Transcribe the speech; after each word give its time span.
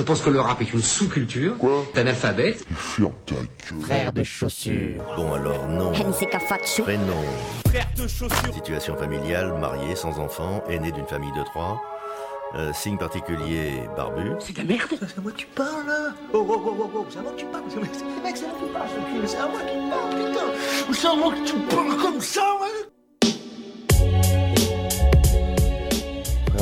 Je 0.00 0.04
pense 0.06 0.22
que 0.22 0.30
le 0.30 0.40
rap 0.40 0.62
est 0.62 0.72
une 0.72 0.80
sous-culture 0.80 1.58
Quoi 1.58 1.84
d'analphabète. 1.94 2.64
Ferme 2.74 3.12
ta 3.26 3.34
gueule. 3.34 3.82
Frère 3.82 4.12
de 4.14 4.22
chaussures. 4.22 5.04
Bon 5.14 5.34
alors 5.34 5.68
non. 5.68 5.92
Prénom. 5.92 7.12
Frère 7.68 7.86
de 7.98 8.08
chaussures. 8.08 8.54
Situation 8.54 8.96
familiale, 8.96 9.52
marié, 9.60 9.94
sans 9.94 10.18
enfant, 10.18 10.64
aîné 10.70 10.90
d'une 10.90 11.06
famille 11.06 11.32
de 11.32 11.44
trois. 11.44 11.82
Euh, 12.54 12.72
signe 12.72 12.96
particulier, 12.96 13.82
barbu. 13.94 14.30
C'est 14.38 14.54
de 14.54 14.58
la 14.60 14.64
merde. 14.64 14.88
C'est 14.90 15.18
à 15.18 15.20
moi 15.20 15.32
que 15.32 15.36
tu 15.36 15.46
parles 15.54 15.86
là 15.86 16.14
Oh 16.32 16.46
oh 16.48 16.62
oh 16.64 16.76
oh 16.80 16.90
oh, 16.94 17.06
c'est 17.10 17.18
à 17.18 17.22
moi 17.22 17.32
que 17.32 17.36
tu 17.36 17.44
parles 17.44 17.62
C'est 17.68 17.80
mec, 17.80 17.90
mec, 18.24 18.36
c'est 18.36 18.44
à 18.44 18.48
moi 18.48 18.56
que 18.58 18.66
tu 18.66 18.72
parles, 18.72 18.88
c'est 19.26 19.36
à 19.36 19.46
moi 19.46 19.60
que 19.60 19.70
tu 19.70 19.90
parles, 19.90 20.30
putain 20.30 20.94
C'est 20.94 21.06
à 21.08 21.14
moi 21.14 21.32
que 21.34 21.44
tu 21.46 21.56
parles 21.76 21.96
comme 22.02 22.20
ça, 22.22 22.40
ouais 22.62 22.79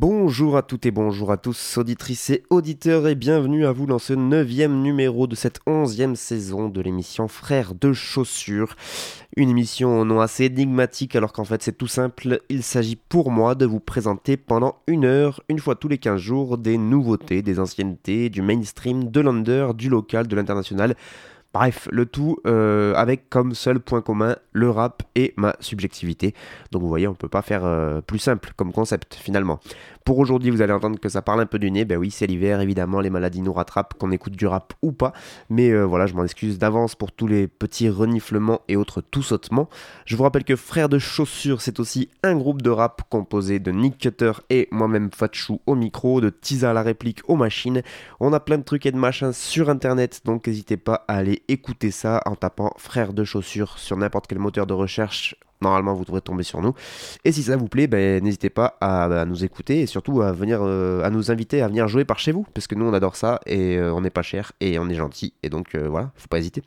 Bonjour 0.00 0.56
à 0.56 0.62
toutes 0.62 0.86
et 0.86 0.90
bonjour 0.90 1.30
à 1.30 1.36
tous, 1.36 1.76
auditrices 1.76 2.30
et 2.30 2.42
auditeurs, 2.48 3.06
et 3.06 3.14
bienvenue 3.14 3.66
à 3.66 3.72
vous 3.72 3.84
dans 3.84 3.98
ce 3.98 4.14
neuvième 4.14 4.80
numéro 4.80 5.26
de 5.26 5.34
cette 5.34 5.60
onzième 5.66 6.16
saison 6.16 6.70
de 6.70 6.80
l'émission 6.80 7.28
Frères 7.28 7.74
de 7.74 7.92
chaussures. 7.92 8.76
Une 9.36 9.50
émission 9.50 10.00
au 10.00 10.06
nom 10.06 10.22
assez 10.22 10.46
énigmatique 10.46 11.16
alors 11.16 11.34
qu'en 11.34 11.44
fait 11.44 11.62
c'est 11.62 11.76
tout 11.76 11.86
simple, 11.86 12.40
il 12.48 12.62
s'agit 12.62 12.96
pour 12.96 13.30
moi 13.30 13.54
de 13.54 13.66
vous 13.66 13.78
présenter 13.78 14.38
pendant 14.38 14.76
une 14.86 15.04
heure, 15.04 15.42
une 15.50 15.58
fois 15.58 15.74
tous 15.74 15.88
les 15.88 15.98
15 15.98 16.18
jours, 16.18 16.56
des 16.56 16.78
nouveautés, 16.78 17.42
des 17.42 17.60
anciennetés, 17.60 18.30
du 18.30 18.40
mainstream, 18.40 19.10
de 19.10 19.20
l'under, 19.20 19.74
du 19.74 19.90
local, 19.90 20.26
de 20.26 20.34
l'international. 20.34 20.96
Bref, 21.52 21.88
le 21.90 22.06
tout 22.06 22.38
euh, 22.46 22.94
avec 22.94 23.28
comme 23.28 23.54
seul 23.54 23.80
point 23.80 24.02
commun 24.02 24.36
le 24.52 24.70
rap 24.70 25.02
et 25.16 25.34
ma 25.36 25.56
subjectivité. 25.58 26.32
Donc 26.70 26.82
vous 26.82 26.88
voyez, 26.88 27.08
on 27.08 27.14
peut 27.14 27.28
pas 27.28 27.42
faire 27.42 27.64
euh, 27.64 28.00
plus 28.00 28.20
simple 28.20 28.52
comme 28.56 28.72
concept 28.72 29.14
finalement. 29.14 29.58
Pour 30.04 30.18
aujourd'hui, 30.18 30.50
vous 30.50 30.62
allez 30.62 30.72
entendre 30.72 30.98
que 30.98 31.08
ça 31.08 31.22
parle 31.22 31.40
un 31.40 31.46
peu 31.46 31.58
du 31.58 31.70
nez. 31.70 31.84
Ben 31.84 31.98
oui, 31.98 32.10
c'est 32.10 32.26
l'hiver, 32.26 32.60
évidemment, 32.60 33.00
les 33.00 33.10
maladies 33.10 33.42
nous 33.42 33.52
rattrapent, 33.52 33.94
qu'on 33.94 34.10
écoute 34.12 34.34
du 34.34 34.46
rap 34.46 34.72
ou 34.82 34.92
pas. 34.92 35.12
Mais 35.50 35.70
euh, 35.70 35.84
voilà, 35.84 36.06
je 36.06 36.14
m'en 36.14 36.24
excuse 36.24 36.58
d'avance 36.58 36.94
pour 36.94 37.12
tous 37.12 37.26
les 37.26 37.48
petits 37.48 37.88
reniflements 37.88 38.60
et 38.68 38.76
autres 38.76 39.02
tout 39.02 39.22
sautements. 39.22 39.68
Je 40.06 40.16
vous 40.16 40.22
rappelle 40.22 40.44
que 40.44 40.56
Frères 40.56 40.88
de 40.88 40.98
Chaussures, 40.98 41.60
c'est 41.60 41.80
aussi 41.80 42.08
un 42.22 42.36
groupe 42.36 42.62
de 42.62 42.70
rap 42.70 43.02
composé 43.10 43.58
de 43.58 43.70
Nick 43.72 43.98
Cutter 43.98 44.32
et 44.50 44.68
moi-même 44.70 45.10
Fatchou 45.14 45.60
au 45.66 45.74
micro, 45.74 46.20
de 46.20 46.30
Tiza 46.30 46.70
à 46.70 46.72
la 46.72 46.82
réplique 46.82 47.20
aux 47.28 47.36
machines. 47.36 47.82
On 48.20 48.32
a 48.32 48.40
plein 48.40 48.58
de 48.58 48.64
trucs 48.64 48.86
et 48.86 48.92
de 48.92 48.96
machins 48.96 49.32
sur 49.32 49.68
internet, 49.68 50.22
donc 50.24 50.46
n'hésitez 50.46 50.76
pas 50.76 51.04
à 51.08 51.16
aller 51.16 51.39
écouter 51.48 51.90
ça 51.90 52.20
en 52.26 52.36
tapant 52.36 52.72
Frères 52.76 53.12
de 53.12 53.24
Chaussures 53.24 53.78
sur 53.78 53.96
n'importe 53.96 54.26
quel 54.26 54.38
moteur 54.38 54.66
de 54.66 54.74
recherche 54.74 55.36
normalement 55.60 55.94
vous 55.94 56.04
devrez 56.04 56.20
tomber 56.20 56.42
sur 56.42 56.60
nous. 56.60 56.74
Et 57.24 57.32
si 57.32 57.42
ça 57.42 57.56
vous 57.56 57.68
plaît, 57.68 57.86
ben, 57.86 58.22
n'hésitez 58.22 58.50
pas 58.50 58.76
à, 58.80 59.04
à 59.04 59.24
nous 59.24 59.44
écouter 59.44 59.80
et 59.80 59.86
surtout 59.86 60.22
à 60.22 60.32
venir 60.32 60.60
euh, 60.62 61.02
à 61.02 61.10
nous 61.10 61.30
inviter 61.30 61.62
à 61.62 61.68
venir 61.68 61.88
jouer 61.88 62.04
par 62.04 62.18
chez 62.18 62.32
vous, 62.32 62.46
parce 62.54 62.66
que 62.66 62.74
nous 62.74 62.86
on 62.86 62.92
adore 62.92 63.16
ça 63.16 63.40
et 63.46 63.76
euh, 63.76 63.92
on 63.92 64.00
n'est 64.00 64.10
pas 64.10 64.22
cher 64.22 64.52
et 64.60 64.78
on 64.78 64.88
est 64.88 64.94
gentil 64.94 65.34
et 65.42 65.48
donc 65.48 65.74
euh, 65.74 65.88
voilà, 65.88 66.12
faut 66.16 66.28
pas 66.28 66.38
hésiter. 66.38 66.62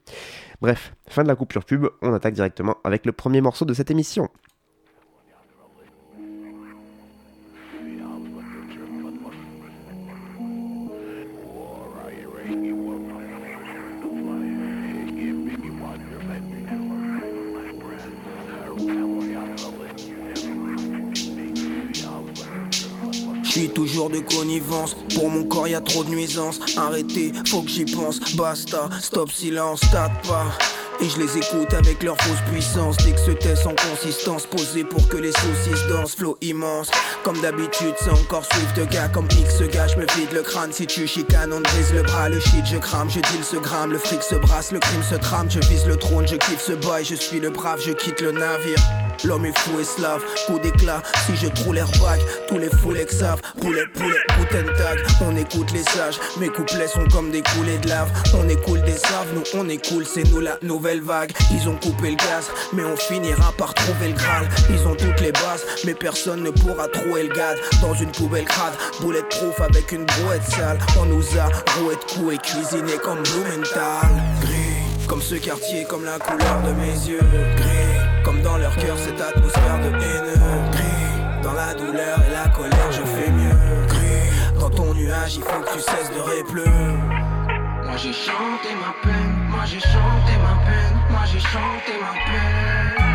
Bref, 0.61 0.93
fin 1.07 1.23
de 1.23 1.27
la 1.27 1.35
coupure 1.35 1.65
pub, 1.65 1.87
on 2.01 2.13
attaque 2.13 2.35
directement 2.35 2.77
avec 2.83 3.05
le 3.05 3.11
premier 3.11 3.41
morceau 3.41 3.65
de 3.65 3.73
cette 3.73 3.91
émission. 3.91 4.29
De 24.09 24.19
connivence, 24.19 24.95
pour 25.15 25.29
mon 25.29 25.43
corps 25.43 25.67
y 25.67 25.75
a 25.75 25.81
trop 25.81 26.03
de 26.03 26.09
nuisances. 26.09 26.59
Arrêtez, 26.77 27.31
faut 27.47 27.61
que 27.61 27.69
j'y 27.69 27.85
pense, 27.85 28.19
basta, 28.35 28.89
stop 29.01 29.31
silence, 29.31 29.81
tape 29.91 30.25
pas. 30.27 30.45
Et 31.01 31.09
je 31.09 31.17
les 31.17 31.37
écoute 31.37 31.73
avec 31.73 32.03
leur 32.03 32.15
fausse 32.21 32.41
puissance. 32.51 32.97
Dès 32.97 33.13
que 33.13 33.19
ce 33.19 33.31
test 33.31 33.65
en 33.65 33.73
consistance 33.75 34.45
Posé 34.45 34.83
pour 34.83 35.07
que 35.07 35.17
les 35.17 35.31
saucisses 35.31 35.87
dansent. 35.89 36.15
Flow 36.15 36.37
immense 36.41 36.91
Comme 37.23 37.39
d'habitude 37.41 37.95
c'est 37.99 38.11
encore 38.11 38.45
Swift 38.45 38.77
de 38.77 38.85
gars 38.85 39.09
Comme 39.09 39.25
X 39.25 39.57
ce 39.57 39.63
gars 39.63 39.87
je 39.87 39.97
me 39.97 40.05
vide 40.15 40.31
le 40.33 40.43
crâne. 40.43 40.71
Si 40.71 40.85
tu 40.85 41.07
chicanes 41.07 41.51
on 41.51 41.61
brise 41.61 41.93
le 41.93 42.03
bras. 42.03 42.29
Le 42.29 42.39
shit 42.39 42.65
je 42.65 42.77
crame, 42.77 43.09
je 43.09 43.19
deal 43.19 43.43
ce 43.43 43.57
gramme. 43.57 43.91
Le 43.91 43.97
fric 43.97 44.21
se 44.21 44.35
brasse, 44.35 44.71
le 44.71 44.79
crime 44.79 45.03
se 45.03 45.15
trame. 45.15 45.49
Je 45.49 45.59
vise 45.61 45.85
le 45.87 45.97
trône, 45.97 46.27
je 46.27 46.35
kiffe 46.35 46.61
ce 46.61 46.73
boy. 46.73 47.03
Je 47.03 47.15
suis 47.15 47.39
le 47.39 47.49
brave, 47.49 47.81
je 47.83 47.91
quitte 47.91 48.21
le 48.21 48.31
navire 48.31 48.79
L'homme 49.23 49.45
est 49.45 49.57
fou 49.57 49.79
et 49.79 49.83
slave, 49.83 50.21
coup 50.47 50.59
d'éclat 50.59 51.01
Si 51.25 51.35
je 51.35 51.47
trouve 51.47 51.73
l'airbag, 51.73 52.19
tous 52.47 52.57
les 52.57 52.69
foulets 52.69 53.07
savent 53.07 53.41
Poulet, 53.61 53.85
poulet, 53.93 54.19
putain 54.37 54.63
tag. 54.73 54.99
On 55.21 55.35
écoute 55.37 55.71
les 55.71 55.83
sages, 55.83 56.19
mes 56.39 56.49
couplets 56.49 56.87
sont 56.87 57.07
comme 57.11 57.31
des 57.31 57.41
coulées 57.41 57.77
de 57.77 57.87
lave. 57.87 58.11
On 58.35 58.47
écoule 58.49 58.81
des 58.81 58.97
saves, 58.97 59.27
nous 59.33 59.43
on 59.53 59.65
cool 59.87 60.05
C'est 60.05 60.29
nous 60.29 60.41
la 60.41 60.57
nouvelle 60.61 61.01
vague. 61.01 61.31
Ils 61.51 61.69
ont 61.69 61.75
coupé 61.75 62.11
le 62.11 62.15
gaz, 62.15 62.49
mais 62.73 62.83
on 62.83 62.97
finira 62.97 63.53
par 63.57 63.73
trouver 63.73 64.09
le 64.09 64.13
Graal. 64.13 64.47
Ils 64.69 64.87
ont 64.87 64.95
toutes 64.95 65.21
les 65.21 65.31
bases, 65.31 65.65
mais 65.85 65.93
personne 65.93 66.43
ne 66.43 66.49
pourra 66.49 66.87
trouver 66.87 67.23
le 67.23 67.33
gad 67.33 67.57
Dans 67.81 67.93
une 67.93 68.11
poubelle 68.11 68.45
crade, 68.45 68.73
boulette 68.99 69.29
proof 69.29 69.59
avec 69.61 69.91
une 69.91 70.05
brouette 70.05 70.43
sale. 70.43 70.79
On 70.99 71.05
nous 71.05 71.23
a 71.37 71.45
roué 71.77 71.95
de 72.35 72.41
cuisiné 72.41 72.93
comme 73.01 73.23
Blumenthal. 73.23 74.11
Gris, 74.41 75.07
comme 75.07 75.21
ce 75.21 75.35
quartier, 75.35 75.85
comme 75.85 76.03
la 76.03 76.19
couleur 76.19 76.61
de 76.63 76.73
mes 76.73 77.07
yeux 77.07 77.62
comme 78.23 78.41
dans 78.41 78.57
leur 78.57 78.75
cœur 78.77 78.97
cette 78.97 79.19
atmosphère 79.19 79.79
de 79.79 79.87
haine 79.87 80.71
Gris, 80.71 81.41
dans 81.43 81.53
la 81.53 81.73
douleur 81.73 82.19
et 82.27 82.31
la 82.31 82.49
colère 82.49 82.91
je 82.91 83.03
fais 83.03 83.31
mieux. 83.31 83.87
Gris, 83.87 84.59
dans 84.59 84.69
ton 84.69 84.93
nuage 84.93 85.35
il 85.35 85.43
faut 85.43 85.61
que 85.61 85.73
tu 85.73 85.79
cesses 85.79 86.11
de 86.15 86.21
répleu 86.21 86.65
Moi 87.83 87.97
j'ai 87.97 88.13
chanté 88.13 88.69
ma 88.81 88.93
peine, 89.01 89.47
moi 89.49 89.63
j'ai 89.65 89.79
chanté 89.79 90.33
ma 90.41 90.55
peine, 90.65 90.97
moi 91.09 91.21
j'ai 91.25 91.39
chanté 91.39 91.93
ma 92.01 92.13
peine 92.13 93.12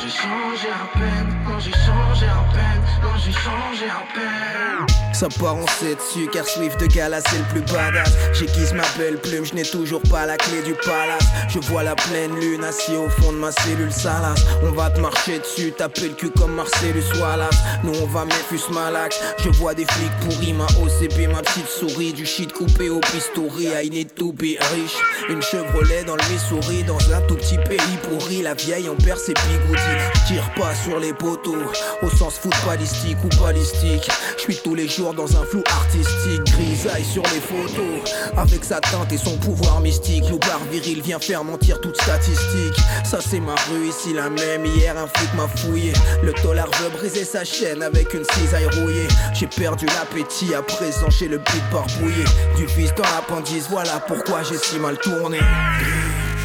j'ai 0.00 0.10
changé 0.10 0.68
à 0.68 0.98
peine, 0.98 1.28
moi 1.44 1.58
j'ai 1.58 1.72
changé 1.72 2.26
à 2.26 2.44
peine, 2.52 2.82
moi 3.02 3.12
j'ai 3.24 3.32
changé 3.32 3.86
à 3.86 4.02
peine. 4.14 4.86
Ça 5.12 5.28
part 5.38 5.56
en 5.56 5.66
7 5.66 5.98
sucre, 6.00 6.46
Swift 6.46 6.80
de 6.80 6.86
gala 6.86 7.20
c'est 7.20 7.38
le 7.38 7.44
plus 7.44 7.72
badass. 7.72 8.12
J'aiguise 8.32 8.72
ma 8.72 8.84
belle 8.96 9.18
plume, 9.18 9.44
je 9.44 9.54
n'ai 9.54 9.62
toujours 9.62 10.02
pas 10.10 10.26
la 10.26 10.36
clé 10.36 10.62
du 10.62 10.74
palace. 10.74 11.24
Je 11.48 11.58
vois 11.60 11.82
la 11.82 11.94
pleine 11.94 12.34
lune 12.40 12.64
assis 12.64 12.96
au 12.96 13.08
fond 13.08 13.32
de 13.32 13.38
ma 13.38 13.52
cellule 13.52 13.92
salace. 13.92 14.44
On 14.62 14.72
va 14.72 14.90
te 14.90 15.00
marcher 15.00 15.38
dessus, 15.38 15.72
taper 15.72 16.08
le 16.08 16.14
cul 16.14 16.30
comme 16.30 16.54
Marcellus 16.54 17.04
Wallace. 17.20 17.58
Nous 17.84 17.92
on 18.02 18.06
va 18.06 18.24
Memphis 18.24 18.64
Malax. 18.72 19.20
Je 19.44 19.50
vois 19.50 19.74
des 19.74 19.84
flics 19.84 20.16
pourris, 20.22 20.54
ma 20.54 20.66
OCP, 20.82 21.28
ma 21.30 21.42
petite 21.42 21.68
souris. 21.68 22.12
Du 22.12 22.26
shit 22.26 22.52
coupé 22.52 22.88
au 22.88 23.00
pistouri, 23.00 23.68
I 23.82 23.90
need 23.90 24.14
to 24.14 24.32
be 24.32 24.56
riche 24.74 24.96
Une 25.28 25.42
Chevrolet 25.42 26.04
dans 26.04 26.16
le 26.16 26.22
Missouri, 26.32 26.84
dans 26.84 26.98
un 27.12 27.20
tout 27.22 27.36
petit 27.36 27.58
pays 27.58 27.98
pourri. 28.02 28.42
La 28.42 28.54
vieille 28.54 28.88
en 28.88 28.96
perd 28.96 29.18
ses 29.18 29.34
bigoudis 29.34 29.71
Tire 30.26 30.50
pas 30.54 30.74
sur 30.74 30.98
les 30.98 31.12
poteaux, 31.12 31.56
au 32.02 32.10
sens 32.10 32.34
footballistique 32.38 33.16
ou 33.24 33.42
balistique 33.42 34.10
Je 34.36 34.42
suis 34.42 34.56
tous 34.56 34.74
les 34.74 34.88
jours 34.88 35.14
dans 35.14 35.36
un 35.36 35.44
flou 35.44 35.62
artistique, 35.66 36.42
grisaille 36.44 37.04
sur 37.04 37.22
les 37.24 37.40
photos. 37.40 38.10
Avec 38.36 38.64
sa 38.64 38.80
teinte 38.80 39.12
et 39.12 39.18
son 39.18 39.36
pouvoir 39.38 39.80
mystique, 39.80 40.28
Loubar 40.28 40.60
viril 40.70 41.02
vient 41.02 41.18
faire 41.18 41.44
mentir 41.44 41.80
toute 41.80 42.00
statistique. 42.00 42.76
Ça 43.04 43.18
c'est 43.20 43.40
ma 43.40 43.54
rue, 43.70 43.88
ici 43.88 44.12
la 44.12 44.30
même. 44.30 44.64
Hier 44.66 44.96
un 44.96 45.06
flic 45.06 45.34
m'a 45.34 45.48
fouillé. 45.48 45.92
Le 46.22 46.32
tolard 46.32 46.70
veut 46.80 46.90
briser 46.90 47.24
sa 47.24 47.44
chaîne 47.44 47.82
avec 47.82 48.14
une 48.14 48.24
cisaille 48.24 48.66
rouillée. 48.66 49.08
J'ai 49.34 49.46
perdu 49.46 49.86
l'appétit 49.86 50.54
à 50.54 50.62
présent 50.62 51.10
chez 51.10 51.28
le 51.28 51.38
beat 51.38 51.62
barbouillé. 51.72 52.24
Du 52.56 52.68
fils 52.68 52.94
dans 52.94 53.04
l'appendice, 53.04 53.66
voilà 53.70 54.00
pourquoi 54.06 54.42
j'ai 54.42 54.58
si 54.58 54.78
mal 54.78 54.98
tourné. 54.98 55.40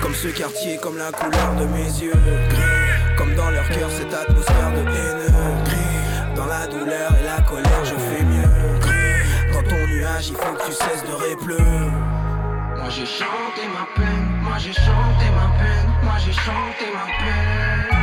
Comme 0.01 0.15
ce 0.15 0.27
quartier, 0.27 0.77
comme 0.77 0.97
la 0.97 1.11
couleur 1.11 1.55
de 1.55 1.65
mes 1.65 1.85
yeux. 2.01 2.13
Dans 3.37 3.51
leur 3.51 3.69
cœur 3.69 3.89
cette 3.91 4.13
atmosphère 4.13 4.71
de 4.71 4.79
haine. 4.79 5.33
Dans 6.35 6.47
la 6.47 6.65
douleur 6.67 7.11
et 7.19 7.23
la 7.23 7.41
colère, 7.43 7.85
je 7.85 7.95
fais 7.95 8.23
mieux. 8.23 8.49
Dans 9.53 9.63
ton 9.63 9.87
nuage, 9.87 10.29
il 10.29 10.35
faut 10.35 10.53
que 10.53 10.65
tu 10.65 10.71
cesses 10.71 11.03
de 11.03 11.13
répleu. 11.13 11.57
Moi 12.75 12.89
j'ai 12.89 13.05
chanté 13.05 13.61
ma 13.73 13.85
peine, 13.95 14.27
moi 14.41 14.57
j'ai 14.57 14.73
chanté 14.73 15.29
ma 15.35 15.49
peine, 15.59 15.89
moi 16.03 16.17
j'ai 16.17 16.33
chanté 16.33 16.85
ma 16.93 17.05
peine. 17.21 17.95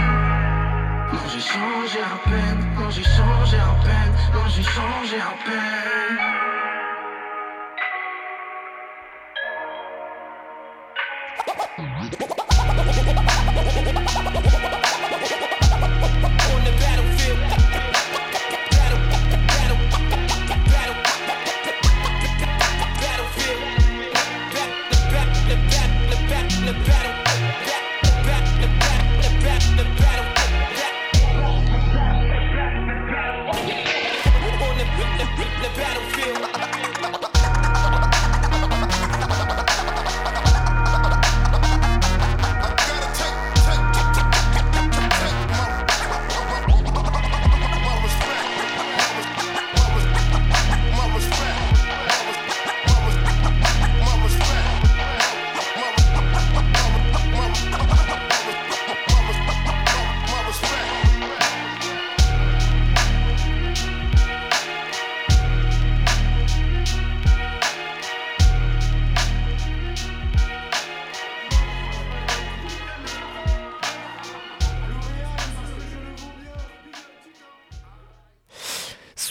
Moi 1.12 1.22
j'ai 1.32 1.40
changé 1.40 2.00
à 2.00 2.16
peine, 2.28 2.60
moi 2.76 2.90
j'ai 2.90 3.02
changé 3.02 3.56
à 3.56 3.75
peine, 3.84 4.14
moi 4.32 4.46
j'ai 4.54 4.62
changé 4.62 5.16
à 5.19 5.34
peine. 5.44 5.94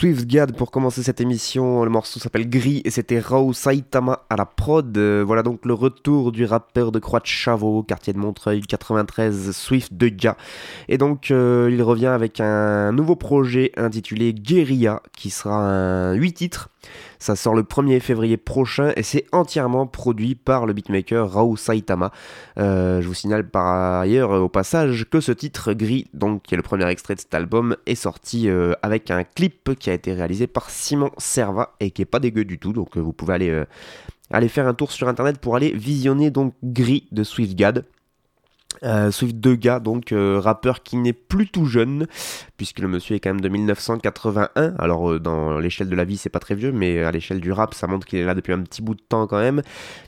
Swiftgad 0.03 0.53
pour 0.57 0.69
commencer 0.69 1.01
cette 1.01 1.21
émission. 1.21 1.85
Le 1.85 1.89
morceau 1.89 2.19
s'appelle 2.19 2.49
Gris 2.49 2.81
et 2.83 2.89
c'était 2.89 3.19
Rao 3.19 3.53
Saitama 3.53 4.25
à 4.29 4.35
la 4.35 4.45
prod. 4.45 4.97
Euh, 4.97 5.23
voilà 5.25 5.43
donc 5.43 5.65
le 5.65 5.73
retour 5.73 6.33
du 6.33 6.43
rappeur 6.43 6.91
de 6.91 6.99
Croix 6.99 7.21
de 7.21 7.25
Chavaux, 7.25 7.83
quartier 7.83 8.11
de 8.11 8.17
Montreuil 8.17 8.59
93, 8.59 9.55
Swift 9.55 9.93
de 9.93 10.11
Et 10.89 10.97
donc 10.97 11.31
euh, 11.31 11.69
il 11.71 11.81
revient 11.81 12.07
avec 12.07 12.41
un 12.41 12.91
nouveau 12.91 13.15
projet 13.15 13.71
intitulé 13.77 14.33
Guerilla 14.33 15.01
qui 15.15 15.29
sera 15.29 15.55
un 15.55 16.15
8 16.15 16.33
titres 16.33 16.69
ça 17.23 17.37
sort 17.37 17.55
le 17.55 17.63
1er 17.63 18.01
février 18.01 18.35
prochain 18.35 18.91
et 18.97 19.01
c'est 19.01 19.25
entièrement 19.31 19.87
produit 19.87 20.35
par 20.35 20.65
le 20.65 20.73
beatmaker 20.73 21.31
Rao 21.31 21.55
Saitama. 21.55 22.11
Euh, 22.59 23.01
je 23.01 23.07
vous 23.07 23.13
signale 23.13 23.49
par 23.49 24.01
ailleurs 24.01 24.31
au 24.31 24.49
passage 24.49 25.05
que 25.09 25.21
ce 25.21 25.31
titre 25.31 25.71
gris, 25.71 26.07
donc 26.13 26.43
qui 26.43 26.53
est 26.53 26.57
le 26.57 26.63
premier 26.63 26.85
extrait 26.89 27.15
de 27.15 27.21
cet 27.21 27.33
album, 27.33 27.77
est 27.85 27.95
sorti 27.95 28.49
euh, 28.49 28.73
avec 28.81 29.09
un 29.09 29.23
clip 29.23 29.73
qui 29.79 29.89
a 29.89 29.93
été 29.93 30.11
réalisé 30.11 30.47
par 30.47 30.69
Simon 30.69 31.11
Serva 31.17 31.75
et 31.79 31.91
qui 31.91 32.01
est 32.01 32.05
pas 32.05 32.19
dégueu 32.19 32.43
du 32.43 32.59
tout. 32.59 32.73
Donc 32.73 32.97
euh, 32.97 32.99
vous 32.99 33.13
pouvez 33.13 33.35
aller, 33.35 33.63
aller 34.29 34.49
faire 34.49 34.67
un 34.67 34.73
tour 34.73 34.91
sur 34.91 35.07
internet 35.07 35.37
pour 35.37 35.55
aller 35.55 35.71
visionner 35.71 36.29
donc 36.29 36.53
Gris 36.61 37.07
de 37.13 37.23
SwiftGad. 37.23 37.85
Euh, 38.83 39.11
Swift 39.11 39.39
Dega, 39.39 39.79
donc 39.79 40.11
euh, 40.11 40.39
rappeur 40.39 40.83
qui 40.83 40.97
n'est 40.97 41.13
plus 41.13 41.47
tout 41.47 41.65
jeune, 41.65 42.07
puisque 42.57 42.79
le 42.79 42.87
monsieur 42.87 43.15
est 43.15 43.19
quand 43.19 43.29
même 43.29 43.41
de 43.41 43.49
1981. 43.49 44.73
Alors 44.77 45.11
euh, 45.11 45.19
dans 45.19 45.57
l'échelle 45.57 45.89
de 45.89 45.95
la 45.95 46.03
vie, 46.03 46.17
c'est 46.17 46.29
pas 46.29 46.39
très 46.39 46.55
vieux, 46.55 46.71
mais 46.71 47.03
à 47.03 47.11
l'échelle 47.11 47.39
du 47.39 47.51
rap, 47.51 47.73
ça 47.73 47.87
montre 47.87 48.05
qu'il 48.05 48.19
est 48.19 48.25
là 48.25 48.35
depuis 48.35 48.53
un 48.53 48.61
petit 48.61 48.81
bout 48.81 48.95
de 48.95 49.01
temps 49.01 49.27
quand 49.27 49.39
même. 49.39 49.61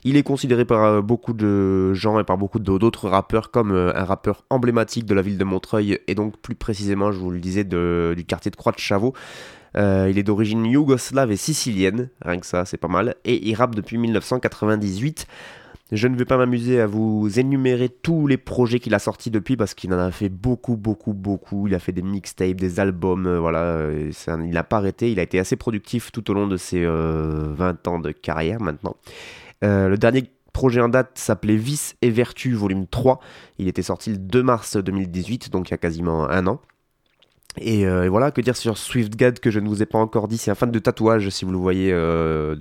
Il 0.04 0.16
est 0.16 0.22
considéré 0.22 0.64
par 0.64 1.02
beaucoup 1.02 1.32
de 1.32 1.94
gens 1.94 2.18
et 2.18 2.24
par 2.24 2.38
beaucoup 2.38 2.58
d'autres 2.58 3.08
rappeurs 3.08 3.50
comme 3.50 3.72
un 3.72 4.04
rappeur 4.04 4.44
emblématique 4.50 5.06
de 5.06 5.14
la 5.14 5.22
ville 5.22 5.38
de 5.38 5.44
Montreuil, 5.44 5.98
et 6.06 6.14
donc 6.14 6.36
plus 6.38 6.54
précisément, 6.54 7.12
je 7.12 7.18
vous 7.18 7.30
le 7.30 7.38
disais, 7.38 7.64
du 7.64 8.24
quartier 8.26 8.50
de 8.50 8.56
Croix 8.56 8.72
de 8.72 8.78
Chavaux. 8.78 9.14
il 9.74 10.18
est 10.18 10.22
d'origine 10.22 10.64
yougoslave 10.64 11.30
et 11.30 11.36
sicilienne, 11.36 12.08
rien 12.22 12.38
que 12.38 12.46
ça, 12.46 12.64
c'est 12.64 12.76
pas 12.76 12.88
mal, 12.88 13.14
et 13.24 13.48
il 13.48 13.54
rappe 13.54 13.74
depuis 13.74 13.98
1998. 13.98 15.26
Je 15.92 16.08
ne 16.08 16.16
vais 16.16 16.24
pas 16.24 16.36
m'amuser 16.36 16.80
à 16.80 16.86
vous 16.88 17.38
énumérer 17.38 17.88
tous 17.88 18.26
les 18.26 18.38
projets 18.38 18.80
qu'il 18.80 18.92
a 18.94 18.98
sortis 18.98 19.30
depuis 19.30 19.56
parce 19.56 19.72
qu'il 19.72 19.94
en 19.94 19.98
a 19.98 20.10
fait 20.10 20.28
beaucoup, 20.28 20.76
beaucoup, 20.76 21.12
beaucoup. 21.12 21.68
Il 21.68 21.76
a 21.76 21.78
fait 21.78 21.92
des 21.92 22.02
mixtapes, 22.02 22.56
des 22.56 22.80
albums, 22.80 23.26
euh, 23.26 23.38
voilà. 23.38 23.60
Euh, 23.60 24.10
il 24.26 24.50
n'a 24.50 24.64
pas 24.64 24.78
arrêté. 24.78 25.12
Il 25.12 25.20
a 25.20 25.22
été 25.22 25.38
assez 25.38 25.54
productif 25.54 26.10
tout 26.10 26.28
au 26.28 26.34
long 26.34 26.48
de 26.48 26.56
ses 26.56 26.84
20 26.84 26.88
euh, 26.88 27.74
ans 27.86 28.00
de 28.00 28.10
carrière 28.10 28.60
maintenant. 28.60 28.96
le 29.62 29.94
dernier 29.94 30.24
projet 30.52 30.80
en 30.80 30.88
date 30.88 31.12
s'appelait 31.14 31.56
Vice 31.56 31.94
et 32.02 32.10
Vertu, 32.10 32.54
volume 32.54 32.88
3. 32.88 33.20
Il 33.58 33.68
était 33.68 33.82
sorti 33.82 34.10
le 34.10 34.18
2 34.18 34.42
mars 34.42 34.76
2018, 34.76 35.50
donc 35.50 35.68
il 35.68 35.70
y 35.70 35.74
a 35.74 35.78
quasiment 35.78 36.28
un 36.28 36.48
an. 36.48 36.60
Euh, 37.62 38.02
et, 38.04 38.08
voilà, 38.08 38.30
que 38.30 38.40
dire 38.40 38.56
sur 38.56 38.76
SwiftGad 38.76 39.40
que 39.40 39.50
je 39.50 39.60
ne 39.60 39.68
vous 39.68 39.82
ai 39.82 39.86
pas 39.86 39.98
encore 39.98 40.28
dit, 40.28 40.38
c'est 40.38 40.50
un 40.50 40.54
fan 40.54 40.70
de 40.70 40.78
tatouage, 40.78 41.28
si 41.30 41.44
vous 41.44 41.52
le 41.52 41.58
voyez, 41.58 41.90
euh, 41.92 42.56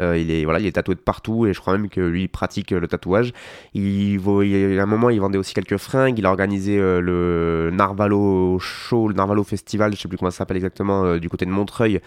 euh, 0.00 0.16
il, 0.18 0.30
est, 0.30 0.44
voilà, 0.44 0.60
il 0.60 0.66
est 0.66 0.72
tatoué 0.72 0.94
de 0.94 1.00
partout 1.00 1.46
et 1.46 1.52
je 1.52 1.60
crois 1.60 1.76
même 1.76 1.88
que 1.88 2.00
lui 2.00 2.28
pratique 2.28 2.70
le 2.70 2.86
tatouage. 2.88 3.32
Il, 3.74 4.20
il, 4.20 4.78
à 4.78 4.82
un 4.82 4.86
moment 4.86 5.10
il 5.10 5.20
vendait 5.20 5.38
aussi 5.38 5.54
quelques 5.54 5.76
fringues, 5.76 6.18
il 6.18 6.26
a 6.26 6.30
organisé 6.30 6.78
le 6.78 7.70
Narvalo 7.72 8.58
Show, 8.58 9.08
le 9.08 9.14
Narvalo 9.14 9.44
Festival, 9.44 9.94
je 9.94 10.00
sais 10.00 10.08
plus 10.08 10.18
comment 10.18 10.30
ça 10.30 10.38
s'appelle 10.38 10.56
exactement, 10.56 11.18
du 11.18 11.28
côté 11.28 11.44
de 11.44 11.50
Montreuil, 11.50 12.00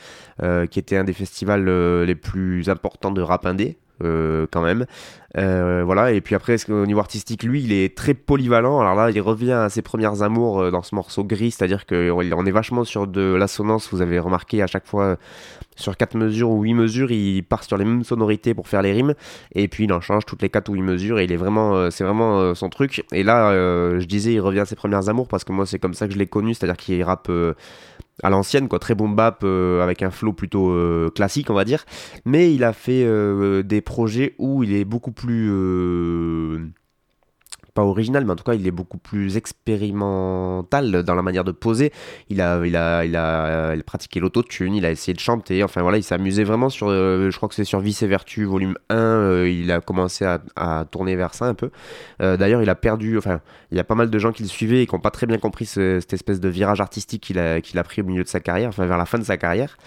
qui 0.70 0.80
était 0.80 0.98
un 0.98 1.04
des 1.04 1.14
festivals 1.14 1.66
les 2.04 2.16
plus 2.16 2.70
importants 2.70 3.12
de 3.12 3.22
rap 3.22 3.46
indé. 3.46 3.78
Euh, 4.03 4.48
quand 4.51 4.62
même. 4.62 4.86
Euh, 5.38 5.83
voilà, 5.86 6.12
et 6.12 6.19
puis 6.21 6.36
après, 6.36 6.57
au 6.69 6.86
niveau 6.86 7.00
artistique, 7.00 7.44
lui, 7.44 7.63
il 7.63 7.71
est 7.71 7.95
très 7.95 8.13
polyvalent? 8.13 8.80
Alors 8.81 8.95
là, 8.95 9.12
il 9.12 9.21
revient 9.21 9.53
à 9.53 9.69
ses 9.69 9.81
premières 9.81 10.24
amours 10.24 10.59
euh, 10.62 10.71
dans 10.71 10.81
ce 10.81 10.94
morceau 10.94 11.24
gris, 11.24 11.51
c'est-à-dire 11.51 11.86
qu'on 11.86 12.45
est 12.45 12.51
vachement 12.51 12.83
sur 12.83 13.07
de 13.07 13.33
l'assonance. 13.36 13.89
Vous 13.92 14.01
avez 14.01 14.19
remarqué 14.19 14.62
à 14.62 14.68
chaque 14.68 14.88
fois 14.88 15.18
sur 15.77 15.95
4 15.95 16.15
mesures 16.18 16.50
ou 16.50 16.62
8 16.63 16.74
mesures, 16.74 17.12
il 17.12 17.44
part 17.44 17.63
sur 17.63 17.77
les 17.77 17.86
mêmes 17.86 18.03
sonorités 18.03 18.53
pour 18.53 18.68
faire 18.68 18.81
les 18.81 18.92
rimes, 18.92 19.13
et 19.56 19.68
puis 19.68 19.86
il 19.86 19.94
en 19.94 20.01
change 20.01 20.25
toutes 20.25 20.42
les 20.42 20.50
4 20.50 20.69
ou 20.69 20.74
8 20.74 20.81
mesures, 20.81 21.19
et 21.19 21.24
il 21.24 21.31
est 21.31 21.38
vraiment, 21.38 21.89
c'est 21.89 22.04
vraiment 22.04 22.54
son 22.54 22.69
truc. 22.69 23.04
Et 23.12 23.24
là, 23.24 23.51
je 23.97 24.06
disais, 24.06 24.33
il 24.33 24.42
revient 24.42 24.59
à 24.59 24.65
ses 24.65 24.75
premières 24.75 25.09
amours 25.09 25.27
parce 25.27 25.44
que 25.44 25.54
moi, 25.54 25.65
c'est 25.65 25.80
comme 25.80 25.94
ça 25.94 26.07
que 26.07 26.13
je 26.13 26.19
l'ai 26.19 26.27
connu, 26.27 26.54
c'est-à-dire 26.54 26.77
qu'il 26.77 27.01
rappe 27.04 27.31
à 28.23 28.29
l'ancienne, 28.29 28.68
quoi, 28.68 28.79
très 28.79 28.95
boom 28.95 29.15
bap 29.15 29.41
euh, 29.44 29.81
avec 29.81 30.01
un 30.03 30.12
flow 30.12 30.33
plutôt 30.33 30.71
euh, 30.71 31.09
classique, 31.09 31.50
on 31.50 31.53
va 31.53 31.65
dire. 31.65 31.85
Mais 32.25 32.53
il 32.53 32.63
a 32.63 32.73
fait 32.73 33.03
euh, 33.03 33.63
des 33.63 33.81
projets 33.81 34.35
où 34.38 34.63
il 34.63 34.73
est 34.73 34.85
beaucoup 34.85 35.12
plus 35.12 35.50
pas 37.73 37.83
original, 37.83 38.25
mais 38.25 38.31
en 38.31 38.35
tout 38.35 38.44
cas, 38.44 38.53
il 38.53 38.68
est 38.68 38.71
beaucoup 38.71 38.97
plus 38.97 39.38
expérimental 39.38 41.03
dans 41.03 41.15
la 41.15 41.21
manière 41.21 41.44
de 41.44 41.51
poser. 41.51 41.91
Il 42.29 42.41
a, 42.41 42.65
il 42.65 42.75
a, 42.75 43.06
il 43.06 43.15
a, 43.15 43.75
pratiqué 43.85 44.19
l'autotune, 44.19 44.75
il 44.75 44.85
a 44.85 44.92
essayé 44.92 45.13
de 45.13 45.19
chanter. 45.19 45.63
Enfin 45.63 45.81
voilà, 45.81 45.97
il 45.97 46.04
s'amusait 46.04 46.44
vraiment 46.44 46.69
sur. 46.69 46.87
Euh, 46.90 47.30
je 47.31 47.37
crois 47.37 47.49
que 47.49 47.56
c'est 47.56 47.63
sur 47.63 47.80
Vice 47.80 48.04
et 48.04 48.07
Vertu, 48.07 48.44
volume 48.45 48.75
1. 48.90 48.95
Euh, 48.95 49.49
il 49.49 49.71
a 49.71 49.81
commencé 49.81 50.25
à, 50.25 50.85
tourner 50.92 51.16
vers 51.16 51.33
ça 51.33 51.45
un 51.45 51.54
peu. 51.54 51.71
Euh, 52.21 52.37
d'ailleurs, 52.37 52.61
il 52.61 52.69
a 52.69 52.75
perdu. 52.75 53.18
Enfin, 53.18 53.42
il 53.71 53.78
y 53.78 53.80
a 53.80 53.83
pas 53.83 53.95
mal 53.95 54.09
de 54.09 54.19
gens 54.19 54.31
qui 54.31 54.44
le 54.44 54.49
suivaient 54.49 54.83
et 54.83 54.87
qui 54.87 54.95
n'ont 54.95 55.01
pas 55.01 55.11
très 55.11 55.28
bien 55.28 55.37
compris 55.37 55.66
cette 55.66 56.13
espèce 56.13 56.40
de 56.40 56.49
virage 56.49 56.81
artistique 56.81 57.23
qu'il 57.23 57.40
a, 57.40 57.56
a 57.56 57.83
pris 57.83 58.01
au 58.01 58.06
milieu 58.06 58.23
de 58.23 58.30
sa 58.30 58.40
carrière, 58.40 58.69
enfin 58.69 58.85
vers 58.85 58.97
la 58.97 59.06
fin 59.06 59.18
de 59.18 59.23
sa 59.23 59.37
carrière. 59.37 59.78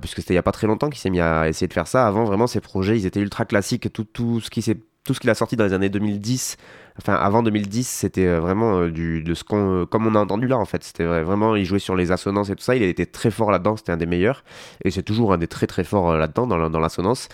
puisque 0.00 0.18
c'était 0.18 0.34
il 0.34 0.36
n'y 0.36 0.38
a 0.38 0.42
pas 0.42 0.52
très 0.52 0.66
longtemps 0.66 0.90
qu'il 0.90 1.00
s'est 1.00 1.10
mis 1.10 1.20
à 1.20 1.48
essayer 1.48 1.66
de 1.66 1.72
faire 1.72 1.86
ça. 1.86 2.06
Avant, 2.06 2.24
vraiment, 2.24 2.46
ses 2.46 2.60
projets, 2.60 2.96
ils 2.96 3.06
étaient 3.06 3.20
ultra 3.20 3.44
classiques. 3.44 3.92
Tout, 3.92 4.04
tout 4.04 4.40
ce 4.40 4.50
qui 4.50 4.62
s'est 4.62 4.78
tout 5.04 5.14
ce 5.14 5.20
qu'il 5.20 5.30
a 5.30 5.34
sorti 5.34 5.56
dans 5.56 5.64
les 5.64 5.72
années 5.72 5.88
2010, 5.88 6.56
enfin 6.98 7.14
avant 7.14 7.42
2010, 7.42 7.88
c'était 7.88 8.26
euh, 8.26 8.40
vraiment 8.40 8.80
euh, 8.80 8.90
du, 8.90 9.22
de 9.22 9.34
ce 9.34 9.44
qu'on, 9.44 9.82
euh, 9.82 9.86
comme 9.86 10.06
on 10.06 10.14
a 10.14 10.18
entendu 10.20 10.46
là 10.46 10.58
en 10.58 10.64
fait. 10.64 10.84
C'était 10.84 11.04
vraiment, 11.04 11.56
il 11.56 11.64
jouait 11.64 11.78
sur 11.78 11.96
les 11.96 12.12
assonances 12.12 12.50
et 12.50 12.56
tout 12.56 12.62
ça. 12.62 12.76
Il 12.76 12.82
était 12.82 13.06
très 13.06 13.30
fort 13.30 13.50
là-dedans, 13.50 13.76
c'était 13.76 13.92
un 13.92 13.96
des 13.96 14.06
meilleurs. 14.06 14.44
Et 14.84 14.90
c'est 14.90 15.02
toujours 15.02 15.32
un 15.32 15.38
des 15.38 15.48
très 15.48 15.66
très 15.66 15.84
forts 15.84 16.16
là-dedans, 16.16 16.46
dans, 16.46 16.70
dans 16.70 16.80
l'assonance 16.80 17.28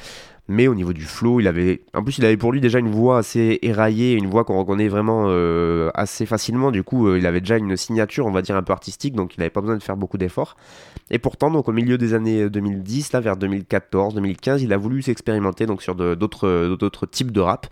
mais 0.48 0.68
au 0.68 0.74
niveau 0.74 0.92
du 0.92 1.04
flow, 1.04 1.40
il 1.40 1.48
avait, 1.48 1.82
en 1.92 2.04
plus, 2.04 2.18
il 2.18 2.24
avait 2.24 2.36
pour 2.36 2.52
lui 2.52 2.60
déjà 2.60 2.78
une 2.78 2.90
voix 2.90 3.18
assez 3.18 3.58
éraillée, 3.62 4.12
une 4.12 4.28
voix 4.28 4.44
qu'on 4.44 4.58
reconnaît 4.58 4.88
vraiment 4.88 5.24
euh, 5.28 5.90
assez 5.94 6.24
facilement. 6.24 6.70
Du 6.70 6.84
coup, 6.84 7.08
euh, 7.08 7.18
il 7.18 7.26
avait 7.26 7.40
déjà 7.40 7.56
une 7.56 7.76
signature, 7.76 8.26
on 8.26 8.30
va 8.30 8.42
dire 8.42 8.54
un 8.54 8.62
peu 8.62 8.72
artistique, 8.72 9.14
donc 9.14 9.34
il 9.36 9.40
n'avait 9.40 9.50
pas 9.50 9.60
besoin 9.60 9.76
de 9.76 9.82
faire 9.82 9.96
beaucoup 9.96 10.18
d'efforts. 10.18 10.56
Et 11.10 11.18
pourtant, 11.18 11.50
donc 11.50 11.68
au 11.68 11.72
milieu 11.72 11.98
des 11.98 12.14
années 12.14 12.48
2010, 12.48 13.12
là 13.12 13.20
vers 13.20 13.36
2014, 13.36 14.14
2015, 14.14 14.62
il 14.62 14.72
a 14.72 14.76
voulu 14.76 15.02
s'expérimenter 15.02 15.66
donc 15.66 15.82
sur 15.82 15.94
d'autres 15.96 17.06
types 17.06 17.32
de 17.32 17.40
rap, 17.40 17.66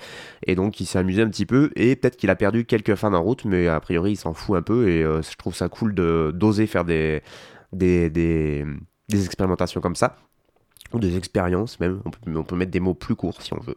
et 0.47 0.54
donc 0.57 0.81
il 0.81 0.87
s'est 0.87 0.99
amusé 0.99 1.23
un 1.23 1.28
petit 1.28 1.47
peu. 1.47 1.71
Et 1.76 1.95
peut-être 1.95 2.16
qu'il 2.16 2.31
a 2.31 2.37
perdu 2.37 2.64
quelques 2.64 2.97
fans 2.97 3.14
en 3.14 3.23
route, 3.23 3.45
mais 3.45 3.69
a 3.69 3.78
priori, 3.78 4.12
il 4.12 4.16
s'en 4.16 4.35
fout 4.35 4.57
un 4.57 4.62
peu. 4.62 4.88
Et 4.88 5.04
euh, 5.04 5.23
je 5.23 5.37
trouve 5.37 5.54
ça 5.54 5.69
cool 5.69 5.95
d'oser 5.95 6.66
faire 6.66 6.85
des 6.85 7.23
expérimentations 9.12 9.81
comme 9.81 9.97
ça 9.97 10.16
des 10.98 11.16
expériences 11.16 11.80
même, 11.80 12.00
on 12.04 12.10
peut, 12.10 12.18
on 12.36 12.42
peut, 12.44 12.56
mettre 12.56 12.70
des 12.70 12.80
mots 12.80 12.94
plus 12.94 13.16
courts 13.16 13.42
si 13.42 13.52
on 13.52 13.60
veut. 13.60 13.76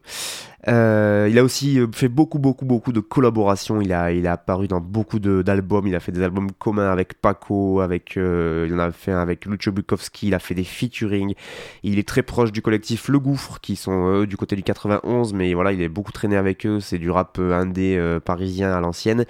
Euh, 0.68 1.28
il 1.30 1.40
a 1.40 1.44
aussi 1.44 1.80
euh, 1.80 1.88
fait 1.94 2.10
beaucoup, 2.10 2.40
beaucoup, 2.40 2.66
beaucoup 2.66 2.92
de 2.92 3.00
collaborations. 3.00 3.80
Il 3.80 3.94
a, 3.94 4.12
il 4.12 4.28
a 4.28 4.34
apparu 4.34 4.68
dans 4.68 4.82
beaucoup 4.82 5.20
d'albums. 5.20 5.88
Il 5.88 5.96
a 5.96 6.00
fait 6.00 6.12
des 6.12 6.22
albums 6.22 6.52
communs 6.52 6.92
avec 6.92 7.22
Paco, 7.22 7.80
avec, 7.80 8.18
euh, 8.18 8.66
il 8.68 8.76
en 8.76 8.80
a 8.80 8.92
fait 8.92 9.12
un 9.12 9.20
avec 9.20 9.46
Lucio 9.46 9.72
Bukowski. 9.72 10.28
Il 10.28 10.34
a 10.34 10.40
fait 10.40 10.56
des 10.56 10.66
featuring. 10.66 11.36
Il 11.84 12.00
est 12.00 12.08
très 12.08 12.22
proche 12.22 12.52
du 12.52 12.62
collectif 12.62 13.08
Le 13.08 13.20
Gouffre, 13.20 13.60
qui 13.62 13.76
sont 13.76 14.24
du 14.24 14.36
côté 14.36 14.56
du 14.56 14.64
91, 14.64 15.34
mais 15.34 15.54
voilà, 15.54 15.72
il 15.72 15.82
est 15.82 15.90
beaucoup 15.90 16.12
traîné 16.12 16.36
avec 16.36 16.66
eux. 16.66 16.80
C'est 16.80 16.98
du 16.98 17.10
rap 17.10 17.40
indé 17.40 18.20
parisien 18.26 18.74
à 18.74 18.82
l'ancienne. 18.82 19.26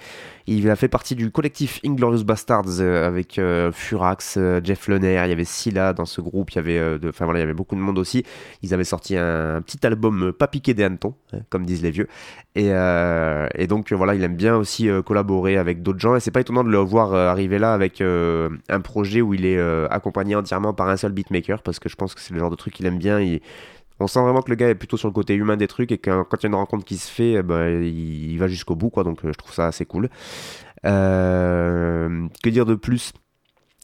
Il 0.46 0.68
a 0.70 0.76
fait 0.76 0.88
partie 0.88 1.14
du 1.14 1.30
collectif 1.30 1.78
Inglorious 1.84 2.24
Bastards 2.24 2.80
avec 2.80 3.40
Furax, 3.72 4.38
Jeff 4.64 4.88
Lenner. 4.88 5.22
Il 5.24 5.28
y 5.28 5.32
avait 5.32 5.44
Silla 5.44 5.92
dans 5.92 6.06
ce 6.06 6.20
groupe. 6.20 6.50
Il 6.52 6.56
y 6.56 6.58
avait, 6.58 6.98
enfin 7.08 7.26
voilà, 7.26 7.40
il 7.40 7.42
y 7.42 7.44
avait 7.44 7.54
beaucoup 7.54 7.76
de 7.76 7.80
monde 7.80 7.98
aussi. 7.98 8.24
Ils 8.62 8.74
avaient 8.74 8.84
sorti 8.84 9.16
un, 9.16 9.62
petit 9.62 9.86
album 9.86 10.32
pas 10.32 10.48
piqué 10.48 10.74
des 10.74 10.84
hannetons 10.84 11.14
comme 11.50 11.64
disent 11.64 11.82
les 11.82 11.90
vieux. 11.90 12.08
Et, 12.54 12.68
euh, 12.72 13.48
donc 13.68 13.92
voilà, 13.92 14.14
il 14.14 14.22
aime 14.22 14.36
bien 14.36 14.56
aussi 14.56 14.88
euh, 14.88 15.02
collaborer 15.02 15.56
avec 15.56 15.82
d'autres 15.82 15.98
gens. 15.98 16.16
Et 16.16 16.20
c'est 16.20 16.30
pas 16.30 16.40
étonnant 16.40 16.64
de 16.64 16.70
le 16.70 16.78
voir 16.78 17.12
euh, 17.12 17.28
arriver 17.28 17.58
là 17.58 17.72
avec 17.72 18.00
un 18.00 18.80
projet 18.80 19.20
où 19.20 19.34
il 19.34 19.46
est 19.46 19.60
accompagné 19.90 20.34
entièrement 20.34 20.72
par 20.72 20.88
un 20.88 20.96
seul 20.96 21.12
beatmaker, 21.12 21.62
parce 21.62 21.78
que 21.78 21.88
je 21.88 21.96
pense 21.96 22.14
que 22.14 22.20
c'est 22.20 22.34
le 22.34 22.40
genre 22.40 22.50
de 22.50 22.56
truc 22.56 22.74
qu'il 22.74 22.86
aime 22.86 22.98
bien. 22.98 23.20
on 24.00 24.06
sent 24.06 24.20
vraiment 24.20 24.42
que 24.42 24.50
le 24.50 24.56
gars 24.56 24.68
est 24.68 24.74
plutôt 24.74 24.96
sur 24.96 25.08
le 25.08 25.14
côté 25.14 25.34
humain 25.34 25.56
des 25.56 25.68
trucs 25.68 25.92
et 25.92 25.98
que 25.98 26.22
quand 26.22 26.36
il 26.38 26.42
y 26.44 26.46
a 26.46 26.48
une 26.48 26.54
rencontre 26.54 26.84
qui 26.84 26.96
se 26.96 27.10
fait, 27.10 27.32
eh 27.32 27.42
ben, 27.42 27.82
il, 27.82 28.36
va 28.38 28.48
jusqu'au 28.48 28.76
bout, 28.76 28.90
quoi. 28.90 29.04
Donc 29.04 29.20
je 29.24 29.32
trouve 29.32 29.52
ça 29.52 29.66
assez 29.66 29.86
cool. 29.86 30.08
que 30.82 32.48
dire 32.48 32.66
de 32.66 32.74
plus? 32.74 33.12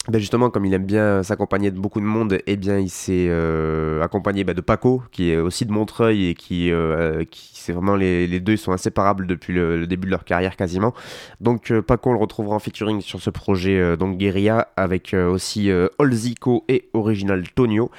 Ben 0.08 0.18
justement, 0.18 0.50
comme 0.50 0.66
il 0.66 0.74
aime 0.74 0.84
bien 0.84 1.22
s'accompagner 1.22 1.70
de 1.70 1.78
beaucoup 1.78 2.00
de 2.00 2.04
monde, 2.04 2.38
eh 2.46 2.56
bien, 2.56 2.78
il 2.78 2.90
s'est 2.90 3.26
euh, 3.30 4.02
accompagné 4.02 4.44
bah, 4.44 4.52
de 4.52 4.60
Paco, 4.60 5.02
qui 5.12 5.30
est 5.30 5.38
aussi 5.38 5.64
de 5.64 5.72
Montreuil 5.72 6.28
et 6.28 6.34
qui, 6.34 6.70
euh, 6.70 7.24
qui 7.24 7.52
c'est 7.54 7.72
vraiment 7.72 7.96
les, 7.96 8.40
deux 8.40 8.58
sont 8.58 8.72
inséparables 8.72 9.26
depuis 9.26 9.54
le, 9.54 9.86
début 9.86 10.04
de 10.04 10.10
leur 10.10 10.24
carrière 10.24 10.56
quasiment. 10.56 10.92
Donc 11.40 11.70
euh, 11.70 11.80
Paco, 11.80 12.10
on 12.10 12.12
le 12.12 12.18
retrouvera 12.18 12.56
en 12.56 12.58
featuring 12.58 13.00
sur 13.00 13.22
ce 13.22 13.30
projet 13.30 13.96
donc 13.96 14.18
Guerilla 14.18 14.68
avec 14.76 15.14
aussi 15.14 15.70
Olzico 15.98 16.64
et 16.68 16.90
Original 16.92 17.42
Tonio. 17.54 17.90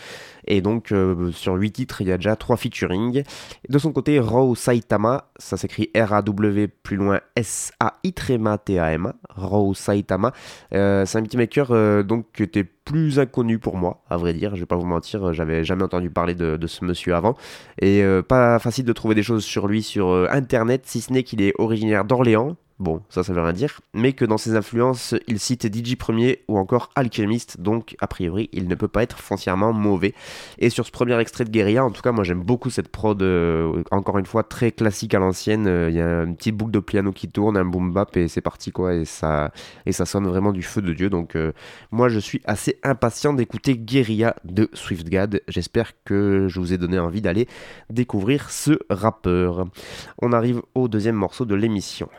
Et 0.47 0.61
donc 0.61 0.91
euh, 0.91 1.31
sur 1.31 1.53
8 1.55 1.71
titres, 1.71 2.01
il 2.01 2.07
y 2.07 2.11
a 2.11 2.17
déjà 2.17 2.35
3 2.35 2.57
featuring. 2.57 3.23
De 3.69 3.79
son 3.79 3.91
côté, 3.91 4.19
Raw 4.19 4.55
Saitama, 4.55 5.29
ça 5.37 5.57
s'écrit 5.57 5.89
R-A-W 5.95 6.67
plus 6.67 6.97
loin 6.97 7.19
S-A-I-T-A-M-A, 7.35 9.15
Raw 9.29 9.73
Saitama. 9.73 10.33
Euh, 10.73 11.05
c'est 11.05 11.17
un 11.17 11.21
beatmaker 11.21 11.67
euh, 11.71 12.03
donc 12.03 12.27
qui 12.33 12.43
était 12.43 12.63
plus 12.63 13.19
inconnu 13.19 13.57
pour 13.57 13.77
moi, 13.77 14.03
à 14.09 14.17
vrai 14.17 14.33
dire, 14.33 14.55
je 14.55 14.59
vais 14.59 14.67
pas 14.67 14.75
vous 14.75 14.85
mentir, 14.85 15.33
j'avais 15.33 15.63
jamais 15.63 15.83
entendu 15.83 16.11
parler 16.11 16.35
de, 16.35 16.67
ce 16.67 16.85
monsieur 16.85 17.15
avant. 17.15 17.35
Et 17.81 18.03
euh, 18.03 18.21
pas 18.21 18.59
facile 18.59 18.85
de 18.85 18.93
trouver 18.93 19.15
des 19.15 19.23
choses 19.23 19.43
sur 19.43 19.67
lui 19.67 19.81
sur 19.81 20.13
internet, 20.31 20.83
si 20.85 21.01
ce 21.01 21.11
n'est 21.11 21.23
qu'il 21.23 21.41
est 21.41 21.53
originaire 21.57 22.05
d'Orléans, 22.05 22.55
Bon, 22.77 23.01
ça, 23.07 23.23
ça 23.23 23.31
veut 23.31 23.41
rien 23.41 23.53
dire, 23.53 23.79
mais 23.93 24.11
que 24.11 24.25
dans 24.25 24.37
ses 24.37 24.57
influences, 24.57 25.15
il 25.29 25.39
cite 25.39 25.73
DJ 25.73 25.95
Premier 25.95 26.43
ou 26.49 26.57
encore 26.57 26.89
Alchemist, 26.95 27.61
donc 27.61 27.95
a 28.01 28.07
priori, 28.07 28.49
il 28.51 28.67
ne 28.67 28.75
peut 28.75 28.89
pas 28.89 29.01
être 29.01 29.17
foncièrement 29.17 29.71
mauvais. 29.71 30.13
Et 30.57 30.69
sur 30.69 30.85
ce 30.85 30.91
premier 30.91 31.17
extrait 31.17 31.45
de 31.45 31.51
Guerilla, 31.51 31.85
en 31.85 31.91
tout 31.91 32.01
cas, 32.01 32.11
moi 32.11 32.25
j'aime 32.25 32.43
beaucoup 32.43 32.69
cette 32.69 32.89
prod, 32.89 33.21
euh, 33.21 33.81
encore 33.91 34.17
une 34.17 34.25
fois, 34.25 34.43
très 34.43 34.73
classique 34.73 35.13
à 35.13 35.19
l'ancienne. 35.19 35.67
Euh, 35.67 35.89
Il 35.89 35.95
y 35.95 36.01
a 36.01 36.23
une 36.23 36.35
petite 36.35 36.57
boucle 36.57 36.71
de 36.71 36.81
piano 36.81 37.13
qui 37.13 37.29
tourne, 37.29 37.55
un 37.55 37.63
boom 37.63 37.93
bap, 37.93 38.17
et 38.17 38.27
c'est 38.27 38.41
parti 38.41 38.73
quoi, 38.73 38.93
et 38.93 39.05
ça, 39.05 39.53
et 39.85 39.93
ça 39.93 40.05
sonne 40.05 40.27
vraiment 40.27 40.51
du 40.51 40.61
feu 40.61 40.81
de 40.81 40.91
Dieu. 40.91 41.09
Donc, 41.09 41.37
euh, 41.37 41.53
moi 41.91 42.09
je 42.09 42.19
suis 42.19 42.41
assez 42.43 42.77
impatient 42.83 43.31
d'écouter 43.31 43.77
Guerilla 43.77 44.35
de 44.43 44.69
Swiftgad. 44.73 45.41
J'espère 45.47 45.93
que 46.03 46.47
je 46.49 46.59
vous 46.59 46.73
ai 46.73 46.77
donné 46.77 46.99
envie 46.99 47.21
d'aller 47.21 47.47
découvrir 47.89 48.49
ce 48.49 48.77
rappeur. 48.89 49.65
On 50.21 50.33
arrive 50.33 50.61
au 50.73 50.89
deuxième 50.89 51.15
morceau 51.15 51.45
de 51.45 51.55
l'émission. 51.55 52.09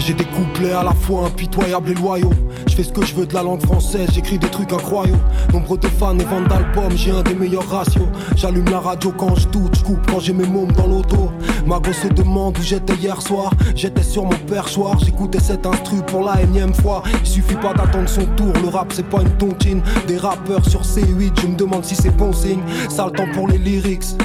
J'ai 0.00 0.14
des 0.14 0.24
couplets 0.24 0.72
à 0.72 0.82
la 0.82 0.92
fois 0.92 1.26
impitoyables 1.26 1.90
et 1.90 1.94
loyaux. 1.94 2.32
Je 2.66 2.74
fais 2.74 2.82
ce 2.82 2.92
que 2.92 3.04
je 3.04 3.14
veux 3.14 3.26
de 3.26 3.34
la 3.34 3.42
langue 3.42 3.60
française, 3.60 4.08
j'écris 4.14 4.38
des 4.38 4.48
trucs 4.48 4.72
incroyables. 4.72 5.20
Nombre 5.52 5.76
de 5.76 5.86
fans 5.86 6.18
et 6.18 6.24
ventes 6.24 6.48
d'albums, 6.48 6.96
j'ai 6.96 7.10
un 7.10 7.22
des 7.22 7.34
meilleurs 7.34 7.68
ratios. 7.68 8.08
J'allume 8.34 8.64
la 8.70 8.80
radio 8.80 9.12
quand 9.16 9.34
je 9.36 9.46
doute, 9.48 9.76
je 9.76 9.84
coupe 9.84 10.10
quand 10.10 10.18
j'ai 10.18 10.32
mes 10.32 10.46
mômes 10.46 10.72
dans 10.72 10.86
l'auto. 10.86 11.30
Ma 11.66 11.78
gosse 11.78 11.98
se 11.98 12.08
demande 12.08 12.56
où 12.58 12.62
j'étais 12.62 12.94
hier 12.94 13.20
soir. 13.20 13.52
J'étais 13.76 14.02
sur 14.02 14.24
mon 14.24 14.38
perchoir, 14.48 14.98
j'écoutais 14.98 15.38
cet 15.40 15.66
instru 15.66 15.98
pour 16.06 16.24
la 16.24 16.40
énième 16.40 16.74
fois. 16.74 17.02
Il 17.20 17.26
suffit 17.26 17.56
pas 17.56 17.74
d'attendre 17.74 18.08
son 18.08 18.24
tour, 18.36 18.52
le 18.62 18.68
rap 18.68 18.92
c'est 18.94 19.06
pas 19.06 19.20
une 19.20 19.36
tontine. 19.36 19.82
Des 20.08 20.16
rappeurs 20.16 20.64
sur 20.64 20.80
C8, 20.80 21.42
je 21.42 21.46
me 21.46 21.56
demande 21.56 21.84
si 21.84 21.94
c'est 21.94 22.16
bon 22.16 22.32
signe. 22.32 22.62
Sale 22.88 23.12
temps 23.12 23.28
pour 23.34 23.48
les 23.48 23.58
lyrics. 23.58 24.16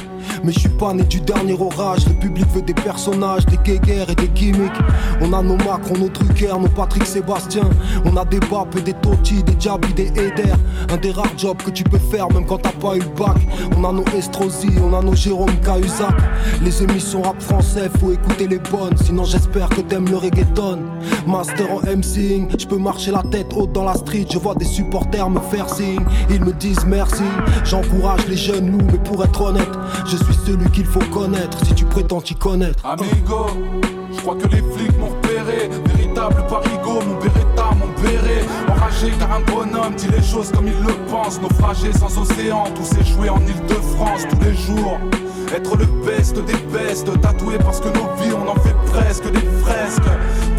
Mais 0.43 0.51
je 0.51 0.59
suis 0.59 0.69
pas 0.69 0.93
né 0.93 1.03
du 1.03 1.21
dernier 1.21 1.57
orage. 1.59 2.07
Le 2.07 2.13
public 2.13 2.45
veut 2.53 2.61
des 2.61 2.73
personnages, 2.73 3.45
des 3.45 3.57
guéguerres 3.57 4.09
et 4.09 4.15
des 4.15 4.27
gimmicks. 4.29 4.71
On 5.21 5.33
a 5.33 5.41
nos 5.41 5.57
Macron, 5.57 5.97
nos 5.97 6.09
Drucker, 6.09 6.53
nos 6.59 6.67
Patrick 6.67 7.05
Sébastien. 7.05 7.69
On 8.05 8.15
a 8.17 8.25
des 8.25 8.39
Bap 8.39 8.75
et 8.77 8.81
des 8.81 8.93
Totti, 8.93 9.43
des 9.43 9.55
Diaby, 9.55 9.93
des 9.93 10.07
Eder. 10.09 10.53
Un 10.89 10.97
des 10.97 11.11
rares 11.11 11.37
jobs 11.37 11.57
que 11.57 11.71
tu 11.71 11.83
peux 11.83 11.97
faire 11.97 12.27
même 12.31 12.45
quand 12.45 12.59
t'as 12.59 12.71
pas 12.71 12.95
eu 12.95 12.99
le 12.99 13.15
bac. 13.17 13.37
On 13.77 13.83
a 13.83 13.91
nos 13.91 14.05
Estrosi, 14.17 14.69
on 14.83 14.93
a 14.93 15.01
nos 15.01 15.15
Jérôme 15.15 15.55
Cahuzac. 15.63 16.15
Les 16.61 16.83
émissions 16.83 17.21
rap 17.21 17.41
français, 17.41 17.89
faut 17.99 18.11
écouter 18.11 18.47
les 18.47 18.59
bonnes. 18.59 18.97
Sinon 19.03 19.23
j'espère 19.23 19.69
que 19.69 19.81
t'aimes 19.81 20.09
le 20.09 20.17
reggaeton. 20.17 20.94
Master 21.27 21.71
en 21.71 21.79
MCing, 21.81 22.47
je 22.57 22.65
peux 22.65 22.77
marcher 22.77 23.11
la 23.11 23.23
tête 23.23 23.53
haute 23.55 23.71
dans 23.71 23.83
la 23.83 23.95
street. 23.95 24.25
Je 24.31 24.37
vois 24.37 24.55
des 24.55 24.65
supporters 24.65 25.29
me 25.29 25.39
faire 25.39 25.69
signe. 25.69 26.05
Ils 26.29 26.43
me 26.43 26.53
disent 26.53 26.85
merci. 26.85 27.23
J'encourage 27.63 28.27
les 28.27 28.37
jeunes 28.37 28.71
loups, 28.71 28.87
mais 28.91 28.99
pour 28.99 29.23
être 29.23 29.41
honnête, 29.41 29.71
je 30.05 30.17
suis 30.17 30.35
celui 30.45 30.69
qu'il 30.71 30.85
faut 30.85 31.03
connaître. 31.13 31.57
Si 31.65 31.73
tu 31.73 31.85
prétends 31.85 32.21
t'y 32.21 32.35
connaître. 32.35 32.85
Amigo, 32.85 33.47
je 34.13 34.21
crois 34.21 34.35
que 34.35 34.47
les 34.47 34.61
flics 34.61 34.97
m'ont 34.99 35.09
repéré. 35.09 35.69
Véritable 35.95 36.43
parigo, 36.47 36.99
mon 37.05 37.19
beretta, 37.19 37.69
mon 37.79 38.01
béret. 38.01 38.45
Enragé 38.69 39.11
car 39.19 39.33
un 39.33 39.41
bonhomme 39.41 39.95
dit 39.95 40.07
les 40.07 40.23
choses 40.23 40.51
comme 40.51 40.67
il 40.67 40.85
le 40.85 40.93
pense. 41.09 41.41
Naufragé 41.41 41.91
sans 41.93 42.17
océan, 42.17 42.65
tous 42.75 42.95
ces 42.95 43.03
jouets 43.03 43.29
en 43.29 43.39
Ile-de-France 43.39 44.23
tous 44.29 44.39
les 44.45 44.53
jours. 44.53 44.99
Être 45.55 45.77
le 45.77 45.85
best 46.05 46.35
des 46.45 46.57
bestes, 46.73 47.09
tatoué 47.21 47.57
parce 47.59 47.79
que 47.79 47.87
nos 47.87 48.13
vies 48.17 48.33
on 48.33 48.49
en 48.49 48.55
fait 48.55 48.74
presque 48.95 49.31
des 49.31 49.47
fresques. 49.63 50.09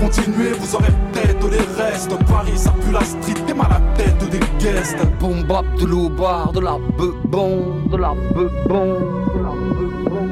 Continuez, 0.00 0.52
vous 0.58 0.74
aurez 0.76 0.92
peut-être 1.12 1.48
les 1.48 1.82
restes. 1.82 2.14
Paris 2.26 2.52
ça 2.56 2.70
pue 2.70 2.92
la 2.92 3.00
street, 3.04 3.34
t'es 3.46 3.54
mal 3.54 3.66
à 3.70 3.78
la 3.78 3.94
tête 3.96 4.30
des 4.30 4.40
guests. 4.58 4.98
Boom 5.20 5.42
bap 5.44 5.64
de 5.80 5.86
l'eau-bar, 5.86 6.52
de 6.52 6.60
la 6.60 6.76
beubon, 6.98 7.74
de 7.90 7.96
la 7.96 8.12
beubon. 8.34 8.96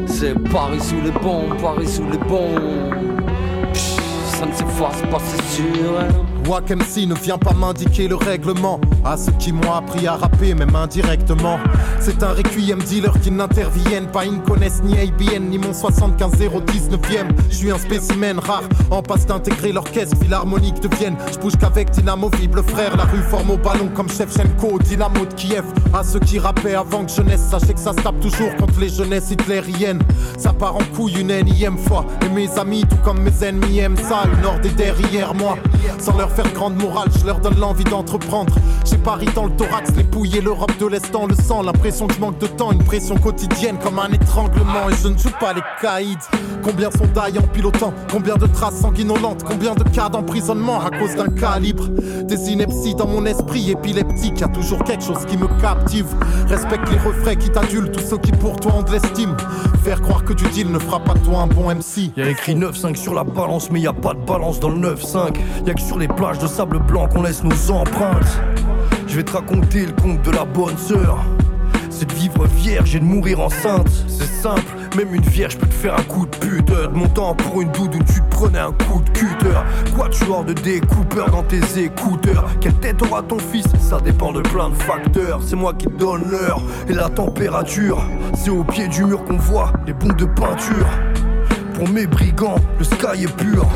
C'est 0.07 0.35
Paris 0.51 0.81
sous 0.81 1.01
les 1.03 1.11
bombes, 1.11 1.57
Paris 1.61 1.89
sous 1.89 2.05
les 2.11 2.19
bombes. 2.19 2.95
Pff, 3.73 3.97
Ça 4.39 4.47
ne 4.47 4.53
s'efface 4.53 5.03
pas, 5.11 5.19
c'est 5.25 5.43
sûr. 5.57 5.99
hein. 5.99 6.09
Wack 6.47 6.71
MC 6.71 7.07
ne 7.07 7.15
vient 7.15 7.39
pas 7.39 7.55
m'indiquer 7.55 8.07
le 8.07 8.17
règlement. 8.17 8.79
À 9.05 9.17
ceux 9.17 9.33
qui 9.33 9.53
m'ont 9.53 9.73
appris 9.73 10.07
à 10.07 10.17
rapper 10.17 10.55
même 10.55 10.75
indirectement. 10.77 11.59
C'est 12.01 12.23
un 12.23 12.33
requiem 12.33 12.83
dealer 12.83 13.19
qui 13.21 13.31
n'interviennent 13.31 14.09
pas. 14.09 14.27
Ils 14.27 14.35
ne 14.35 14.41
connaissent 14.41 14.83
ni 14.83 14.99
ABN 14.99 15.49
ni 15.49 15.59
mon 15.59 15.73
75 15.73 16.33
019ème 16.33 17.29
Je 17.49 17.55
suis 17.55 17.71
un 17.71 17.79
spécimen 17.79 18.39
rare. 18.39 18.65
En 18.91 19.03
passe 19.03 19.27
d'intégrer 19.27 19.73
l'orchestre 19.73 20.17
philharmonique 20.19 20.81
de 20.81 20.95
Vienne. 20.97 21.17
Je 21.33 21.39
bouge 21.39 21.57
qu'avec 21.59 21.91
d'inamovibles 21.91 22.63
frères 22.63 22.97
La 22.97 23.05
rue 23.05 23.23
forme 23.23 23.53
au 23.53 23.57
ballon 23.57 23.89
comme 23.95 24.11
Shevchenko 24.11 24.79
Dynamo 24.81 25.25
de 25.25 25.35
Kiev. 25.35 25.65
À 25.95 26.05
ceux 26.05 26.21
qui 26.21 26.39
rappaient 26.39 26.75
avant 26.75 27.05
que 27.05 27.13
jeunesse 27.13 27.43
Sachez 27.51 27.73
que 27.73 27.81
ça 27.81 27.93
se 27.93 28.01
tape 28.03 28.21
toujours 28.21 28.55
contre 28.57 28.81
les 28.81 28.91
jeunesses 28.91 29.31
hitlériennes. 29.31 30.03
Ça 30.37 30.53
part 30.53 30.77
en 30.77 30.85
couille 30.95 31.21
une 31.21 31.31
énième 31.31 31.79
fois. 31.79 32.05
Et 32.27 32.29
mes 32.29 32.51
amis 32.59 32.85
tout 32.89 32.99
comme 33.03 33.21
mes 33.21 33.45
ennemis 33.45 33.79
aiment 33.79 33.97
ça. 33.97 34.25
Une 34.39 34.45
horde 34.45 34.67
est 34.67 34.77
derrière 34.77 35.35
moi. 35.35 35.57
Sans 35.99 36.17
leur 36.17 36.34
faire 36.35 36.53
grande 36.53 36.75
morale, 36.75 37.09
je 37.19 37.25
leur 37.25 37.39
donne 37.39 37.59
l'envie 37.59 37.85
d'entreprendre. 37.85 38.53
J'ai 38.85 38.99
Paris 38.99 39.29
dans 39.35 39.47
le 39.47 39.53
thorax, 39.53 39.91
les 39.97 40.03
pouilles 40.03 40.37
et 40.37 40.41
l'Europe 40.41 40.73
de 40.81 40.87
l'Est 40.87 41.13
dans 41.13 41.27
le 41.27 41.35
sang. 41.35 41.63
L'impression 41.63 42.07
que 42.07 42.15
je 42.15 42.21
manque 42.21 42.39
de 42.39 42.47
temps, 42.47 42.73
une 42.73 42.83
pression 42.83 43.17
quotidienne 43.17 43.79
comme 43.83 43.99
un 43.99 44.11
étranglement. 44.11 44.91
Et 44.91 44.95
je 45.01 45.09
ne 45.09 45.17
joue 45.17 45.31
pas 45.39 45.53
les 45.53 45.63
caïds. 45.81 46.17
Combien 46.63 46.91
sont 46.91 47.07
d'ailleurs 47.15 47.45
en 47.45 47.49
pilotant 47.49 47.93
Combien 48.11 48.37
de 48.37 48.47
traces 48.47 48.81
sanguinolentes 48.81 49.45
Combien 49.45 49.75
de 49.75 49.85
cas 49.85 50.09
d'emprisonnement 50.09 50.81
à 50.81 50.91
cause 50.91 51.15
d'un 51.15 51.29
calibre 51.29 51.89
Des 52.25 52.51
inepties 52.51 52.95
dans 52.95 53.07
mon 53.07 53.25
esprit 53.27 53.71
épileptique. 53.71 54.41
Y 54.41 54.45
a 54.45 54.49
toujours 54.49 54.83
quelque 54.83 55.05
chose 55.05 55.25
qui 55.27 55.37
me 55.37 55.47
captive. 55.61 56.07
Respecte 56.49 56.91
les 56.91 56.99
refrains 56.99 57.37
qui 57.37 57.51
t'adulent, 57.51 57.93
tous 57.93 58.05
ceux 58.05 58.19
qui 58.19 58.33
pour 58.33 58.59
toi 58.59 58.75
ont 58.75 58.83
de 58.83 58.91
l'estime. 58.91 59.37
Faire 59.85 60.01
croire 60.01 60.25
que 60.25 60.33
du 60.33 60.45
deal 60.49 60.71
ne 60.73 60.79
fera 60.79 60.99
pas 61.01 61.15
toi 61.15 61.41
un 61.41 61.47
bon 61.47 61.73
MC. 61.73 62.11
Y'a 62.17 62.29
écrit 62.29 62.55
9-5 62.55 62.97
sur 62.97 63.15
la 63.15 63.23
balance, 63.23 63.71
mais 63.71 63.81
y 63.81 63.87
a 63.87 63.93
pas 63.93 64.15
de 64.15 64.21
balance 64.21 64.59
dans 64.59 64.71
le 64.71 64.95
9-5. 64.95 65.37
Y'a 65.67 65.75
que 65.75 65.81
sur 65.81 65.99
les 65.99 66.09
de 66.33 66.47
sable 66.47 66.79
blanc 66.79 67.07
qu'on 67.07 67.23
laisse 67.23 67.45
nos 67.45 67.71
empreintes. 67.71 68.41
Je 69.07 69.17
vais 69.17 69.23
te 69.23 69.33
raconter 69.33 69.85
le 69.85 69.93
conte 69.93 70.23
de 70.23 70.31
la 70.31 70.45
bonne 70.47 70.77
sœur. 70.79 71.19
C'est 71.91 72.07
de 72.07 72.15
vivre 72.15 72.47
vierge 72.47 72.97
et 72.97 72.99
de 72.99 73.05
mourir 73.05 73.41
enceinte. 73.41 73.91
C'est 74.09 74.25
simple, 74.25 74.63
même 74.97 75.15
une 75.15 75.23
vierge 75.23 75.59
peut 75.59 75.67
te 75.67 75.75
faire 75.75 75.95
un 75.95 76.03
coup 76.03 76.25
de 76.25 76.37
pute. 76.37 76.67
De 76.67 76.87
mon 76.89 77.07
temps 77.09 77.35
pour 77.35 77.61
une 77.61 77.71
doudou, 77.73 77.99
tu 78.07 78.21
te 78.23 78.31
prenais 78.31 78.59
un 78.59 78.73
coup 78.73 79.03
de 79.03 79.11
cutter. 79.11 79.61
Quoi, 79.95 80.09
tu 80.09 80.25
hors 80.31 80.45
de 80.45 80.55
découpeur 80.55 81.31
dans 81.31 81.43
tes 81.43 81.61
écouteurs? 81.79 82.47
Quelle 82.61 82.75
tête 82.75 83.03
aura 83.03 83.23
ton 83.23 83.39
fils? 83.39 83.67
Ça 83.79 84.01
dépend 84.01 84.33
de 84.33 84.41
plein 84.41 84.71
de 84.71 84.75
facteurs. 84.75 85.41
C'est 85.43 85.57
moi 85.57 85.75
qui 85.75 85.87
te 85.87 85.99
donne 85.99 86.23
l'heure 86.31 86.63
et 86.89 86.95
la 86.95 87.11
température. 87.11 88.03
C'est 88.35 88.51
au 88.51 88.65
pied 88.65 88.89
du 88.89 89.05
mur 89.05 89.25
qu'on 89.25 89.37
voit 89.37 89.73
les 89.87 89.93
bombes 89.93 90.17
de 90.17 90.25
peinture. 90.25 90.89
Pour 91.75 91.89
mes 91.91 92.07
brigands, 92.07 92.57
le 92.79 92.85
sky 92.85 93.25
est 93.25 93.37
pur. 93.37 93.67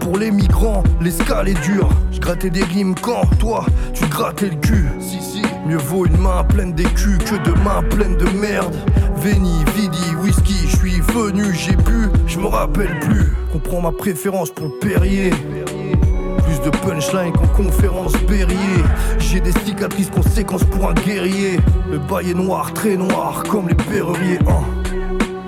Pour 0.00 0.18
les 0.18 0.30
migrants, 0.30 0.82
l'escale 1.00 1.48
est 1.48 1.60
dure. 1.62 1.88
Je 2.10 2.20
grattais 2.20 2.50
des 2.50 2.64
rimes 2.64 2.94
quand 3.00 3.24
toi, 3.38 3.64
tu 3.94 4.06
grattais 4.06 4.48
le 4.50 4.56
cul. 4.56 4.88
Si, 4.98 5.20
si. 5.20 5.42
Mieux 5.66 5.76
vaut 5.76 6.06
une 6.06 6.16
main 6.16 6.42
pleine 6.44 6.72
d'écus 6.72 7.18
que 7.18 7.36
deux 7.44 7.54
mains 7.62 7.82
pleines 7.90 8.16
de 8.16 8.26
merde. 8.38 8.74
Veni, 9.16 9.62
vidi, 9.76 10.02
whisky, 10.22 10.54
je 10.68 10.76
suis 10.76 11.00
venu, 11.00 11.44
j'ai 11.54 11.76
bu, 11.76 12.08
je 12.26 12.38
me 12.38 12.46
rappelle 12.46 12.98
plus. 13.00 13.34
Comprends 13.52 13.82
ma 13.82 13.92
préférence 13.92 14.50
pour 14.50 14.66
le 14.66 14.72
Perrier. 14.80 15.30
Plus 15.30 16.60
de 16.64 16.70
punchline 16.78 17.32
qu'en 17.32 17.46
conférence 17.48 18.12
Berrier. 18.26 18.82
J'ai 19.18 19.40
des 19.40 19.52
cicatrices, 19.64 20.10
conséquences 20.10 20.64
pour 20.64 20.88
un 20.88 20.94
guerrier. 20.94 21.60
Le 21.90 21.98
bail 21.98 22.30
est 22.30 22.34
noir, 22.34 22.72
très 22.72 22.96
noir, 22.96 23.42
comme 23.48 23.68
les 23.68 23.74
perreriers. 23.74 24.38
hein. 24.48 24.64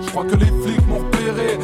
Je 0.05 0.11
crois 0.11 0.25
que 0.25 0.37
les 0.37 0.47
flics 0.47 0.87
m'ont 0.87 0.99
repéré. 0.99 1.59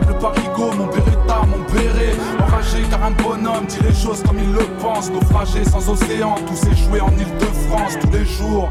Parigo, 0.00 0.72
mon 0.76 0.86
beretta, 0.86 1.42
mon 1.46 1.62
béret. 1.72 2.14
Enragé 2.40 2.82
car 2.90 3.04
un 3.04 3.10
bonhomme 3.12 3.66
dit 3.66 3.78
les 3.82 3.94
choses 3.94 4.22
comme 4.22 4.38
il 4.38 4.52
le 4.52 4.64
pense. 4.80 5.10
Naufragé 5.10 5.64
sans 5.64 5.88
océan, 5.88 6.34
tous 6.46 6.56
ces 6.56 6.74
jouets 6.74 7.00
en 7.00 7.10
Ile-de-France 7.10 7.98
tous 8.00 8.10
les 8.10 8.24
jours. 8.24 8.70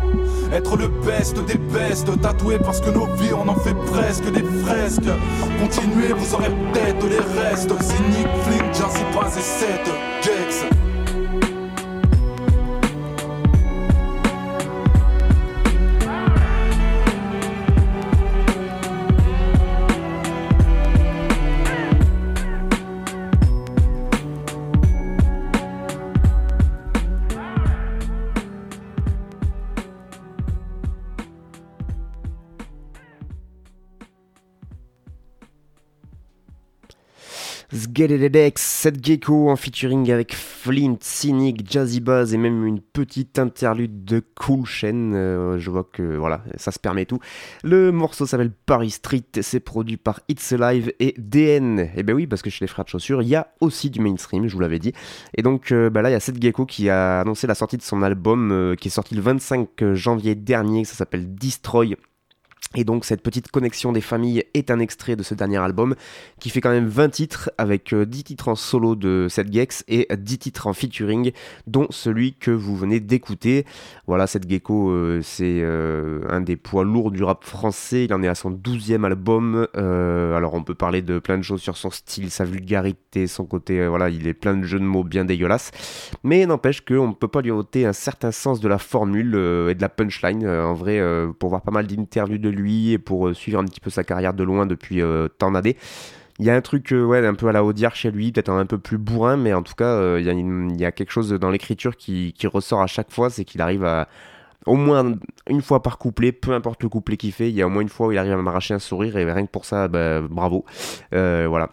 Être 0.52 0.78
le 0.78 0.88
best 0.88 1.44
des 1.46 1.58
bestes, 1.58 2.22
tatoué 2.22 2.60
parce 2.60 2.80
que 2.80 2.90
nos 2.90 3.08
vies 3.16 3.34
on 3.34 3.48
en 3.48 3.56
fait 3.56 3.76
presque 3.92 4.30
des 4.32 4.44
fresques. 4.64 5.10
Continuez, 5.60 6.14
vous 6.16 6.36
aurez 6.36 6.50
peut-être 6.50 7.08
les 7.08 7.42
restes. 7.42 7.74
Cynique, 7.82 8.28
flic, 8.44 8.64
Jazzy 8.74 9.04
Baz 9.16 9.38
et 9.38 9.42
7 9.42 10.04
Gecko 39.02 39.50
en 39.50 39.56
featuring 39.56 40.12
avec 40.12 40.36
Flint, 40.36 40.98
Cynic, 41.02 41.70
Jazzy 41.70 42.00
Buzz 42.00 42.34
et 42.34 42.38
même 42.38 42.66
une 42.66 42.80
petite 42.82 43.40
interlude 43.40 44.04
de 44.04 44.22
Cool 44.36 44.66
Chain. 44.66 45.14
Euh, 45.14 45.58
je 45.58 45.70
vois 45.70 45.88
que 45.92 46.18
voilà, 46.18 46.44
ça 46.58 46.72
se 46.72 46.80
permet 46.80 47.06
tout. 47.06 47.20
Le 47.64 47.92
morceau 47.92 48.26
s'appelle 48.26 48.52
Paris 48.66 48.92
Street, 48.92 49.24
c'est 49.42 49.60
produit 49.60 49.98
par 49.98 50.20
It's 50.30 50.52
Alive 50.54 50.92
et 51.00 51.14
DN. 51.18 51.80
Et 51.80 51.90
eh 51.98 52.04
ben 52.04 52.14
oui, 52.14 52.28
parce 52.28 52.42
que 52.42 52.50
chez 52.50 52.64
les 52.64 52.68
frères 52.68 52.86
de 52.86 52.90
chaussures, 52.90 53.22
il 53.22 53.28
y 53.30 53.36
a 53.36 53.48
aussi 53.62 53.90
du 53.90 54.00
mainstream, 54.00 54.48
je 54.48 54.54
vous 54.54 54.62
l'avais 54.62 54.80
dit. 54.80 54.94
Et 55.36 55.42
donc 55.42 55.72
euh, 55.72 55.90
bah 55.90 56.02
là, 56.02 56.10
il 56.10 56.14
y 56.14 56.16
a 56.16 56.20
Seth 56.20 56.42
Gecko 56.42 56.66
qui 56.66 56.90
a 56.90 57.22
annoncé 57.22 57.48
la 57.48 57.56
sortie 57.56 57.78
de 57.78 57.84
son 57.84 58.04
album 58.04 58.52
euh, 58.52 58.76
qui 58.76 58.90
est 58.90 58.92
sorti 58.92 59.16
le 59.16 59.22
25 59.22 59.94
janvier 59.94 60.36
dernier, 60.36 60.86
ça 60.86 60.96
s'appelle 60.96 61.34
Destroy. 61.36 61.96
Et 62.76 62.84
donc 62.84 63.06
cette 63.06 63.22
petite 63.22 63.52
connexion 63.52 63.92
des 63.92 64.02
familles 64.02 64.44
est 64.54 64.72
un 64.72 64.80
extrait 64.80 65.16
de 65.16 65.24
ce 65.24 65.36
dernier 65.36 65.58
album 65.58 65.96
qui 66.40 66.50
fait 66.50 66.60
quand 66.60 66.72
même 66.72 66.88
20 66.88 67.10
titres 67.10 67.52
avec 67.58 67.94
10 67.94 67.96
euh, 67.96 68.24
titres 68.24 68.48
en 68.48 68.56
solo 68.56 68.96
de 68.96 69.28
Seth 69.30 69.54
Gex 69.54 69.84
et 69.88 70.08
10 70.16 70.38
titres 70.40 70.68
en 70.68 70.74
featuring 70.74 71.32
dont 71.68 71.88
celui 71.92 72.34
que 72.34 72.50
vous 72.50 72.76
venez 72.76 73.00
d'écouter. 73.00 73.66
Voilà, 74.08 74.26
Seth 74.26 74.50
Gecko 74.50 74.90
euh, 74.90 75.22
c'est 75.22 75.60
euh, 75.62 76.22
un 76.30 76.42
des 76.42 76.56
poids 76.56 76.84
lourds 76.84 77.12
du 77.12 77.24
rap 77.24 77.44
français, 77.44 78.06
il 78.06 78.14
en 78.14 78.24
est 78.24 78.28
à 78.28 78.36
son 78.36 78.52
12e 78.52 79.04
album. 79.04 79.68
alors 79.76 80.56
on 80.56 80.64
peut 80.64 80.76
parler 80.76 81.02
de 81.02 81.20
plein 81.20 81.38
de 81.38 81.44
choses 81.44 81.62
sur 81.62 81.78
son 81.78 81.92
style, 81.92 82.32
sa 82.32 82.46
vulgarité, 82.46 83.28
son 83.28 83.46
côté, 83.46 83.88
voilà, 83.88 84.10
il 84.10 84.28
est 84.28 84.34
plein 84.34 84.56
de 84.56 84.64
jeux 84.64 84.80
de 84.80 84.86
mots 84.86 85.04
bien 85.04 85.26
dégueulasses. 85.26 85.72
Mais 86.24 86.46
n'empêche 86.46 86.82
qu'on 86.82 87.10
ne 87.10 87.14
peut 87.14 87.28
pas 87.28 87.42
lui 87.42 87.52
ôter 87.52 87.86
un 87.86 87.94
certain 87.94 88.32
sens 88.32 88.60
de 88.60 88.68
la 88.68 88.80
formule 88.80 89.36
et 89.70 89.76
de 89.76 89.82
la 89.82 89.90
punchline. 89.90 90.48
en 90.48 90.74
vrai, 90.74 91.02
pour 91.40 91.50
voir 91.50 91.62
pas 91.62 91.72
mal 91.72 91.86
d'interviews 91.88 92.38
de 92.38 92.50
lui 92.54 92.92
et 92.92 92.98
pour 92.98 93.28
euh, 93.28 93.34
suivre 93.34 93.60
un 93.60 93.66
petit 93.66 93.80
peu 93.80 93.90
sa 93.90 94.04
carrière 94.04 94.34
de 94.34 94.44
loin 94.44 94.66
depuis 94.66 95.02
euh, 95.02 95.28
tant 95.28 95.52
d'années. 95.52 95.78
Il 96.40 96.46
y 96.46 96.50
a 96.50 96.56
un 96.56 96.62
truc 96.62 96.92
euh, 96.94 97.04
ouais, 97.04 97.26
un 97.26 97.36
peu 97.36 97.48
à 97.48 97.52
la 97.52 97.64
Audiard 97.64 97.96
chez 97.96 98.12
lui, 98.12 98.32
peut-être 98.32 98.50
un 98.50 98.66
peu 98.66 98.78
plus 98.78 98.98
bourrin, 98.98 99.38
mais 99.38 99.54
en 99.54 99.62
tout 99.62 99.76
cas, 99.76 100.18
il, 100.18 100.80
y 100.80 100.86
a 100.86 100.92
quelque 100.92 101.12
chose 101.12 101.30
dans 101.30 101.52
l'écriture 101.52 101.96
qui, 101.96 102.34
qui, 102.34 102.48
ressort 102.48 102.82
à 102.82 102.88
chaque 102.88 103.12
fois, 103.12 103.30
c'est 103.30 103.46
qu'il 103.46 103.62
arrive 103.62 103.86
à, 103.86 104.08
au 104.66 104.76
moins 104.76 105.14
une 105.48 105.62
fois 105.62 105.84
par 105.84 106.00
couplet, 106.00 106.32
peu 106.32 106.54
importe 106.54 106.82
le 106.82 106.90
couplet 106.90 107.18
qu'il 107.18 107.34
fait, 107.34 107.50
il 107.50 107.56
y 107.56 107.62
a 107.62 107.68
au 107.68 107.70
moins 107.70 107.84
une 107.84 107.90
fois 107.90 108.08
où 108.08 108.12
il 108.12 108.18
arrive 108.18 108.34
à 108.34 108.38
m'arracher 108.38 108.74
un 108.74 108.80
sourire, 108.80 109.16
et 109.18 109.32
rien 109.32 109.46
que 109.46 109.52
pour 109.52 109.66
ça, 109.66 109.88
bah, 109.88 110.22
bravo. 110.22 110.66
voilà. 111.12 111.70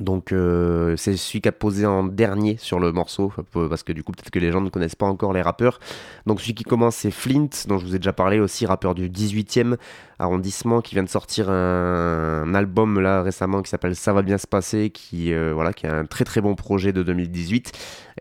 Donc 0.00 0.32
euh, 0.32 0.96
c'est 0.96 1.18
celui 1.18 1.42
qui 1.42 1.48
a 1.50 1.52
posé 1.52 1.84
en 1.84 2.04
dernier 2.04 2.56
sur 2.58 2.80
le 2.80 2.92
morceau, 2.92 3.30
parce 3.52 3.82
que 3.82 3.92
du 3.92 4.02
coup 4.02 4.12
peut-être 4.12 4.30
que 4.30 4.38
les 4.38 4.50
gens 4.50 4.62
ne 4.62 4.70
connaissent 4.70 4.94
pas 4.94 5.06
encore 5.06 5.34
les 5.34 5.42
rappeurs. 5.42 5.80
Donc 6.24 6.40
celui 6.40 6.54
qui 6.54 6.64
commence 6.64 6.96
c'est 6.96 7.10
Flint, 7.10 7.50
dont 7.68 7.76
je 7.76 7.84
vous 7.84 7.94
ai 7.94 7.98
déjà 7.98 8.14
parlé 8.14 8.40
aussi, 8.40 8.64
rappeur 8.64 8.94
du 8.94 9.10
18e 9.10 9.76
arrondissement, 10.18 10.80
qui 10.80 10.94
vient 10.94 11.02
de 11.02 11.10
sortir 11.10 11.50
un, 11.50 12.54
album 12.54 13.00
là 13.00 13.22
récemment 13.22 13.60
qui 13.60 13.68
s'appelle 13.68 13.94
Ça 13.94 14.14
va 14.14 14.22
bien 14.22 14.38
se 14.38 14.46
passer, 14.46 14.88
qui, 14.88 15.34
euh, 15.34 15.52
voilà, 15.52 15.74
qui 15.74 15.84
est 15.84 15.90
un 15.90 16.06
très 16.06 16.24
très 16.24 16.40
bon 16.40 16.54
projet 16.54 16.94
de 16.94 17.02
2018, 17.02 17.72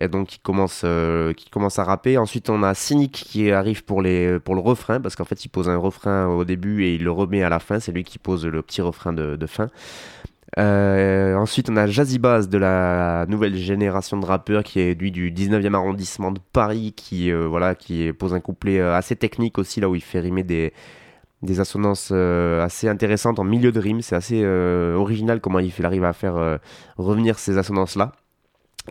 et 0.02 0.10
donc 0.10 0.28
qui 0.28 0.40
commence, 0.40 0.82
euh, 0.84 1.32
qui 1.32 1.50
commence 1.50 1.80
à 1.80 1.86
rapper. 1.86 2.18
Ensuite 2.18 2.50
on 2.50 2.64
a 2.64 2.74
Cynic 2.74 3.14
qui 3.14 3.50
arrive 3.50 3.86
pour, 3.86 4.02
les, 4.02 4.40
pour 4.40 4.56
le 4.56 4.62
refrain, 4.62 5.00
parce 5.00 5.16
qu'en 5.16 5.26
fait 5.26 5.46
il 5.46 5.50
pose 5.50 5.70
un 5.70 5.78
refrain 5.78 6.28
au 6.28 6.44
début 6.44 6.84
et 6.84 6.96
il 6.96 7.04
le 7.06 7.12
remet 7.12 7.44
à 7.44 7.50
la 7.50 7.60
fin, 7.60 7.80
c'est 7.80 7.94
lui 7.94 8.04
qui 8.04 8.20
pose 8.20 8.46
le 8.46 8.62
petit 8.62 8.82
refrain 8.82 9.14
de 9.14 9.48
fin. 9.48 9.70
Euh, 10.60 11.36
ensuite, 11.36 11.70
on 11.70 11.78
a 11.78 11.88
Jazzy 11.88 12.20
de 12.20 12.58
la 12.58 13.26
nouvelle 13.28 13.56
génération 13.56 14.18
de 14.18 14.26
rappeurs 14.26 14.64
qui 14.64 14.80
est 14.80 15.00
lui 15.00 15.12
du 15.12 15.32
19e 15.32 15.74
arrondissement 15.74 16.32
de 16.32 16.40
Paris, 16.52 16.94
qui, 16.96 17.32
euh, 17.32 17.48
voilà, 17.48 17.76
qui 17.76 18.12
pose 18.14 18.34
un 18.34 18.42
couplet 18.42 18.80
euh, 18.80 18.96
assez 18.96 19.16
technique 19.16 19.58
aussi, 19.58 19.80
là 19.80 19.90
où 19.90 19.96
il 19.96 20.02
fait 20.02 20.20
rimer 20.20 20.44
des, 20.44 20.74
des 21.42 21.60
assonances 21.60 22.12
assez 22.12 22.88
intéressantes 22.88 23.40
en 23.40 23.44
milieu 23.44 23.72
de 23.72 23.80
rime. 23.80 24.02
C'est 24.02 24.16
assez 24.16 24.46
original 24.46 25.40
comment 25.42 25.60
il, 25.60 25.74
arrive 25.86 26.04
à 26.04 26.14
faire 26.14 26.60
revenir 26.98 27.40
ces 27.40 27.58
assonances-là. 27.58 28.12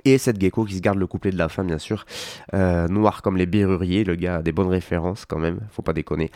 Et 0.05 0.19
cette 0.19 0.41
gecko 0.41 0.65
qui 0.65 0.77
se 0.77 0.81
garde 0.81 0.99
le 0.99 1.07
couplet 1.09 1.33
de 1.33 1.39
la 1.39 1.49
fin, 1.49 1.65
bien 1.65 1.79
sûr. 1.79 2.07
noir 2.53 3.23
comme 3.23 3.37
les 3.37 3.47
berruriers, 3.47 4.05
le 4.05 4.15
gars 4.17 4.37
a 4.37 4.43
des 4.43 4.53
bonnes 4.53 4.69
références 4.69 5.27
quand 5.27 5.39
même, 5.39 5.61
faut 5.71 5.83
pas 5.83 5.93
déconner. 5.93 6.31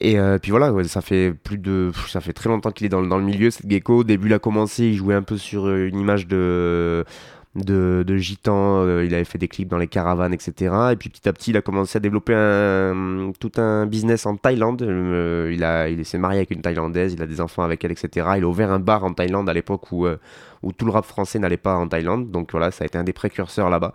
Et 0.00 0.18
euh, 0.18 0.38
puis 0.38 0.50
voilà, 0.50 0.72
ça 0.84 1.00
fait 1.00 1.32
plus 1.32 1.58
de, 1.58 1.90
ça 2.08 2.20
fait 2.20 2.32
très 2.32 2.48
longtemps 2.48 2.70
qu'il 2.70 2.86
est 2.86 2.90
dans, 2.90 3.02
dans, 3.02 3.18
le 3.18 3.24
milieu. 3.24 3.50
Cette 3.50 3.70
gecko, 3.70 3.98
au 3.98 4.04
début, 4.04 4.28
il 4.28 4.34
a 4.34 4.38
commencé, 4.38 4.84
il 4.84 4.94
jouait 4.94 5.14
un 5.14 5.22
peu 5.22 5.38
sur 5.38 5.66
euh, 5.66 5.88
une 5.88 5.98
image 5.98 6.26
de 6.26 7.04
de, 7.56 8.04
de 8.06 8.16
gitan, 8.16 8.84
euh, 8.84 9.04
il 9.04 9.14
avait 9.14 9.24
fait 9.24 9.38
des 9.38 9.48
clips 9.48 9.68
dans 9.68 9.78
les 9.78 9.88
caravanes, 9.88 10.32
etc. 10.34 10.74
Et 10.92 10.96
puis 10.96 11.08
petit 11.08 11.28
à 11.28 11.32
petit, 11.32 11.50
il 11.50 11.56
a 11.56 11.62
commencé 11.62 11.96
à 11.96 12.00
développer 12.00 12.34
un, 12.34 13.32
tout 13.38 13.52
un 13.56 13.86
business 13.86 14.26
en 14.26 14.36
Thaïlande. 14.36 14.82
il 14.82 15.64
a, 15.64 15.88
il 15.88 16.04
s'est 16.04 16.18
marié 16.18 16.38
avec 16.38 16.50
une 16.50 16.62
Thaïlandaise, 16.62 17.14
il 17.14 17.22
a 17.22 17.26
des 17.26 17.40
enfants 17.40 17.62
avec 17.62 17.84
elle, 17.84 17.92
etc. 17.92 18.26
Il 18.36 18.44
a 18.44 18.48
ouvert 18.48 18.70
un 18.70 18.78
bar 18.78 19.04
en 19.04 19.12
Thaïlande 19.12 19.48
à 19.48 19.54
l'époque 19.54 19.90
où, 19.92 20.06
où 20.62 20.72
tout 20.72 20.84
le 20.84 20.92
rap 20.92 21.04
français 21.04 21.38
n'allait 21.38 21.56
pas 21.56 21.76
en 21.76 21.88
Thaïlande. 21.88 22.30
Donc 22.30 22.52
voilà, 22.52 22.70
ça 22.70 22.84
a 22.84 22.86
été 22.86 22.98
un 22.98 23.04
des 23.04 23.12
précurseurs 23.12 23.70
là-bas. 23.70 23.94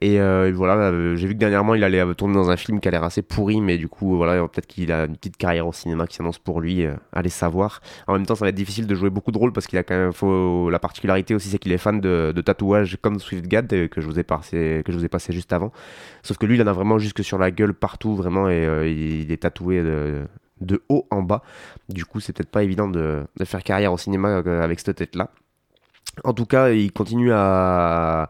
Et, 0.00 0.20
euh, 0.20 0.52
voilà, 0.54 0.74
euh, 0.74 1.16
j'ai 1.16 1.26
vu 1.26 1.34
que 1.34 1.38
dernièrement 1.38 1.74
il 1.74 1.84
allait 1.84 2.00
euh, 2.00 2.14
tourner 2.14 2.34
dans 2.34 2.50
un 2.50 2.56
film 2.56 2.80
qui 2.80 2.88
a 2.88 2.90
l'air 2.90 3.04
assez 3.04 3.22
pourri, 3.22 3.60
mais 3.60 3.78
du 3.78 3.88
coup, 3.88 4.16
voilà, 4.16 4.46
peut-être 4.48 4.66
qu'il 4.66 4.92
a 4.92 5.04
une 5.04 5.16
petite 5.16 5.36
carrière 5.36 5.66
au 5.66 5.72
cinéma 5.72 6.06
qui 6.06 6.16
s'annonce 6.16 6.38
pour 6.38 6.60
lui. 6.60 6.86
allez 7.12 7.28
savoir. 7.28 7.80
En 8.06 8.14
même 8.14 8.26
temps, 8.26 8.34
ça 8.34 8.44
va 8.44 8.50
être 8.50 8.54
difficile 8.54 8.86
de 8.86 8.94
jouer 8.94 9.10
beaucoup 9.10 9.32
de 9.32 9.38
rôles 9.38 9.52
parce 9.52 9.66
qu'il 9.66 9.78
a 9.78 9.82
quand 9.82 9.96
même 9.96 10.12
faut, 10.12 10.70
la 10.70 10.78
particularité 10.78 11.34
aussi, 11.34 11.48
c'est 11.48 11.58
qu'il 11.58 11.72
est 11.72 11.78
fan 11.78 12.00
de 12.00 12.40
tatouages 12.40 12.96
comme 13.02 13.20
SwiftGad 13.20 13.68
que 13.88 14.00
je 14.00 14.06
vous 14.06 14.18
ai 14.18 14.22
passé, 14.22 14.82
que 14.84 14.92
je 14.92 14.98
vous 14.98 15.04
ai 15.04 15.08
passé 15.08 15.32
juste 15.32 15.52
avant. 15.52 15.72
Sauf 16.22 16.38
que 16.38 16.46
lui, 16.46 16.56
il 16.56 16.62
en 16.62 16.66
a 16.66 16.72
vraiment 16.72 16.98
jusque 16.98 17.22
sur 17.22 17.38
la 17.38 17.50
gueule 17.50 17.74
partout, 17.74 18.14
vraiment, 18.14 18.48
et 18.48 18.90
il 18.90 19.30
est 19.30 19.42
tatoué 19.42 19.82
de, 19.82 20.82
haut 20.88 21.06
en 21.10 21.22
bas. 21.22 21.42
Du 21.88 22.04
coup, 22.04 22.20
c'est 22.20 22.32
peut-être 22.32 22.50
pas 22.50 22.62
évident 22.62 22.88
de, 22.88 23.24
de, 23.36 23.44
faire 23.44 23.62
carrière 23.62 23.92
au 23.92 23.98
cinéma 23.98 24.38
avec 24.38 24.80
cette 24.80 24.96
tête-là. 24.96 25.30
En 26.24 26.34
tout 26.34 26.46
cas, 26.46 26.70
il 26.70 26.92
continue 26.92 27.32
à, 27.32 28.28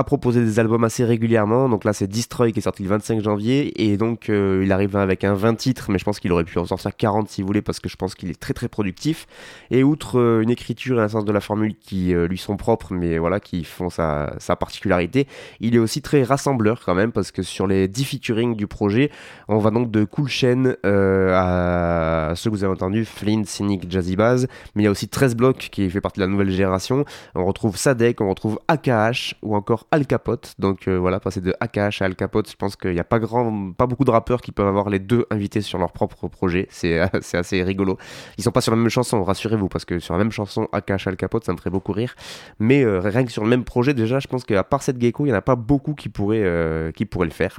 à 0.00 0.04
proposer 0.04 0.42
des 0.42 0.58
albums 0.58 0.82
assez 0.82 1.04
régulièrement. 1.04 1.68
Donc 1.68 1.84
là, 1.84 1.92
c'est 1.92 2.08
Destroy 2.08 2.52
qui 2.52 2.58
est 2.58 2.62
sorti 2.62 2.82
le 2.82 2.88
25 2.88 3.22
janvier. 3.22 3.82
Et 3.82 3.96
donc, 3.96 4.28
euh, 4.28 4.62
il 4.64 4.72
arrive 4.72 4.96
avec 4.96 5.24
un 5.24 5.34
20 5.34 5.54
titres, 5.54 5.90
mais 5.90 5.98
je 5.98 6.04
pense 6.04 6.18
qu'il 6.18 6.32
aurait 6.32 6.44
pu 6.44 6.58
en 6.58 6.64
sortir 6.64 6.96
40 6.96 7.28
s'il 7.28 7.44
voulait, 7.44 7.62
parce 7.62 7.80
que 7.80 7.88
je 7.88 7.96
pense 7.96 8.14
qu'il 8.14 8.30
est 8.30 8.40
très 8.40 8.54
très 8.54 8.68
productif. 8.68 9.26
Et 9.70 9.84
outre 9.84 10.18
euh, 10.18 10.40
une 10.40 10.50
écriture 10.50 10.98
et 10.98 11.02
un 11.02 11.08
sens 11.08 11.24
de 11.24 11.32
la 11.32 11.40
formule 11.40 11.76
qui 11.78 12.14
euh, 12.14 12.26
lui 12.26 12.38
sont 12.38 12.56
propres, 12.56 12.92
mais 12.92 13.18
voilà, 13.18 13.40
qui 13.40 13.62
font 13.62 13.90
sa, 13.90 14.38
particularité, 14.58 15.28
il 15.60 15.76
est 15.76 15.78
aussi 15.78 16.02
très 16.02 16.22
rassembleur 16.22 16.80
quand 16.84 16.94
même, 16.94 17.12
parce 17.12 17.30
que 17.30 17.42
sur 17.42 17.66
les 17.66 17.86
10 17.86 18.04
featuring 18.04 18.56
du 18.56 18.66
projet, 18.66 19.10
on 19.48 19.58
va 19.58 19.70
donc 19.70 19.90
de 19.90 20.04
Cool 20.04 20.28
Chain 20.28 20.74
à 20.82 22.32
ceux 22.34 22.50
que 22.50 22.56
vous 22.56 22.64
avez 22.64 22.72
entendus, 22.72 23.04
Flint, 23.04 23.44
Cynic, 23.44 23.90
Jazzy 23.90 24.16
Baz, 24.16 24.48
mais 24.74 24.82
il 24.82 24.84
y 24.86 24.88
a 24.88 24.90
aussi 24.90 25.08
13 25.08 25.36
blocs 25.36 25.68
qui 25.70 25.88
fait 25.88 26.00
partie 26.00 26.20
de 26.20 26.24
la 26.24 26.30
nouvelle 26.30 26.50
génération. 26.50 27.04
On 27.34 27.44
retrouve 27.44 27.76
Sadek, 27.76 28.20
on 28.20 28.28
retrouve 28.28 28.58
AKH 28.68 29.36
ou 29.42 29.54
encore 29.54 29.86
Al 29.92 30.06
Capote. 30.06 30.54
Donc 30.58 30.86
euh, 30.86 30.98
voilà, 30.98 31.18
passer 31.18 31.40
de 31.40 31.54
AKH 31.60 32.02
à 32.02 32.04
Al 32.04 32.14
Capote, 32.14 32.48
je 32.48 32.56
pense 32.56 32.76
qu'il 32.76 32.92
n'y 32.92 33.00
a 33.00 33.04
pas, 33.04 33.18
grand, 33.18 33.72
pas 33.72 33.86
beaucoup 33.86 34.04
de 34.04 34.10
rappeurs 34.10 34.40
qui 34.40 34.52
peuvent 34.52 34.66
avoir 34.66 34.88
les 34.88 35.00
deux 35.00 35.26
invités 35.30 35.60
sur 35.60 35.78
leur 35.78 35.92
propre 35.92 36.28
projet. 36.28 36.68
C'est 36.70 36.98
assez 37.32 37.62
rigolo. 37.62 37.98
Ils 38.38 38.44
sont 38.44 38.52
pas 38.52 38.60
sur 38.60 38.72
la 38.72 38.76
même 38.76 38.88
chanson, 38.88 39.22
rassurez-vous, 39.24 39.68
parce 39.68 39.84
que 39.84 39.98
sur 39.98 40.14
la 40.14 40.18
même 40.18 40.30
chanson, 40.30 40.68
AKH 40.72 41.06
Al 41.08 41.16
Capote, 41.16 41.44
ça 41.44 41.52
me 41.52 41.58
ferait 41.58 41.70
beaucoup 41.70 41.92
rire. 41.92 42.14
Mais 42.58 42.84
euh, 42.84 43.00
rien 43.00 43.24
que 43.24 43.32
sur 43.32 43.42
le 43.42 43.50
même 43.50 43.64
projet, 43.64 43.94
déjà, 43.94 44.20
je 44.20 44.28
pense 44.28 44.44
qu'à 44.44 44.62
part 44.62 44.82
cette 44.82 45.00
gecko, 45.00 45.24
il 45.24 45.30
n'y 45.30 45.34
en 45.34 45.38
a 45.38 45.42
pas 45.42 45.56
beaucoup 45.56 45.94
qui 45.94 46.08
pourraient, 46.08 46.44
euh, 46.44 46.92
qui 46.92 47.04
pourraient 47.04 47.26
le 47.26 47.32
faire. 47.32 47.58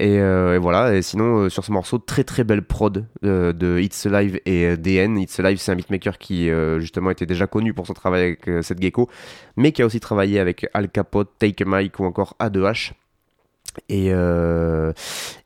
Et, 0.00 0.18
voilà, 0.58 0.94
et 0.94 1.02
sinon, 1.02 1.48
sur 1.48 1.64
ce 1.64 1.72
morceau, 1.72 1.98
très 1.98 2.22
très 2.22 2.44
belle 2.44 2.62
prod 2.62 3.04
de 3.22 3.78
It's 3.80 4.06
Alive 4.06 4.40
et 4.46 4.76
DN. 4.76 5.18
It's 5.18 5.40
Alive, 5.40 5.58
c'est 5.58 5.72
un 5.72 5.76
beatmaker 5.76 6.18
qui 6.18 6.50
justement 6.78 7.10
était 7.10 7.26
déjà 7.26 7.48
connu 7.48 7.74
pour 7.74 7.86
son 7.86 7.94
travail 7.94 8.22
avec 8.22 8.50
cette 8.62 8.80
gecko, 8.80 9.08
mais 9.56 9.72
qui 9.72 9.82
a 9.82 9.86
aussi 9.86 9.98
travaillé 9.98 10.38
avec 10.38 10.68
Al 10.72 10.88
Capote, 10.88 11.30
Take 11.40 11.64
Mike 11.64 11.98
ou 11.98 12.04
encore 12.04 12.36
A2H. 12.38 12.92
Et, 13.88 14.10
euh, 14.12 14.92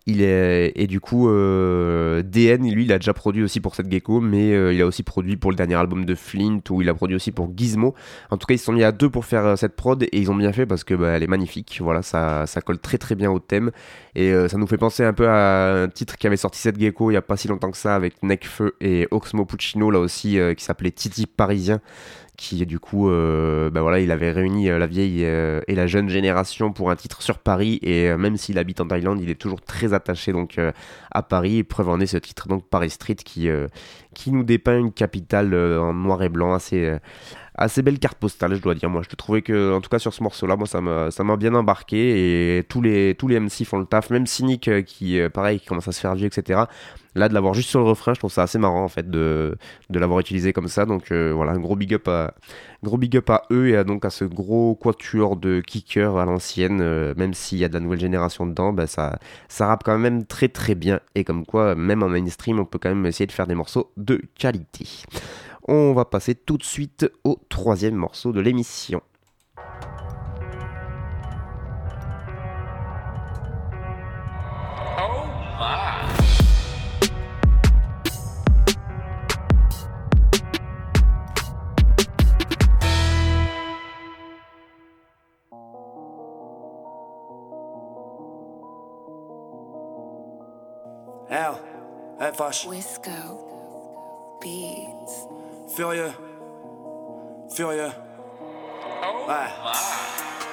Il 0.06 0.20
est, 0.20 0.72
et 0.74 0.88
du 0.88 0.98
coup, 0.98 1.28
euh, 1.28 2.22
DN, 2.22 2.68
lui, 2.68 2.84
il 2.84 2.92
a 2.92 2.98
déjà 2.98 3.14
produit 3.14 3.44
aussi 3.44 3.60
pour 3.60 3.76
cette 3.76 3.90
gecko, 3.90 4.20
mais 4.20 4.52
euh, 4.52 4.72
il 4.72 4.82
a 4.82 4.86
aussi 4.86 5.04
produit 5.04 5.36
pour 5.36 5.52
le 5.52 5.56
dernier 5.56 5.76
album 5.76 6.04
de 6.04 6.14
Flint, 6.16 6.60
ou 6.70 6.82
il 6.82 6.88
a 6.88 6.94
produit 6.94 7.14
aussi 7.14 7.30
pour 7.30 7.52
Gizmo. 7.56 7.94
En 8.30 8.36
tout 8.36 8.46
cas, 8.46 8.54
ils 8.54 8.58
se 8.58 8.64
sont 8.64 8.72
mis 8.72 8.82
à 8.82 8.90
deux 8.90 9.10
pour 9.10 9.24
faire 9.24 9.46
euh, 9.46 9.56
cette 9.56 9.76
prod, 9.76 10.02
et 10.02 10.08
ils 10.12 10.28
ont 10.28 10.34
bien 10.34 10.52
fait 10.52 10.66
parce 10.66 10.82
que 10.82 10.94
bah, 10.94 11.10
elle 11.10 11.22
est 11.22 11.28
magnifique. 11.28 11.78
Voilà, 11.80 12.02
ça, 12.02 12.46
ça 12.46 12.60
colle 12.60 12.80
très 12.80 12.98
très 12.98 13.14
bien 13.14 13.30
au 13.30 13.38
thème, 13.38 13.70
et 14.16 14.32
ça 14.48 14.58
nous 14.58 14.66
fait 14.66 14.76
penser 14.76 15.04
un 15.04 15.12
peu 15.12 15.28
à 15.28 15.84
un 15.84 15.88
titre 15.88 16.16
qui 16.16 16.26
avait 16.26 16.36
sorti 16.36 16.58
cette 16.60 16.78
gecko 16.78 17.10
il 17.10 17.14
y 17.14 17.16
a 17.16 17.22
pas 17.22 17.36
si 17.36 17.48
longtemps 17.48 17.70
que 17.70 17.76
ça, 17.76 17.94
avec 17.94 18.22
Necfeu 18.22 18.74
et 18.80 19.06
Oxmo 19.10 19.44
Puccino, 19.44 19.90
là 19.90 20.00
aussi, 20.00 20.38
qui 20.56 20.64
s'appelait 20.64 20.90
Titi 20.90 21.26
Parisien 21.26 21.80
qui 22.36 22.64
du 22.64 22.78
coup, 22.78 23.10
euh, 23.10 23.70
bah 23.70 23.82
voilà, 23.82 24.00
il 24.00 24.10
avait 24.10 24.32
réuni 24.32 24.70
euh, 24.70 24.78
la 24.78 24.86
vieille 24.86 25.24
euh, 25.24 25.60
et 25.68 25.74
la 25.74 25.86
jeune 25.86 26.08
génération 26.08 26.72
pour 26.72 26.90
un 26.90 26.96
titre 26.96 27.22
sur 27.22 27.38
Paris 27.38 27.78
et 27.82 28.08
euh, 28.08 28.16
même 28.16 28.36
s'il 28.36 28.58
habite 28.58 28.80
en 28.80 28.86
Thaïlande, 28.86 29.20
il 29.20 29.28
est 29.28 29.40
toujours 29.40 29.60
très 29.60 29.92
attaché 29.92 30.32
donc 30.32 30.58
à 31.10 31.22
Paris. 31.22 31.58
Et 31.58 31.64
preuve 31.64 31.88
en 31.88 32.00
est 32.00 32.06
ce 32.06 32.16
titre 32.16 32.48
donc 32.48 32.66
Paris 32.68 32.90
Street 32.90 33.16
qui 33.16 33.48
qui 34.14 34.32
nous 34.32 34.44
dépeint 34.44 34.78
une 34.78 34.92
capitale 34.92 35.54
en 35.54 35.92
noir 35.92 36.22
et 36.22 36.28
blanc 36.28 36.54
assez 36.54 36.98
assez 37.54 37.82
belle 37.82 37.98
carte 37.98 38.18
postale, 38.18 38.54
je 38.54 38.60
dois 38.60 38.74
dire. 38.74 38.88
Moi, 38.88 39.02
je 39.08 39.14
trouvais 39.14 39.42
que, 39.42 39.74
en 39.74 39.80
tout 39.80 39.90
cas, 39.90 39.98
sur 39.98 40.14
ce 40.14 40.22
morceau-là, 40.22 40.56
moi, 40.56 40.66
ça 40.66 40.80
m'a, 40.80 41.36
bien 41.36 41.54
embarqué 41.54 42.58
et 42.58 42.64
tous 42.64 42.82
les, 42.82 43.14
tous 43.14 43.28
les 43.28 43.38
MC 43.40 43.64
font 43.64 43.78
le 43.78 43.86
taf, 43.86 44.10
même 44.10 44.26
Cynic 44.26 44.68
euh, 44.68 44.82
qui, 44.82 45.18
euh, 45.18 45.28
pareil, 45.28 45.60
qui 45.60 45.66
commence 45.66 45.88
à 45.88 45.92
se 45.92 46.00
faire 46.00 46.14
vieux, 46.14 46.26
etc. 46.26 46.62
Là, 47.14 47.28
de 47.28 47.34
l'avoir 47.34 47.52
juste 47.52 47.68
sur 47.68 47.80
le 47.80 47.86
refrain, 47.86 48.14
je 48.14 48.20
trouve 48.20 48.32
ça 48.32 48.42
assez 48.42 48.58
marrant, 48.58 48.84
en 48.84 48.88
fait, 48.88 49.10
de, 49.10 49.56
l'avoir 49.90 50.20
utilisé 50.20 50.52
comme 50.52 50.68
ça. 50.68 50.86
Donc, 50.86 51.12
euh, 51.12 51.32
voilà, 51.34 51.52
un 51.52 51.58
gros 51.58 51.76
big 51.76 51.92
up 51.94 52.08
à, 52.08 52.34
gros 52.82 52.96
big 52.96 53.16
up 53.16 53.28
à 53.28 53.42
eux 53.50 53.68
et 53.68 53.76
à, 53.76 53.84
donc 53.84 54.04
à 54.04 54.10
ce 54.10 54.24
gros 54.24 54.74
quatuor 54.74 55.36
de 55.36 55.60
kickers 55.60 56.16
à 56.16 56.24
l'ancienne, 56.24 56.78
même 57.14 57.34
s'il 57.34 57.58
y 57.58 57.64
a 57.64 57.68
de 57.68 57.74
la 57.74 57.80
nouvelle 57.80 58.00
génération 58.00 58.46
dedans, 58.46 58.72
bah, 58.72 58.86
ça, 58.86 59.18
ça 59.48 59.66
rappe 59.66 59.82
quand 59.84 59.98
même 59.98 60.24
très 60.24 60.48
très 60.48 60.74
bien. 60.74 61.00
Et 61.14 61.24
comme 61.24 61.44
quoi, 61.44 61.74
même 61.74 62.02
en 62.02 62.08
mainstream, 62.08 62.58
on 62.60 62.64
peut 62.64 62.78
quand 62.78 62.88
même 62.88 63.04
essayer 63.04 63.26
de 63.26 63.32
faire 63.32 63.46
des 63.46 63.54
morceaux 63.54 63.92
de 63.98 64.22
qualité. 64.38 64.86
On 65.68 65.92
va 65.92 66.04
passer 66.04 66.34
tout 66.34 66.58
de 66.58 66.64
suite 66.64 67.08
au 67.22 67.38
troisième 67.48 67.94
morceau 67.94 68.32
de 68.32 68.40
l'émission. 68.40 69.00
L, 91.30 91.54
FH, 92.20 92.68
Wisco 92.68 93.10
Beats. 94.42 95.41
Furieux, 95.68 96.12
furieux. 97.54 97.90
Ouais. 99.28 99.34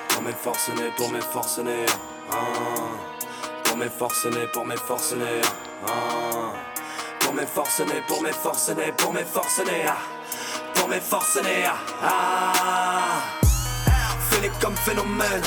Pour 0.10 0.22
mes 0.24 0.32
forcenés, 0.34 0.92
pour 0.98 1.10
mes 1.12 1.22
forcenés. 1.22 1.86
Ah. 2.32 2.36
Pour 3.64 3.78
mes 3.78 3.90
forcenés, 3.90 4.48
pour 4.54 4.66
mes 4.66 4.78
forcenés. 4.78 5.42
Ah. 5.88 6.54
Pour 7.20 7.34
mes 7.34 7.46
forcenés, 7.46 8.02
pour 8.08 8.22
mes 8.22 8.32
forcenés, 8.32 8.92
pour 8.98 9.14
mes 9.14 9.24
forcenés. 9.24 9.86
Ah. 9.88 9.98
Pour 10.76 10.88
mes 10.88 11.00
forcenés. 11.00 11.66
Ah. 12.04 13.22
Fais-les 14.30 14.52
comme 14.62 14.76
phénomène. 14.76 15.44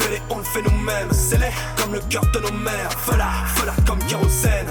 Fais-les, 0.00 0.22
on 0.30 0.38
le 0.38 0.44
fait 0.44 0.62
nous-mêmes. 0.62 1.12
C'est-les 1.12 1.50
comme 1.80 1.92
le 1.94 2.00
cœur 2.00 2.24
de 2.32 2.40
nos 2.40 2.52
mères. 2.52 2.90
Feu-la, 3.06 3.30
feu-la 3.54 3.74
comme 3.86 3.98
kérosène. 4.06 4.68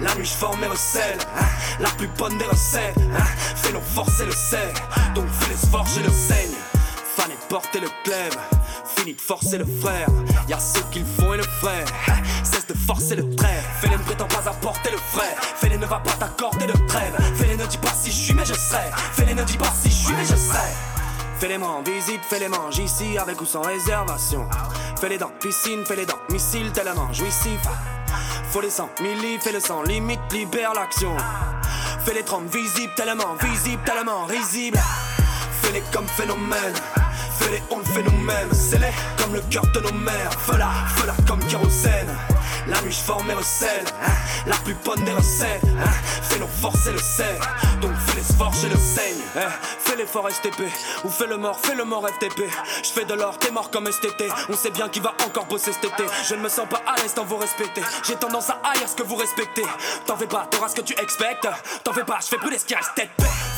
La 0.00 0.14
nuit, 0.16 0.24
je 0.24 0.32
forme 0.34 0.60
mes 0.60 0.66
recettes. 0.66 1.26
hein, 1.38 1.44
La 1.80 1.88
plus 1.90 2.08
bonne 2.18 2.36
des 2.38 2.44
recettes. 2.44 2.96
hein. 2.98 3.24
Fais-nous 3.56 3.80
forcer 3.80 4.26
le 4.26 4.32
sel. 4.32 4.72
Donc 5.14 5.26
fais-les 5.40 5.70
forger 5.70 6.02
le 6.02 6.10
saigne. 6.10 6.50
Fallait 7.16 7.38
porter 7.48 7.80
le 7.80 7.88
glaive. 8.04 8.36
Fini 8.96 9.14
de 9.14 9.20
forcer 9.20 9.58
le 9.58 9.66
frère. 9.80 10.08
Y'a 10.48 10.58
ceux 10.58 10.82
qui 10.90 11.00
le 11.00 11.06
font 11.06 11.32
et 11.34 11.36
le 11.38 11.44
frère. 11.44 11.86
Cesse 12.42 12.66
de 12.66 12.74
forcer 12.74 13.14
le 13.16 13.34
trait. 13.36 13.62
Fais-les 13.80 13.96
ne 13.96 14.02
prétend 14.02 14.26
pas 14.26 14.48
apporter 14.50 14.90
le 14.90 14.98
frère. 14.98 15.36
Fais-les 15.56 15.78
ne 15.78 15.86
va 15.86 16.00
pas 16.00 16.12
t'accorder 16.12 16.66
de 16.66 16.72
trêve. 16.88 17.14
Fais-les 17.36 17.56
ne 17.56 17.66
dis 17.66 17.78
pas 17.78 17.92
si 17.94 18.10
je 18.10 18.16
suis, 18.16 18.34
mais 18.34 18.44
je 18.44 18.54
serai. 18.54 18.90
Fais-les 19.12 19.34
ne 19.34 19.44
dis 19.44 19.56
pas 19.56 19.72
si 19.80 19.88
je 19.90 19.94
suis, 19.94 20.14
mais 20.14 20.24
je 20.24 20.34
serai. 20.36 20.58
Fais-les 21.44 21.62
en 21.62 21.82
visite, 21.82 22.22
fais-les 22.26 22.48
mange 22.48 22.78
ici 22.78 23.18
avec 23.18 23.38
ou 23.38 23.44
sans 23.44 23.60
réservation. 23.60 24.48
Fais-les 24.98 25.18
dans 25.18 25.28
piscine, 25.28 25.84
fais-les 25.84 26.06
dans 26.06 26.16
missile 26.30 26.72
tellement 26.72 27.12
jouissif. 27.12 27.60
Faut 28.50 28.62
les 28.62 28.70
sans 28.70 28.88
milli, 29.02 29.38
fais-le 29.38 29.60
sans 29.60 29.82
limite, 29.82 30.20
libère 30.32 30.72
l'action. 30.72 31.14
Fais-les 32.06 32.22
30 32.22 32.44
visibles, 32.46 32.94
tellement 32.96 33.34
visibles, 33.34 33.82
tellement 33.84 34.24
risibles. 34.24 34.80
Fais-les 35.60 35.82
comme 35.92 36.08
phénomène. 36.08 36.74
Fais-les, 37.38 37.62
on 37.70 37.76
le 37.80 37.84
fait 37.84 38.02
nous-mêmes. 38.04 38.52
C'est-les 38.54 38.92
comme 39.18 39.34
le 39.34 39.42
cœur 39.50 39.66
de 39.74 39.80
nos 39.80 39.92
mères. 39.92 40.32
Feu-la, 40.46 40.70
feu-la 40.96 41.14
comme 41.28 41.44
kérosène. 41.44 42.08
La 42.66 42.80
nuit, 42.80 42.92
je 42.92 43.00
forme 43.00 43.26
mes 43.26 43.34
recettes. 43.34 43.94
hein, 44.02 44.10
La 44.46 44.56
plus 44.56 44.74
bonne 44.84 45.02
des 45.04 45.12
recettes. 45.12 45.62
hein, 45.64 45.90
Fais-nous 46.22 46.48
forcer 46.60 46.92
le 46.92 46.98
sel. 46.98 47.38
Donc 47.80 47.92
fais-les 48.06 48.22
se 48.22 48.32
forger 48.32 48.68
le 48.68 48.76
saigne. 48.76 49.20
hein, 49.36 49.50
Fais 49.78 49.96
l'effort 49.96 50.28
STP. 50.30 50.62
Ou 51.04 51.10
fais 51.10 51.26
le 51.26 51.36
mort, 51.36 51.58
fais 51.62 51.74
le 51.74 51.84
mort 51.84 52.06
FTP. 52.08 52.42
Je 52.82 52.88
fais 52.88 53.04
de 53.04 53.14
l'or, 53.14 53.38
t'es 53.38 53.50
mort 53.50 53.70
comme 53.70 53.86
STT. 53.90 54.28
On 54.48 54.56
sait 54.56 54.70
bien 54.70 54.88
qui 54.88 55.00
va 55.00 55.12
encore 55.26 55.44
bosser 55.46 55.72
cet 55.72 55.84
été. 55.84 56.04
Je 56.26 56.34
ne 56.34 56.40
me 56.40 56.48
sens 56.48 56.66
pas 56.68 56.80
à 56.86 56.96
l'aise 57.02 57.14
dans 57.14 57.24
vous 57.24 57.36
respecter. 57.36 57.82
J'ai 58.02 58.16
tendance 58.16 58.48
à 58.50 58.58
haïr 58.64 58.88
ce 58.88 58.94
que 58.96 59.02
vous 59.02 59.16
respectez. 59.16 59.64
T'en 60.06 60.16
fais 60.16 60.26
pas, 60.26 60.46
t'auras 60.50 60.68
ce 60.68 60.76
que 60.76 60.80
tu 60.80 60.94
expectes. 61.00 61.46
T'en 61.84 61.92
fais 61.92 62.04
pas, 62.04 62.18
je 62.22 62.26
fais 62.28 62.38
brûler 62.38 62.58
ce 62.58 62.64
qui 62.64 62.74
reste 62.74 62.94
tête. 62.96 63.10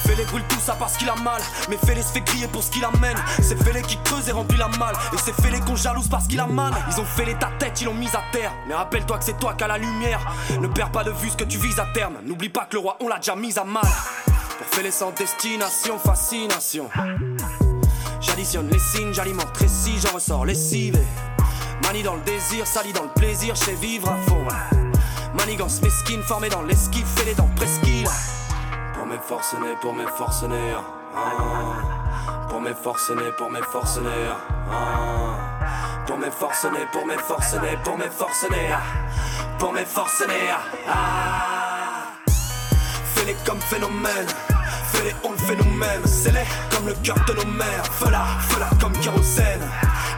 Fais-les 0.07 0.25
brûle 0.25 0.45
tout 0.49 0.61
ça 0.65 0.75
parce 0.79 0.97
qu'il 0.97 1.09
a 1.09 1.15
mal. 1.17 1.41
Mais 1.69 1.79
fais-les 1.85 2.03
se 2.03 2.13
fait 2.13 2.21
griller 2.21 2.49
pour 2.49 2.63
ce 2.63 2.71
qu'il 2.71 2.85
amène. 2.85 3.17
C'est 3.41 3.61
fais-les 3.63 3.83
qui 3.83 3.99
creuse 4.05 4.29
et 4.29 4.33
remplit 4.33 4.59
la 4.59 4.69
malle. 4.69 4.95
Et 5.13 5.17
c'est 5.25 5.35
fais-les 5.41 5.61
qu'on 5.61 5.77
jalouse 5.77 6.09
parce 6.09 6.27
qu'il 6.27 6.41
a 6.41 6.47
mal. 6.47 6.73
Ils 6.91 7.01
ont 7.01 7.05
fait 7.05 7.25
les 7.25 7.35
ta 7.37 7.51
tête, 7.59 7.81
ils 7.81 7.85
l'ont 7.85 7.95
mise 7.95 8.15
à 8.15 8.23
terre. 8.33 8.53
Mais 8.69 8.75
rappelle-toi 8.97 9.19
que 9.19 9.25
c'est 9.25 9.39
toi 9.39 9.53
qui 9.55 9.65
as 9.65 9.69
la 9.69 9.77
lumière. 9.79 10.21
Ne 10.59 10.69
perds 10.69 10.91
pas 10.91 11.05
de 11.05 11.11
vue 11.11 11.29
ce 11.29 11.37
que 11.37 11.45
tu 11.45 11.59
vises 11.59 11.79
à 11.79 11.87
terme. 11.93 12.15
N'oublie 12.25 12.49
pas 12.49 12.65
que 12.65 12.75
le 12.77 12.79
roi, 12.79 12.97
on 13.01 13.09
l'a 13.09 13.17
déjà 13.17 13.37
mis 13.37 13.59
à 13.59 13.65
mal. 13.65 13.83
Pour 14.25 14.67
fais-les 14.71 14.91
sans 14.91 15.11
destination, 15.11 15.99
fascination. 15.99 16.89
J'additionne 18.21 18.69
les 18.71 18.79
signes, 18.79 19.13
j'alimente 19.13 19.55
récit, 19.55 19.99
j'en 20.01 20.15
ressors 20.15 20.47
lessive. 20.47 20.99
Manie 21.83 22.03
dans 22.03 22.15
le 22.15 22.23
désir, 22.23 22.67
sali 22.67 22.93
dans 22.95 23.03
le 23.03 23.11
plaisir, 23.11 23.55
je 23.55 23.65
sais 23.65 23.75
vivre 23.75 24.09
à 24.09 24.17
fond. 24.29 24.47
Manigance 25.35 25.83
mesquine, 25.83 26.23
formée 26.23 26.49
dans 26.49 26.63
l'esquive, 26.63 27.05
fais 27.17 27.27
les 27.27 27.35
dents 27.35 27.51
presqu'île. 27.55 28.09
Pour 28.95 29.07
mes 29.07 29.19
forcenés, 29.19 29.75
pour 29.83 29.93
mes 29.93 30.07
forcenés. 30.07 30.75
ah. 31.15 32.49
Pour 32.49 32.63
mes 32.63 32.73
forcenés, 32.75 33.31
pour 33.37 33.51
mes 33.51 33.63
forcenés. 33.63 34.09
ah. 34.73 35.56
Pour 36.07 36.19
mes 36.19 36.31
forcenés, 36.31 36.87
pour 36.93 37.07
mes 37.07 37.19
forcenés, 37.19 37.77
pour 37.85 37.99
mes 37.99 38.09
forcenés. 38.09 38.71
ah. 38.73 38.81
Pour 39.59 39.73
mes 39.73 39.85
forcenés. 39.85 40.51
ah. 40.89 42.13
Fais-les 43.15 43.35
comme 43.45 43.61
phénomène. 43.61 44.27
Fais-les, 44.93 45.15
on 45.25 45.33
le 45.33 45.37
fait 45.39 45.57
nous-mêmes. 45.57 46.03
C'est-les 46.07 46.45
comme 46.71 46.87
le 46.87 46.95
cœur 47.03 47.17
de 47.27 47.33
nos 47.35 47.47
mères. 47.47 47.85
Feu-la, 47.99 48.25
feu-la 48.49 48.71
comme 48.81 48.93
kérosène. 49.01 49.63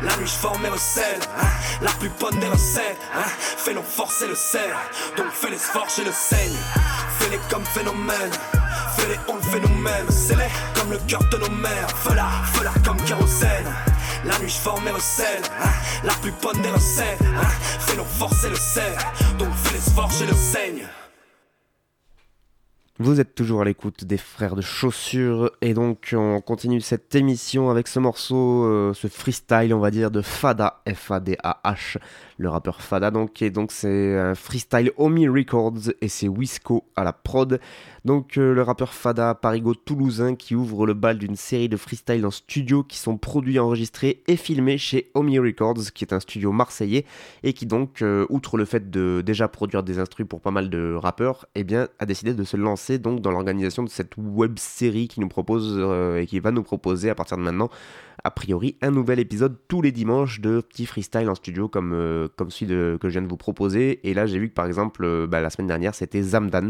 La 0.03 0.15
nuit, 0.17 0.27
je 0.27 0.33
forme 0.39 0.63
mes 0.63 0.69
recettes. 0.69 1.29
hein, 1.41 1.47
La 1.81 1.91
plus 1.93 2.11
bonne 2.21 2.39
des 2.39 2.49
recettes. 2.49 3.01
hein. 3.17 3.23
Fais-nous 3.57 3.83
forcer 3.83 4.27
le 4.29 4.35
sel. 4.35 4.71
Donc 5.17 5.27
fais-les 5.33 5.59
se 5.59 5.67
forger 5.73 6.05
le 6.05 6.13
saigne. 6.13 6.57
Fais-les 7.19 7.41
comme 7.51 7.65
phénomène. 7.65 8.31
Fais-les, 8.97 9.19
on 9.29 9.37
le 9.37 9.43
fait 9.43 9.61
nous-mêmes. 9.61 10.11
C'est-les 10.11 10.51
comme 10.79 10.91
le 10.93 10.99
cœur 11.09 11.23
de 11.33 11.39
nos 11.39 11.51
mères. 11.51 11.89
Feu-la, 12.05 12.29
feu-la 12.53 12.73
comme 12.85 13.01
kérosène. 13.05 13.73
La 14.29 14.39
nuit, 14.39 14.49
je 14.49 14.59
forme 14.59 14.85
mes 14.85 14.91
recettes. 14.91 15.51
hein, 15.61 15.71
La 16.05 16.13
plus 16.15 16.33
bonne 16.43 16.61
des 16.63 16.69
recettes. 16.71 17.21
hein. 17.23 17.47
Fais-nous 17.81 18.05
forcer 18.05 18.51
le 18.51 18.57
sel. 18.57 18.93
Donc 19.39 19.53
fais-les 19.55 19.95
forger 19.95 20.27
le 20.27 20.35
saigne. 20.35 20.83
Vous 23.01 23.21
êtes 23.21 23.37
toujours 23.37 23.61
à 23.61 23.65
l'écoute 23.65 24.05
des 24.05 24.19
frères 24.19 24.57
de 24.57 24.61
chaussures 24.61 25.53
et 25.61 25.73
donc 25.73 26.11
on 26.17 26.41
continue 26.41 26.81
cette 26.81 27.15
émission 27.15 27.71
avec 27.71 27.87
ce 27.87 28.01
morceau, 28.01 28.65
euh, 28.65 28.93
ce 28.93 29.07
freestyle 29.07 29.73
on 29.73 29.79
va 29.79 29.93
dire 29.93 30.11
de 30.11 30.21
Fada, 30.21 30.83
F-A-D-A-H, 30.93 31.99
le 32.39 32.49
rappeur 32.49 32.81
Fada 32.81 33.11
donc 33.11 33.43
donc 33.45 33.73
c'est 33.73 34.17
un 34.17 34.35
freestyle 34.35 34.93
Omi 34.97 35.29
Records 35.29 35.93
et 36.01 36.09
c'est 36.09 36.29
Wisco 36.29 36.85
à 36.97 37.05
la 37.05 37.13
prod. 37.13 37.61
Donc 38.05 38.39
euh, 38.39 38.55
le 38.55 38.63
rappeur 38.63 38.95
Fada 38.95 39.35
Parigo 39.35 39.75
toulousain 39.75 40.37
qui 40.37 40.55
ouvre 40.55 40.87
le 40.87 40.95
bal 40.95 41.19
d'une 41.19 41.35
série 41.35 41.69
de 41.69 41.77
freestyle 41.77 42.25
en 42.25 42.31
studio 42.31 42.85
qui 42.85 42.97
sont 42.97 43.19
produits, 43.19 43.59
enregistrés 43.59 44.23
et 44.29 44.37
filmés 44.37 44.79
chez 44.79 45.11
Omi 45.15 45.39
Records 45.39 45.93
qui 45.93 46.05
est 46.05 46.15
un 46.15 46.21
studio 46.21 46.53
marseillais 46.53 47.05
et 47.43 47.53
qui 47.53 47.67
donc 47.67 48.03
euh, 48.03 48.25
outre 48.31 48.57
le 48.57 48.65
fait 48.65 48.89
de 48.89 49.21
déjà 49.27 49.49
produire 49.49 49.83
des 49.83 49.99
instrus 49.99 50.27
pour 50.27 50.41
pas 50.41 50.53
mal 50.53 50.71
de 50.71 50.95
rappeurs, 50.95 51.47
eh 51.57 51.65
bien 51.65 51.89
a 51.99 52.07
décidé 52.07 52.35
de 52.35 52.45
se 52.45 52.57
lancer 52.57 52.99
donc 52.99 53.21
dans 53.21 53.33
l'organisation 53.33 53.83
de 53.83 53.91
cette 53.91 54.17
web 54.17 54.59
série 54.59 55.09
qui 55.09 55.21
nous 55.21 55.29
propose 55.29 55.75
euh, 55.77 56.21
et 56.21 56.27
qui 56.27 56.39
va 56.39 56.53
nous 56.53 56.63
proposer 56.63 57.11
à 57.11 57.17
partir 57.17 57.37
de 57.37 57.43
maintenant 57.43 57.69
a 58.25 58.31
priori 58.31 58.77
un 58.83 58.91
nouvel 58.91 59.19
épisode 59.21 59.57
tous 59.69 59.83
les 59.83 59.93
dimanches 59.93 60.41
de 60.41 60.61
petits 60.61 60.87
freestyle 60.87 61.29
en 61.29 61.35
studio 61.35 61.69
comme, 61.69 61.93
euh, 61.93 62.29
celui 62.49 62.99
que 62.99 63.09
je 63.09 63.09
viens 63.09 63.23
de 63.23 63.29
vous 63.29 63.37
proposer. 63.37 64.09
Et 64.09 64.15
là, 64.15 64.27
j'ai 64.27 64.39
vu 64.39 64.49
que 64.49 64.55
par 64.55 64.67
exemple, 64.67 65.05
euh, 65.05 65.27
bah, 65.27 65.41
la 65.41 65.51
semaine 65.51 65.69
dernière, 65.69 65.95
c'était 65.95 66.23
Zamdan 66.23 66.69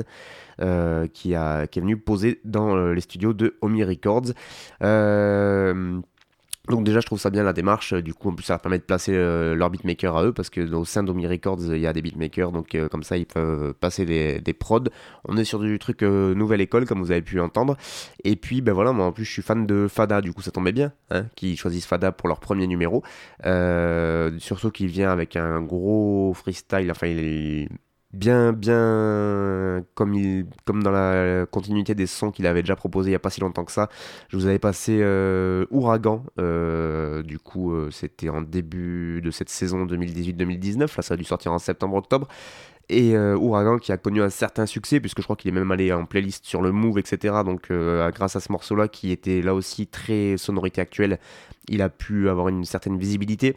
euh, 0.60 1.06
qui, 1.06 1.30
qui 1.30 1.34
est 1.34 1.82
venu 1.82 1.96
poser 1.96 2.40
dans 2.44 2.76
les 2.92 3.00
studios 3.00 3.32
de 3.32 3.56
Omi 3.60 3.84
Records. 3.84 4.32
Donc 6.68 6.84
déjà 6.84 7.00
je 7.00 7.06
trouve 7.06 7.18
ça 7.18 7.30
bien 7.30 7.42
la 7.42 7.54
démarche, 7.54 7.94
du 7.94 8.12
coup 8.12 8.28
en 8.28 8.34
plus 8.34 8.44
ça 8.44 8.58
permet 8.58 8.78
de 8.78 8.82
placer 8.82 9.12
euh, 9.14 9.54
leur 9.54 9.70
à 9.70 10.24
eux 10.24 10.32
parce 10.32 10.50
que 10.50 10.60
au 10.72 10.84
sein 10.84 11.02
d'Omi 11.02 11.26
Records 11.26 11.60
il 11.72 11.78
y 11.78 11.86
a 11.86 11.92
des 11.94 12.02
beatmakers 12.02 12.52
donc 12.52 12.74
euh, 12.74 12.88
comme 12.88 13.02
ça 13.02 13.16
ils 13.16 13.26
peuvent 13.26 13.72
passer 13.74 14.04
des, 14.04 14.52
prods. 14.52 14.84
On 15.26 15.36
est 15.38 15.44
sur 15.44 15.60
du 15.60 15.78
truc 15.78 16.02
euh, 16.02 16.34
nouvelle 16.34 16.60
école 16.60 16.86
comme 16.86 17.00
vous 17.00 17.10
avez 17.10 17.22
pu 17.22 17.40
entendre. 17.40 17.76
Et 18.24 18.36
puis 18.36 18.60
ben 18.60 18.72
voilà 18.74 18.92
moi 18.92 19.06
en 19.06 19.12
plus 19.12 19.24
je 19.24 19.32
suis 19.32 19.42
fan 19.42 19.66
de 19.66 19.88
Fada 19.88 20.20
du 20.20 20.32
coup 20.32 20.42
ça 20.42 20.50
tombait 20.50 20.72
bien 20.72 20.92
hein, 21.10 21.24
qu'ils 21.36 21.56
choisissent 21.56 21.86
Fada 21.86 22.12
pour 22.12 22.28
leur 22.28 22.40
premier 22.40 22.66
numéro. 22.66 23.02
Euh, 23.46 24.32
surtout 24.38 24.70
qu'il 24.70 24.88
vient 24.88 25.10
avec 25.10 25.36
un 25.36 25.62
gros 25.62 26.34
freestyle, 26.34 26.90
enfin 26.90 27.06
il 27.06 27.18
est 27.18 27.68
bien 28.12 28.52
bien 28.54 29.84
comme 29.94 30.82
dans 30.82 30.90
la 30.90 31.44
continuité 31.46 31.94
des 31.94 32.06
sons 32.06 32.30
qu'il 32.30 32.46
avait 32.46 32.62
déjà 32.62 32.76
proposé 32.76 33.10
il 33.10 33.12
y 33.12 33.16
a 33.16 33.18
pas 33.18 33.30
si 33.30 33.40
longtemps 33.40 33.64
que 33.64 33.72
ça 33.72 33.88
je 34.28 34.36
vous 34.36 34.46
avais 34.46 34.58
passé 34.58 34.98
euh, 35.02 35.66
Ouragan. 35.70 36.24
Euh, 36.38 37.22
du 37.22 37.38
coup 37.38 37.72
euh, 37.72 37.90
c'était 37.90 38.30
en 38.30 38.40
début 38.40 39.20
de 39.20 39.30
cette 39.30 39.50
saison 39.50 39.84
2018-2019 39.84 40.80
là 40.80 41.02
ça 41.02 41.14
a 41.14 41.16
dû 41.16 41.24
sortir 41.24 41.52
en 41.52 41.58
septembre-octobre. 41.58 42.28
Et 42.90 43.18
Ouragan 43.18 43.76
qui 43.76 43.92
a 43.92 43.98
connu 43.98 44.22
un 44.22 44.30
certain 44.30 44.64
succès 44.64 44.98
puisque 44.98 45.18
je 45.18 45.24
crois 45.24 45.36
qu'il 45.36 45.50
est 45.50 45.54
même 45.54 45.70
allé 45.70 45.92
en 45.92 46.06
playlist 46.06 46.46
sur 46.46 46.62
le 46.62 46.72
Move 46.72 46.98
etc 46.98 47.34
donc 47.44 47.70
grâce 47.70 48.34
à 48.34 48.40
ce 48.40 48.50
morceau 48.50 48.76
là 48.76 48.88
qui 48.88 49.12
était 49.12 49.42
là 49.42 49.54
aussi 49.54 49.86
très 49.86 50.38
sonorité 50.38 50.80
actuelle 50.80 51.18
il 51.68 51.82
a 51.82 51.90
pu 51.90 52.30
avoir 52.30 52.48
une 52.48 52.64
certaine 52.64 52.98
visibilité 52.98 53.56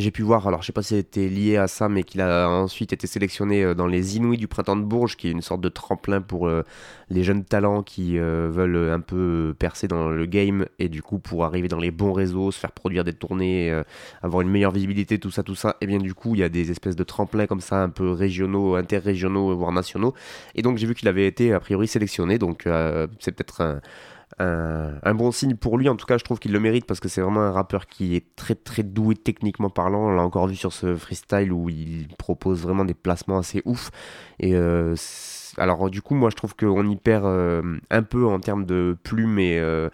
j'ai 0.00 0.10
pu 0.10 0.22
voir, 0.22 0.46
alors 0.46 0.62
je 0.62 0.66
sais 0.66 0.72
pas 0.72 0.82
si 0.82 0.94
c'était 0.96 1.28
lié 1.28 1.56
à 1.56 1.68
ça, 1.68 1.88
mais 1.88 2.02
qu'il 2.02 2.20
a 2.20 2.48
ensuite 2.50 2.92
été 2.92 3.06
sélectionné 3.06 3.62
euh, 3.64 3.74
dans 3.74 3.86
les 3.86 4.16
Inouïs 4.16 4.38
du 4.38 4.48
printemps 4.48 4.76
de 4.76 4.82
Bourges, 4.82 5.16
qui 5.16 5.28
est 5.28 5.30
une 5.30 5.42
sorte 5.42 5.60
de 5.60 5.68
tremplin 5.68 6.20
pour 6.20 6.48
euh, 6.48 6.64
les 7.08 7.22
jeunes 7.22 7.44
talents 7.44 7.82
qui 7.82 8.18
euh, 8.18 8.48
veulent 8.50 8.90
un 8.90 9.00
peu 9.00 9.54
percer 9.58 9.88
dans 9.88 10.08
le 10.08 10.26
game 10.26 10.66
et 10.78 10.88
du 10.88 11.02
coup 11.02 11.18
pour 11.18 11.44
arriver 11.44 11.68
dans 11.68 11.78
les 11.78 11.90
bons 11.90 12.12
réseaux, 12.12 12.50
se 12.50 12.58
faire 12.58 12.72
produire 12.72 13.04
des 13.04 13.12
tournées, 13.12 13.82
avoir 14.22 14.42
une 14.42 14.50
meilleure 14.50 14.72
visibilité, 14.72 15.18
tout 15.18 15.30
ça, 15.30 15.42
tout 15.42 15.54
ça. 15.54 15.76
Et 15.80 15.86
bien 15.86 15.98
du 15.98 16.14
coup, 16.14 16.34
il 16.34 16.40
y 16.40 16.44
a 16.44 16.48
des 16.48 16.70
espèces 16.70 16.96
de 16.96 17.04
tremplins 17.04 17.46
comme 17.46 17.60
ça, 17.60 17.82
un 17.82 17.88
peu 17.88 18.10
régionaux, 18.10 18.74
interrégionaux, 18.74 19.56
voire 19.56 19.72
nationaux. 19.72 20.14
Et 20.54 20.62
donc 20.62 20.78
j'ai 20.78 20.86
vu 20.86 20.94
qu'il 20.94 21.08
avait 21.08 21.26
été 21.26 21.52
a 21.52 21.60
priori 21.60 21.88
sélectionné, 21.88 22.38
donc 22.38 22.68
c'est 23.20 23.32
peut-être 23.32 23.60
un 23.62 23.80
un, 24.38 25.14
bon 25.14 25.30
signe 25.30 25.54
pour 25.54 25.78
lui. 25.78 25.88
En 25.88 25.96
tout 25.96 26.06
cas, 26.06 26.18
je 26.18 26.24
trouve 26.24 26.38
qu'il 26.38 26.52
le 26.52 26.60
mérite 26.60 26.86
parce 26.86 27.00
que 27.00 27.08
c'est 27.08 27.20
vraiment 27.20 27.40
un 27.40 27.52
rappeur 27.52 27.86
qui 27.86 28.16
est 28.16 28.36
très 28.36 28.54
très 28.54 28.82
doué 28.82 29.14
techniquement 29.14 29.70
parlant. 29.70 30.08
On 30.08 30.14
l'a 30.14 30.22
encore 30.22 30.46
vu 30.46 30.56
sur 30.56 30.72
ce 30.72 30.94
freestyle 30.94 31.52
où 31.52 31.68
il 31.68 32.08
propose 32.18 32.62
vraiment 32.62 32.84
des 32.84 32.94
placements 32.94 33.38
assez 33.38 33.62
ouf. 33.64 33.90
Et 34.38 34.54
euh, 34.54 34.94
alors, 35.56 35.88
du 35.90 36.02
coup, 36.02 36.14
moi 36.14 36.30
je 36.30 36.36
trouve 36.36 36.54
qu'on 36.54 36.88
y 36.88 36.96
perd 36.96 37.24
euh, 37.24 37.78
un 37.90 38.02
peu 38.02 38.26
en 38.26 38.40
termes 38.40 38.66
de 38.66 38.96
plume 39.02 39.38
et. 39.38 39.58
euh, 39.58 39.88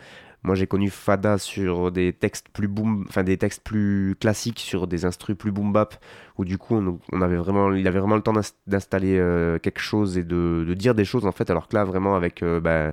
moi 0.44 0.57
j'ai 0.57 0.66
connu 0.66 0.90
Fada 0.90 1.38
sur 1.38 1.92
des 1.92 2.12
textes 2.12 2.48
plus 2.48 2.66
boom, 2.66 3.05
enfin 3.09 3.22
des 3.22 3.37
textes 3.38 3.62
plus 3.62 4.16
classiques 4.20 4.59
sur 4.59 4.88
des 4.88 5.05
instrus 5.05 5.37
plus 5.38 5.52
boom 5.52 5.72
bap 5.72 5.94
où 6.37 6.44
du 6.44 6.59
coup 6.59 6.74
on, 7.12 7.22
avait 7.22 7.37
vraiment, 7.37 7.72
il 7.72 7.87
avait 7.87 8.00
vraiment 8.00 8.16
le 8.16 8.22
temps 8.22 8.33
d'ins- 8.33 8.52
d'installer 8.66 9.18
quelque 9.62 9.78
chose 9.78 10.18
et 10.18 10.24
de, 10.24 10.74
dire 10.76 10.96
des 10.96 11.05
choses 11.05 11.26
en 11.26 11.31
fait 11.31 11.48
alors 11.48 11.68
que 11.68 11.76
là 11.76 11.85
vraiment 11.85 12.16
avec 12.16 12.42
bah, 12.42 12.92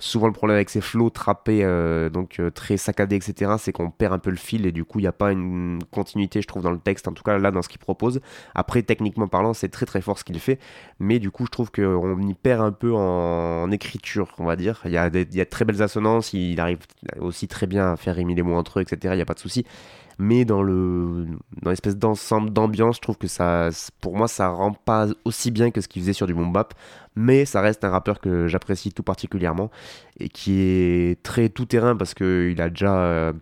souvent 0.00 0.26
le 0.26 0.32
problème 0.32 0.56
avec 0.56 0.70
ces 0.70 0.80
flots 0.80 1.10
trappés, 1.10 1.60
euh, 1.62 2.08
donc 2.10 2.40
euh, 2.40 2.50
très 2.50 2.76
saccadés, 2.76 3.16
etc., 3.16 3.52
c'est 3.58 3.72
qu'on 3.72 3.90
perd 3.90 4.14
un 4.14 4.18
peu 4.18 4.30
le 4.30 4.36
fil 4.36 4.66
et 4.66 4.72
du 4.72 4.84
coup 4.84 4.98
il 4.98 5.02
n'y 5.02 5.08
a 5.08 5.12
pas 5.12 5.30
une 5.30 5.78
continuité, 5.90 6.42
je 6.42 6.48
trouve, 6.48 6.62
dans 6.62 6.72
le 6.72 6.78
texte, 6.78 7.06
en 7.06 7.12
tout 7.12 7.22
cas 7.22 7.38
là 7.38 7.50
dans 7.50 7.62
ce 7.62 7.68
qu'il 7.68 7.78
propose. 7.78 8.20
Après, 8.54 8.82
techniquement 8.82 9.28
parlant, 9.28 9.54
c'est 9.54 9.68
très 9.68 9.86
très 9.86 10.00
fort 10.00 10.18
ce 10.18 10.24
qu'il 10.24 10.40
fait, 10.40 10.58
mais 10.98 11.18
du 11.18 11.30
coup 11.30 11.44
je 11.46 11.50
trouve 11.50 11.70
qu'on 11.70 12.20
y 12.22 12.34
perd 12.34 12.62
un 12.62 12.72
peu 12.72 12.92
en, 12.94 13.70
écriture, 13.70 14.34
on 14.38 14.44
va 14.44 14.56
dire. 14.56 14.80
Il 14.86 14.90
y, 14.90 14.96
a 14.96 15.10
des, 15.10 15.24
de 15.24 15.44
très 15.44 15.64
belles 15.64 15.82
assonances, 15.82 16.32
il 16.32 16.58
arrive 16.60 16.78
aussi 17.20 17.46
très 17.46 17.66
bien 17.66 17.92
à 17.92 17.96
faire 17.96 18.16
rimer 18.16 18.34
les 18.34 18.42
mots 18.42 18.56
entre 18.56 18.78
eux, 18.78 18.82
etc., 18.82 19.12
il 19.14 19.16
n'y 19.16 19.22
a 19.22 19.26
pas 19.26 19.34
de 19.34 19.38
souci. 19.38 19.64
Mais 20.20 20.44
dans 20.44 20.62
le 20.62 21.26
dans 21.62 21.70
l'espèce 21.70 21.96
d'ensemble 21.96 22.50
d'ambiance, 22.50 22.96
je 22.96 23.00
trouve 23.00 23.16
que 23.16 23.26
ça, 23.26 23.70
pour 24.02 24.18
moi, 24.18 24.28
ça 24.28 24.48
rend 24.50 24.72
pas 24.72 25.06
aussi 25.24 25.50
bien 25.50 25.70
que 25.70 25.80
ce 25.80 25.88
qu'il 25.88 26.02
faisait 26.02 26.12
sur 26.12 26.26
du 26.26 26.34
boom 26.34 26.52
bap. 26.52 26.74
Mais 27.16 27.46
ça 27.46 27.62
reste 27.62 27.84
un 27.84 27.90
rappeur 27.90 28.20
que 28.20 28.46
j'apprécie 28.46 28.92
tout 28.92 29.02
particulièrement 29.02 29.70
et 30.18 30.28
qui 30.28 30.60
est 30.60 31.22
très 31.22 31.48
tout 31.48 31.64
terrain 31.64 31.96
parce 31.96 32.12
que 32.12 32.50
il 32.52 32.60
a 32.60 32.68
déjà 32.68 32.98
euh, 33.00 33.32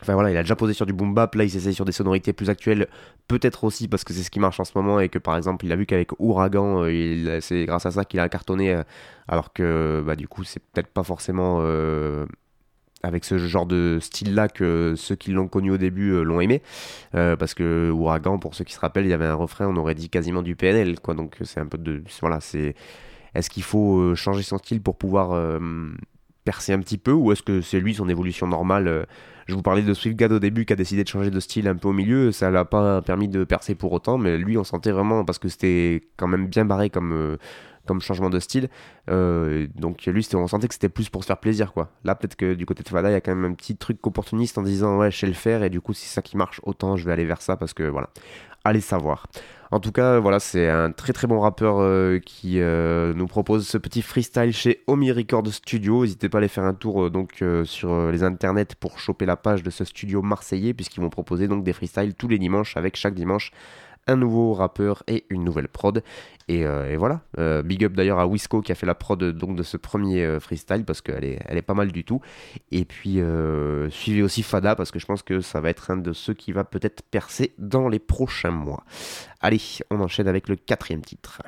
Enfin 0.00 0.14
voilà, 0.14 0.30
il 0.30 0.36
a 0.36 0.42
déjà 0.42 0.54
posé 0.56 0.74
sur 0.74 0.86
du 0.86 0.92
boom 0.92 1.12
bap, 1.12 1.34
là 1.34 1.42
il 1.44 1.50
s'essaye 1.50 1.74
sur 1.74 1.84
des 1.84 1.92
sonorités 1.92 2.32
plus 2.32 2.50
actuelles, 2.50 2.86
peut-être 3.26 3.64
aussi 3.64 3.88
parce 3.88 4.04
que 4.04 4.14
c'est 4.14 4.22
ce 4.22 4.30
qui 4.30 4.38
marche 4.38 4.60
en 4.60 4.64
ce 4.64 4.72
moment 4.76 5.00
et 5.00 5.08
que 5.08 5.18
par 5.18 5.36
exemple 5.36 5.66
il 5.66 5.72
a 5.72 5.76
vu 5.76 5.86
qu'avec 5.86 6.12
Ouragan, 6.20 6.84
euh, 6.84 7.40
c'est 7.40 7.64
grâce 7.66 7.84
à 7.84 7.90
ça 7.90 8.04
qu'il 8.04 8.20
a 8.20 8.28
cartonné, 8.28 8.74
euh, 8.74 8.82
alors 9.26 9.52
que 9.52 10.02
bah, 10.06 10.14
du 10.14 10.28
coup 10.28 10.44
c'est 10.44 10.62
peut-être 10.72 10.88
pas 10.88 11.02
forcément 11.02 11.60
avec 13.02 13.24
ce 13.24 13.38
genre 13.38 13.66
de 13.66 13.98
style-là 14.00 14.48
que 14.48 14.94
ceux 14.96 15.14
qui 15.14 15.30
l'ont 15.30 15.48
connu 15.48 15.70
au 15.70 15.78
début 15.78 16.10
euh, 16.10 16.22
l'ont 16.22 16.40
aimé, 16.40 16.62
Euh, 17.14 17.36
parce 17.36 17.54
que 17.54 17.90
Ouragan, 17.90 18.38
pour 18.38 18.54
ceux 18.54 18.64
qui 18.64 18.74
se 18.74 18.80
rappellent, 18.80 19.06
il 19.06 19.10
y 19.10 19.14
avait 19.14 19.26
un 19.26 19.34
refrain, 19.34 19.66
on 19.66 19.76
aurait 19.76 19.94
dit 19.94 20.08
quasiment 20.10 20.42
du 20.42 20.56
PNL, 20.56 21.00
quoi, 21.00 21.14
donc 21.14 21.36
c'est 21.42 21.60
un 21.60 21.66
peu 21.66 21.78
de... 21.78 22.02
Voilà, 22.20 22.40
c'est... 22.40 22.74
Est-ce 23.34 23.50
qu'il 23.50 23.62
faut 23.62 23.98
euh, 24.00 24.14
changer 24.14 24.42
son 24.42 24.58
style 24.58 24.80
pour 24.82 24.96
pouvoir 24.96 25.32
euh, 25.32 25.58
percer 26.48 26.72
un 26.72 26.80
petit 26.80 26.96
peu 26.96 27.12
ou 27.12 27.30
est-ce 27.30 27.42
que 27.42 27.60
c'est 27.60 27.78
lui 27.78 27.94
son 27.94 28.08
évolution 28.08 28.46
normale 28.46 28.88
euh, 28.88 29.04
Je 29.48 29.54
vous 29.54 29.60
parlais 29.60 29.82
de 29.82 29.92
Swiftgad 29.92 30.32
au 30.32 30.38
début 30.38 30.64
qui 30.64 30.72
a 30.72 30.76
décidé 30.76 31.04
de 31.04 31.08
changer 31.08 31.30
de 31.30 31.40
style 31.40 31.68
un 31.68 31.76
peu 31.76 31.88
au 31.88 31.92
milieu, 31.92 32.32
ça 32.32 32.50
l'a 32.50 32.64
pas 32.64 33.02
permis 33.02 33.28
de 33.28 33.44
percer 33.44 33.74
pour 33.74 33.92
autant, 33.92 34.16
mais 34.16 34.38
lui 34.38 34.56
on 34.56 34.64
sentait 34.64 34.90
vraiment 34.90 35.26
parce 35.26 35.38
que 35.38 35.50
c'était 35.50 36.08
quand 36.16 36.26
même 36.26 36.46
bien 36.46 36.64
barré 36.64 36.88
comme, 36.88 37.12
euh, 37.12 37.36
comme 37.88 38.00
changement 38.00 38.30
de 38.30 38.38
style. 38.38 38.68
Euh, 39.10 39.66
donc 39.74 40.04
lui 40.06 40.26
on 40.34 40.46
sentait 40.46 40.68
que 40.68 40.74
c'était 40.74 40.90
plus 40.90 41.08
pour 41.08 41.22
se 41.22 41.26
faire 41.26 41.38
plaisir 41.38 41.72
quoi. 41.72 41.90
Là 42.04 42.14
peut-être 42.14 42.36
que 42.36 42.54
du 42.54 42.66
côté 42.66 42.82
de 42.82 42.88
Fada 42.88 43.08
il 43.08 43.12
y 43.12 43.16
a 43.16 43.20
quand 43.20 43.34
même 43.34 43.50
un 43.50 43.54
petit 43.54 43.76
truc 43.76 44.06
opportuniste 44.06 44.58
en 44.58 44.62
disant 44.62 44.98
ouais 44.98 45.10
je 45.10 45.18
sais 45.18 45.26
le 45.26 45.32
faire 45.32 45.64
et 45.64 45.70
du 45.70 45.80
coup 45.80 45.94
si 45.94 46.06
c'est 46.06 46.14
ça 46.14 46.22
qui 46.22 46.36
marche 46.36 46.60
autant 46.62 46.96
je 46.96 47.04
vais 47.04 47.12
aller 47.12 47.24
vers 47.24 47.42
ça 47.42 47.56
parce 47.56 47.74
que 47.74 47.82
voilà. 47.82 48.10
Allez 48.64 48.80
savoir. 48.80 49.26
En 49.70 49.80
tout 49.80 49.92
cas, 49.92 50.18
voilà, 50.18 50.40
c'est 50.40 50.68
un 50.68 50.90
très 50.92 51.12
très 51.12 51.26
bon 51.26 51.40
rappeur 51.40 51.76
euh, 51.78 52.18
qui 52.18 52.60
euh, 52.60 53.14
nous 53.14 53.26
propose 53.26 53.66
ce 53.66 53.78
petit 53.78 54.02
freestyle 54.02 54.52
chez 54.52 54.82
Omi 54.86 55.12
Record 55.12 55.46
Studio. 55.48 56.02
N'hésitez 56.02 56.28
pas 56.28 56.38
à 56.38 56.40
aller 56.40 56.48
faire 56.48 56.64
un 56.64 56.74
tour 56.74 57.10
donc 57.10 57.42
sur 57.64 58.10
les 58.10 58.22
internets 58.24 58.74
pour 58.78 58.98
choper 58.98 59.26
la 59.26 59.36
page 59.36 59.62
de 59.62 59.70
ce 59.70 59.84
studio 59.84 60.22
marseillais 60.22 60.74
puisqu'ils 60.74 61.00
vont 61.00 61.10
proposer 61.10 61.48
donc 61.48 61.64
des 61.64 61.72
freestyles 61.72 62.14
tous 62.14 62.28
les 62.28 62.38
dimanches 62.38 62.76
avec 62.76 62.96
chaque 62.96 63.14
dimanche 63.14 63.52
un 64.08 64.16
nouveau 64.16 64.54
rappeur 64.54 65.04
et 65.06 65.24
une 65.30 65.44
nouvelle 65.44 65.68
prod. 65.68 66.02
Et, 66.48 66.66
euh, 66.66 66.90
et 66.90 66.96
voilà. 66.96 67.20
Euh, 67.38 67.62
big 67.62 67.84
up 67.84 67.92
d'ailleurs 67.92 68.18
à 68.18 68.26
Wisco 68.26 68.62
qui 68.62 68.72
a 68.72 68.74
fait 68.74 68.86
la 68.86 68.94
prod 68.94 69.22
donc 69.22 69.54
de 69.54 69.62
ce 69.62 69.76
premier 69.76 70.24
euh, 70.24 70.40
freestyle 70.40 70.84
parce 70.84 71.02
qu'elle 71.02 71.24
est, 71.24 71.38
elle 71.44 71.58
est 71.58 71.62
pas 71.62 71.74
mal 71.74 71.92
du 71.92 72.04
tout. 72.04 72.20
Et 72.72 72.84
puis 72.84 73.20
euh, 73.20 73.90
suivez 73.90 74.22
aussi 74.22 74.42
Fada 74.42 74.74
parce 74.74 74.90
que 74.90 74.98
je 74.98 75.06
pense 75.06 75.22
que 75.22 75.40
ça 75.40 75.60
va 75.60 75.70
être 75.70 75.90
un 75.90 75.98
de 75.98 76.12
ceux 76.12 76.34
qui 76.34 76.52
va 76.52 76.64
peut-être 76.64 77.02
percer 77.02 77.54
dans 77.58 77.88
les 77.88 77.98
prochains 77.98 78.50
mois. 78.50 78.82
Allez, 79.40 79.60
on 79.90 80.00
enchaîne 80.00 80.26
avec 80.26 80.48
le 80.48 80.56
quatrième 80.56 81.02
titre. 81.02 81.42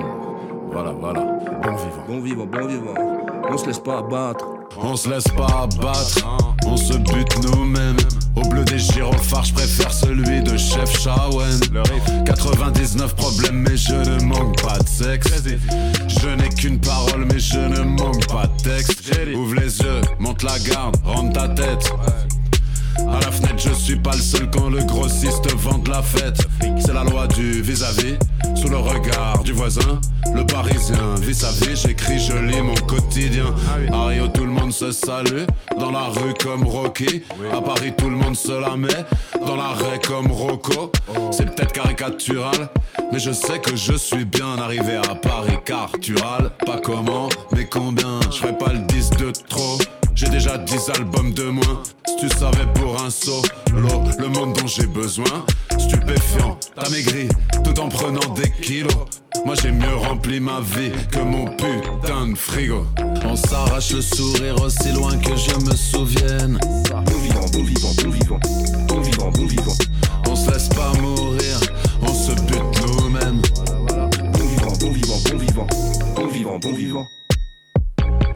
Et 0.00 0.43
voilà, 0.74 0.90
voilà. 0.90 1.20
Bon 1.62 1.76
vivant. 1.76 2.04
Bon 2.08 2.20
vivant, 2.20 2.46
bon 2.46 2.66
vivant. 2.66 2.94
On 3.48 3.56
se 3.56 3.66
laisse 3.66 3.78
pas 3.78 3.98
abattre. 3.98 4.44
On 4.76 4.96
se 4.96 5.08
laisse 5.08 5.28
pas 5.36 5.62
abattre, 5.62 6.26
on 6.66 6.76
se 6.76 6.94
bute 6.94 7.44
nous-mêmes. 7.44 7.96
Au 8.34 8.42
bleu 8.48 8.64
des 8.64 8.80
gyrophares, 8.80 9.44
je 9.44 9.54
préfère 9.54 9.92
celui 9.92 10.42
de 10.42 10.56
Chef 10.56 11.00
Shawen. 11.00 11.60
99 12.26 13.14
problèmes, 13.14 13.64
mais 13.68 13.76
je 13.76 13.94
ne 13.94 14.24
manque 14.24 14.60
pas 14.60 14.78
de 14.80 14.88
sexe. 14.88 15.28
Je 16.08 16.28
n'ai 16.28 16.48
qu'une 16.48 16.80
parole, 16.80 17.24
mais 17.32 17.38
je 17.38 17.60
ne 17.60 17.84
manque 17.84 18.26
pas 18.26 18.48
de 18.48 18.62
texte. 18.64 19.12
Ouvre 19.36 19.54
les 19.54 19.78
yeux, 19.78 20.00
monte 20.18 20.42
la 20.42 20.58
garde, 20.58 20.96
rentre 21.04 21.34
ta 21.34 21.48
tête. 21.50 21.92
À 22.98 23.20
la 23.20 23.30
fenêtre, 23.30 23.58
je 23.58 23.72
suis 23.74 23.96
pas 23.96 24.12
le 24.16 24.22
seul 24.22 24.50
quand 24.50 24.70
le 24.70 24.82
grossiste 24.82 25.52
vend 25.56 25.78
de 25.78 25.90
la 25.90 26.02
fête. 26.02 26.46
C'est 26.80 26.92
la 26.92 27.04
loi 27.04 27.28
du 27.28 27.62
vis 27.62 27.84
à 27.84 27.92
vis 27.92 28.16
sous 28.64 28.70
le 28.70 28.78
regard 28.78 29.42
du 29.44 29.52
voisin. 29.52 30.00
Le 30.34 30.44
parisien 30.46 31.16
vit 31.20 31.34
sa 31.34 31.50
vie, 31.50 31.76
j'écris, 31.76 32.18
je 32.18 32.32
lis 32.32 32.62
mon 32.62 32.74
quotidien. 32.74 33.54
À 33.92 34.06
Rio, 34.06 34.28
tout 34.28 34.44
le 34.44 34.50
monde 34.50 34.72
se 34.72 34.90
salue, 34.90 35.44
dans 35.78 35.90
la 35.90 36.04
rue 36.04 36.32
comme 36.42 36.64
Rocky. 36.64 37.22
À 37.52 37.60
Paris, 37.60 37.92
tout 37.96 38.08
le 38.08 38.16
monde 38.16 38.36
se 38.36 38.52
la 38.52 38.76
met, 38.76 39.04
dans 39.46 39.56
l'arrêt 39.56 40.00
comme 40.06 40.30
Rocco. 40.30 40.92
C'est 41.30 41.54
peut-être 41.54 41.72
caricatural, 41.72 42.70
mais 43.12 43.18
je 43.18 43.32
sais 43.32 43.58
que 43.58 43.76
je 43.76 43.92
suis 43.92 44.24
bien 44.24 44.56
arrivé 44.58 44.96
à 44.96 45.14
Paris, 45.14 45.58
car 45.64 45.90
tu 46.00 46.14
râles. 46.16 46.50
Pas 46.64 46.80
comment, 46.82 47.28
mais 47.54 47.66
combien, 47.66 48.20
je 48.30 48.38
ferai 48.38 48.56
pas 48.56 48.72
le 48.72 48.78
10 48.78 49.10
de 49.10 49.30
trop. 49.46 49.76
J'ai 50.14 50.28
déjà 50.28 50.56
10 50.56 50.90
albums 50.96 51.32
de 51.32 51.44
moins. 51.44 51.82
Si 52.06 52.16
tu 52.16 52.28
savais 52.28 52.66
pour 52.74 53.00
un 53.02 53.08
l'eau, 53.74 54.02
le 54.18 54.28
monde 54.28 54.54
dont 54.54 54.66
j'ai 54.66 54.86
besoin. 54.86 55.44
Stupéfiant, 55.76 56.58
t'as 56.76 56.88
maigri 56.90 57.28
tout 57.64 57.78
en 57.80 57.88
prenant 57.88 58.32
des 58.34 58.50
kilos. 58.62 58.92
Moi 59.44 59.56
j'ai 59.60 59.72
mieux 59.72 59.94
rempli 59.96 60.38
ma 60.38 60.60
vie 60.60 60.92
que 61.10 61.18
mon 61.18 61.46
putain 61.46 62.28
de 62.28 62.36
frigo. 62.36 62.86
On 63.24 63.34
s'arrache 63.34 63.92
le 63.92 64.00
sourire 64.00 64.60
aussi 64.62 64.92
loin 64.92 65.16
que 65.18 65.34
je 65.36 65.56
me 65.66 65.74
souvienne. 65.74 66.58
Bon 66.90 67.18
vivant, 67.18 67.46
bon 67.52 67.64
vivant, 67.64 67.92
bon 68.02 68.10
vivant. 68.10 68.40
Bon 68.86 69.00
vivant, 69.00 69.30
bon 69.30 69.46
vivant. 69.46 69.76
On 70.28 70.36
se 70.36 70.50
laisse 70.50 70.68
pas 70.68 70.92
mourir, 71.00 71.60
on 72.02 72.14
se 72.14 72.32
bute 72.42 73.02
nous-mêmes. 73.02 73.42
Bon 74.32 74.46
vivant, 74.46 74.72
bon 74.80 74.90
vivant, 74.92 75.18
bon 75.28 75.38
vivant. 75.38 75.66
Bon 76.14 76.26
vivant, 76.28 76.58
bon 76.58 76.72
vivant. 76.72 77.06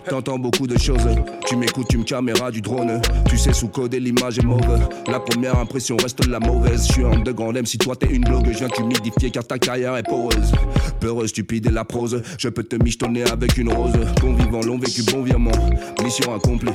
T'entends 0.08 0.38
beaucoup 0.38 0.66
de 0.66 0.78
choses, 0.78 1.06
tu 1.46 1.56
m'écoutes, 1.56 1.88
tu 1.88 1.98
me 1.98 2.04
caméra 2.04 2.50
du 2.50 2.62
drone. 2.62 3.00
Tu 3.28 3.36
sais 3.36 3.52
sous-coder, 3.52 4.00
l'image 4.00 4.38
est 4.38 4.44
mauvaise. 4.44 4.80
La 5.06 5.20
première 5.20 5.58
impression 5.58 5.96
reste 5.96 6.26
la 6.26 6.40
mauvaise. 6.40 6.86
Je 6.86 6.92
suis 6.92 7.04
un 7.04 7.18
de 7.20 7.30
grand 7.32 7.52
si 7.64 7.76
toi 7.76 7.94
t'es 7.94 8.06
une 8.06 8.24
blogue, 8.24 8.48
je 8.50 8.58
viens 8.58 8.68
t'humidifier 8.68 9.30
car 9.30 9.46
ta 9.46 9.58
carrière 9.58 9.96
est 9.96 10.02
poreuse. 10.02 10.52
Peureuse, 11.00 11.30
stupide 11.30 11.66
et 11.66 11.70
la 11.70 11.84
prose, 11.84 12.22
je 12.38 12.48
peux 12.48 12.62
te 12.62 12.76
michetonner 12.82 13.24
avec 13.30 13.58
une 13.58 13.72
rose. 13.72 13.92
Bon 14.20 14.34
vivant, 14.34 14.60
long 14.62 14.78
vécu, 14.78 15.02
bon 15.02 15.22
virement. 15.22 15.52
Mission 16.02 16.34
accomplie. 16.34 16.72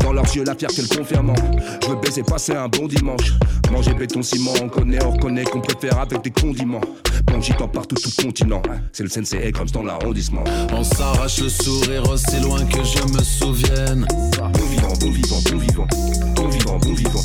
Dans 0.00 0.12
leurs 0.12 0.34
yeux, 0.34 0.44
la 0.44 0.54
fierté 0.54 0.80
le 0.80 0.88
confirmant. 0.88 1.34
Je 1.82 1.88
veux 1.88 1.96
baiser, 1.96 2.22
passer 2.22 2.52
un 2.52 2.68
bon 2.68 2.86
dimanche. 2.86 3.34
Manger 3.70 3.92
béton, 3.92 4.22
ciment, 4.22 4.52
on 4.62 4.68
connaît, 4.68 5.04
on 5.04 5.10
reconnaît 5.10 5.44
qu'on 5.44 5.60
préfère 5.60 5.98
avec 5.98 6.22
des 6.22 6.30
condiments. 6.30 6.80
Bon, 7.24 7.40
j'y 7.40 7.52
partout, 7.52 7.96
tout 7.96 8.22
continent. 8.22 8.62
C'est 8.92 9.02
le 9.02 9.10
sensei 9.10 9.52
comme 9.52 9.68
dans 9.68 9.82
l'arrondissement. 9.82 10.44
On 10.72 10.82
s'arrache 10.82 11.40
le 11.40 11.50
sourire 11.50 12.08
aussi 12.08 12.40
loin 12.40 12.64
que 12.64 12.82
je 12.82 13.12
me 13.12 13.22
souvienne. 13.22 14.06
Bon 14.38 14.64
vivant, 14.64 14.94
bon 14.98 15.10
vivant, 15.10 15.40
bon 15.50 15.58
vivant. 15.58 15.86
Bon 16.34 16.48
vivant, 16.48 16.78
bon 16.78 16.94
vivant. 16.94 17.22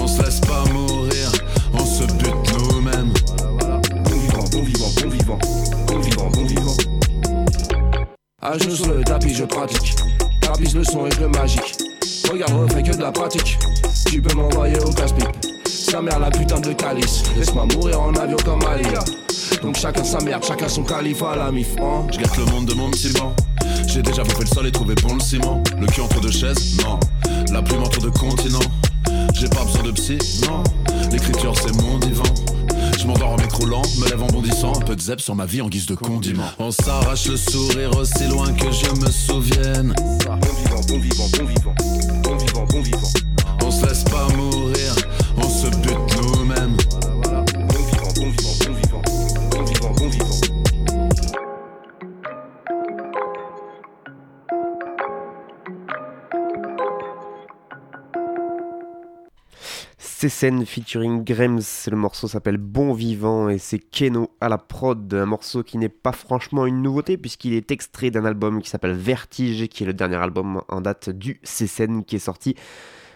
On 0.00 0.06
se 0.06 0.22
laisse 0.22 0.40
pas 0.40 0.64
mourir, 0.72 1.32
on 1.74 1.84
se 1.84 2.04
bute 2.04 2.70
nous-mêmes. 2.70 3.12
Bon 3.58 4.16
vivant, 4.16 4.44
bon 4.50 4.62
vivant, 4.62 4.88
bon 5.02 5.08
vivant. 5.10 5.38
Bon 5.86 5.98
vivant, 5.98 6.30
bon 6.30 6.46
vivant. 6.46 6.76
À 8.40 8.56
genoux 8.56 8.76
sur 8.76 8.94
le 8.94 9.04
tapis, 9.04 9.34
je 9.34 9.44
pratique. 9.44 9.94
Tapis 10.52 10.74
le 10.74 10.84
son 10.84 11.06
et 11.06 11.20
le 11.20 11.28
magique. 11.28 11.78
Regarde, 12.30 12.52
refais 12.52 12.82
que 12.82 12.94
de 12.94 13.00
la 13.00 13.10
pratique. 13.10 13.58
Tu 14.06 14.20
peux 14.20 14.34
m'envoyer 14.34 14.78
au 14.80 14.92
casse-pipe. 14.92 15.28
Sa 15.66 16.02
mère 16.02 16.18
la 16.18 16.30
putain 16.30 16.60
de 16.60 16.72
calice. 16.74 17.22
Laisse-moi 17.38 17.66
mourir 17.74 18.00
en 18.02 18.14
avion 18.14 18.36
comme 18.44 18.60
Ali. 18.66 18.84
Donc 19.62 19.76
chacun 19.76 20.04
sa 20.04 20.18
merde, 20.20 20.44
chacun 20.44 20.68
son 20.68 20.82
calife 20.82 21.22
à 21.22 21.36
la 21.36 21.50
mif. 21.50 21.68
Hein. 21.80 22.06
Je 22.12 22.18
gâte 22.18 22.36
le 22.36 22.44
monde 22.46 22.66
de 22.66 22.74
mon 22.74 22.90
petit. 22.90 23.14
J'ai 23.86 24.02
déjà 24.02 24.24
bouffé 24.24 24.40
le 24.40 24.46
sol 24.46 24.66
et 24.66 24.72
trouvé 24.72 24.94
bon 24.96 25.14
le 25.14 25.20
ciment. 25.20 25.62
Le 25.80 25.86
cul 25.86 26.02
entre 26.02 26.20
deux 26.20 26.30
chaises, 26.30 26.76
non. 26.84 27.00
La 27.50 27.62
plume 27.62 27.82
entre 27.82 28.00
deux 28.00 28.10
continents. 28.10 28.58
J'ai 29.32 29.48
pas 29.48 29.64
besoin 29.64 29.84
de 29.84 29.92
psy, 29.92 30.18
non. 30.42 30.62
L'écriture 31.10 31.54
c'est 31.56 31.74
mon 31.82 31.98
divan. 31.98 32.24
Je 32.98 33.06
m'endors 33.06 33.30
en 33.30 33.36
micro 33.36 33.66
lent, 33.66 33.82
me 33.98 34.08
lève 34.08 34.22
en 34.22 34.26
bondissant. 34.26 34.74
Un 34.76 34.80
peu 34.80 34.94
de 34.94 35.00
zep 35.00 35.20
sur 35.20 35.34
ma 35.34 35.46
vie 35.46 35.60
en 35.60 35.68
guise 35.68 35.86
de 35.86 35.94
condiment. 35.94 36.44
On 36.58 36.70
s'arrache 36.70 37.26
le 37.26 37.36
sourire 37.36 37.96
aussi 37.96 38.26
loin 38.28 38.52
que 38.52 38.70
je 38.70 39.00
me 39.00 39.10
souvienne. 39.10 39.94
Bon 40.24 40.36
vivant, 40.38 40.80
bon 40.88 40.98
vivant, 40.98 41.28
bon 41.38 41.44
vivant. 41.46 41.74
Bon 42.22 42.36
vivant, 42.36 42.66
bon 42.70 42.82
vivant. 42.82 43.08
On 43.64 43.70
se 43.70 43.86
laisse 43.86 44.04
pas 44.04 44.28
mourir, 44.36 44.94
on 45.36 45.48
se 45.48 45.68
bute 45.78 46.01
Cécène 60.22 60.64
featuring 60.64 61.24
Grems, 61.24 61.62
le 61.90 61.96
morceau 61.96 62.28
s'appelle 62.28 62.56
Bon 62.56 62.92
Vivant 62.92 63.48
et 63.48 63.58
c'est 63.58 63.80
Keno 63.80 64.30
à 64.40 64.48
la 64.48 64.56
prod, 64.56 65.12
un 65.12 65.26
morceau 65.26 65.64
qui 65.64 65.78
n'est 65.78 65.88
pas 65.88 66.12
franchement 66.12 66.64
une 66.64 66.80
nouveauté 66.80 67.16
puisqu'il 67.16 67.54
est 67.54 67.72
extrait 67.72 68.12
d'un 68.12 68.24
album 68.24 68.62
qui 68.62 68.70
s'appelle 68.70 68.92
Vertige, 68.92 69.66
qui 69.66 69.82
est 69.82 69.86
le 69.86 69.94
dernier 69.94 70.14
album 70.14 70.62
en 70.68 70.80
date 70.80 71.10
du 71.10 71.40
Cécène 71.42 72.04
qui 72.04 72.14
est 72.14 72.20
sorti 72.20 72.54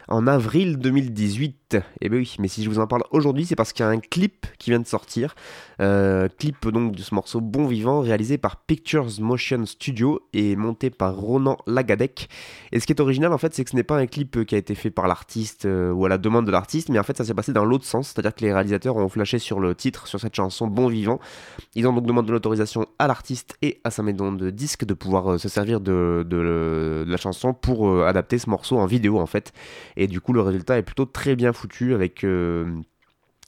en 0.08 0.26
avril 0.26 0.78
2018. 0.78 1.65
Et 1.74 2.08
ben 2.08 2.18
oui, 2.18 2.36
mais 2.38 2.46
si 2.46 2.62
je 2.62 2.70
vous 2.70 2.78
en 2.78 2.86
parle 2.86 3.02
aujourd'hui, 3.10 3.44
c'est 3.44 3.56
parce 3.56 3.72
qu'il 3.72 3.84
y 3.84 3.88
a 3.88 3.90
un 3.90 3.98
clip 3.98 4.46
qui 4.58 4.70
vient 4.70 4.78
de 4.78 4.86
sortir. 4.86 5.34
Euh, 5.80 6.28
clip 6.38 6.68
donc 6.68 6.94
de 6.94 7.02
ce 7.02 7.12
morceau 7.12 7.40
Bon 7.40 7.66
Vivant, 7.66 8.00
réalisé 8.00 8.38
par 8.38 8.56
Pictures 8.56 9.08
Motion 9.18 9.66
Studio 9.66 10.20
et 10.32 10.54
monté 10.54 10.90
par 10.90 11.16
Ronan 11.16 11.58
Lagadec. 11.66 12.28
Et 12.70 12.78
ce 12.78 12.86
qui 12.86 12.92
est 12.92 13.00
original 13.00 13.32
en 13.32 13.38
fait, 13.38 13.52
c'est 13.52 13.64
que 13.64 13.70
ce 13.70 13.76
n'est 13.76 13.82
pas 13.82 13.98
un 13.98 14.06
clip 14.06 14.44
qui 14.44 14.54
a 14.54 14.58
été 14.58 14.76
fait 14.76 14.90
par 14.90 15.08
l'artiste 15.08 15.64
euh, 15.64 15.90
ou 15.90 16.06
à 16.06 16.08
la 16.08 16.18
demande 16.18 16.46
de 16.46 16.52
l'artiste, 16.52 16.88
mais 16.88 17.00
en 17.00 17.02
fait 17.02 17.16
ça 17.16 17.24
s'est 17.24 17.34
passé 17.34 17.52
dans 17.52 17.64
l'autre 17.64 17.84
sens, 17.84 18.08
c'est-à-dire 18.08 18.34
que 18.34 18.44
les 18.44 18.52
réalisateurs 18.52 18.94
ont 18.96 19.08
flashé 19.08 19.40
sur 19.40 19.58
le 19.58 19.74
titre, 19.74 20.06
sur 20.06 20.20
cette 20.20 20.36
chanson 20.36 20.68
Bon 20.68 20.86
Vivant. 20.86 21.18
Ils 21.74 21.88
ont 21.88 21.92
donc 21.92 22.06
demandé 22.06 22.30
l'autorisation 22.30 22.86
à 23.00 23.08
l'artiste 23.08 23.56
et 23.62 23.80
à 23.82 23.90
sa 23.90 24.04
maison 24.04 24.30
de 24.30 24.50
disque 24.50 24.84
de 24.84 24.94
pouvoir 24.94 25.32
euh, 25.32 25.38
se 25.38 25.48
servir 25.48 25.80
de, 25.80 26.24
de, 26.24 27.04
la 27.08 27.16
chanson 27.16 27.54
pour 27.54 28.04
adapter 28.04 28.38
ce 28.38 28.48
morceau 28.48 28.78
en 28.78 28.86
vidéo 28.86 29.18
en 29.18 29.26
fait. 29.26 29.52
Et 29.96 30.06
du 30.06 30.20
coup, 30.20 30.32
le 30.32 30.42
résultat 30.42 30.78
est 30.78 30.82
plutôt 30.82 31.06
très 31.06 31.34
bien 31.34 31.52
foutu 31.56 31.94
avec 31.94 32.24
euh, 32.24 32.66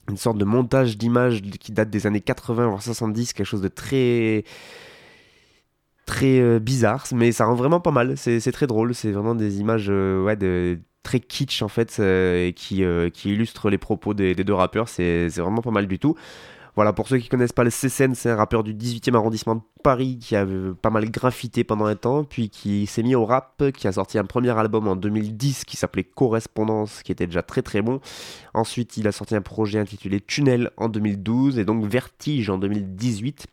une 0.09 0.17
sorte 0.17 0.37
de 0.37 0.45
montage 0.45 0.97
d'images 0.97 1.41
qui 1.41 1.71
date 1.71 1.89
des 1.89 2.07
années 2.07 2.21
80 2.21 2.67
voire 2.67 2.81
70, 2.81 3.33
quelque 3.33 3.45
chose 3.45 3.61
de 3.61 3.67
très 3.67 4.43
très 6.05 6.39
euh, 6.39 6.59
bizarre, 6.59 7.05
mais 7.13 7.31
ça 7.31 7.45
rend 7.45 7.55
vraiment 7.55 7.79
pas 7.79 7.91
mal. 7.91 8.17
C'est 8.17 8.51
très 8.51 8.67
drôle. 8.67 8.95
C'est 8.95 9.11
vraiment 9.11 9.35
des 9.35 9.59
images 9.59 9.87
euh, 9.89 10.75
très 11.03 11.19
kitsch 11.19 11.61
en 11.61 11.67
fait, 11.67 11.99
et 11.99 12.53
qui, 12.55 12.83
illustrent 13.25 13.69
les 13.69 13.77
propos 13.77 14.13
des, 14.13 14.35
deux 14.35 14.53
rappeurs. 14.53 14.89
C'est 14.89 15.27
vraiment 15.29 15.61
pas 15.61 15.71
mal 15.71 15.87
du 15.87 15.99
tout. 15.99 16.15
Voilà, 16.79 16.93
pour 16.93 17.09
ceux 17.09 17.17
qui 17.17 17.27
connaissent 17.27 17.51
pas 17.51 17.65
le 17.65 17.71
CCN, 17.71 18.13
c'est 18.15 18.29
un 18.29 18.37
rappeur 18.37 18.63
du 18.63 18.73
18e 18.73 19.13
arrondissement 19.13 19.55
de 19.55 19.61
Paris 19.83 20.17
qui 20.17 20.37
a 20.37 20.45
euh, 20.45 20.73
pas 20.73 20.89
mal 20.89 21.11
graffité 21.11 21.65
pendant 21.65 21.83
un 21.83 21.97
temps, 21.97 22.23
puis 22.23 22.49
qui 22.49 22.85
s'est 22.85 23.03
mis 23.03 23.15
au 23.15 23.25
rap, 23.25 23.61
qui 23.75 23.85
a 23.85 23.91
sorti 23.91 24.17
un 24.17 24.23
premier 24.23 24.57
album 24.57 24.87
en 24.87 24.95
2010 24.95 25.65
qui 25.65 25.75
s'appelait 25.75 26.05
Correspondance, 26.05 27.03
qui 27.03 27.11
était 27.11 27.25
déjà 27.27 27.41
très 27.41 27.63
très 27.63 27.81
bon. 27.81 27.99
Ensuite, 28.53 28.95
il 28.95 29.09
a 29.09 29.11
sorti 29.11 29.35
un 29.35 29.41
projet 29.41 29.77
intitulé 29.77 30.21
Tunnel 30.21 30.71
en 30.77 30.87
2012 30.87 31.59
et 31.59 31.65
donc 31.65 31.83
Vertige 31.83 32.49
en 32.49 32.57
2018. 32.57 33.47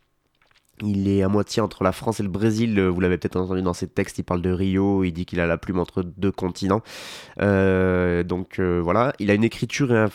Il 0.83 1.09
est 1.09 1.21
à 1.21 1.27
moitié 1.27 1.61
entre 1.61 1.83
la 1.83 1.91
France 1.91 2.21
et 2.21 2.23
le 2.23 2.29
Brésil. 2.29 2.79
Vous 2.79 3.01
l'avez 3.01 3.17
peut-être 3.17 3.35
entendu 3.35 3.61
dans 3.61 3.73
ses 3.73 3.87
textes. 3.87 4.19
Il 4.19 4.23
parle 4.23 4.41
de 4.41 4.51
Rio. 4.51 5.03
Il 5.03 5.11
dit 5.11 5.25
qu'il 5.25 5.41
a 5.41 5.47
la 5.47 5.57
plume 5.57 5.79
entre 5.79 6.01
deux 6.03 6.31
continents. 6.31 6.81
Euh, 7.41 8.23
donc 8.23 8.59
euh, 8.59 8.79
voilà. 8.81 9.11
Il 9.19 9.31
a 9.31 9.33
une 9.33 9.43
écriture 9.43 9.91
et 9.91 9.97
un 9.97 10.09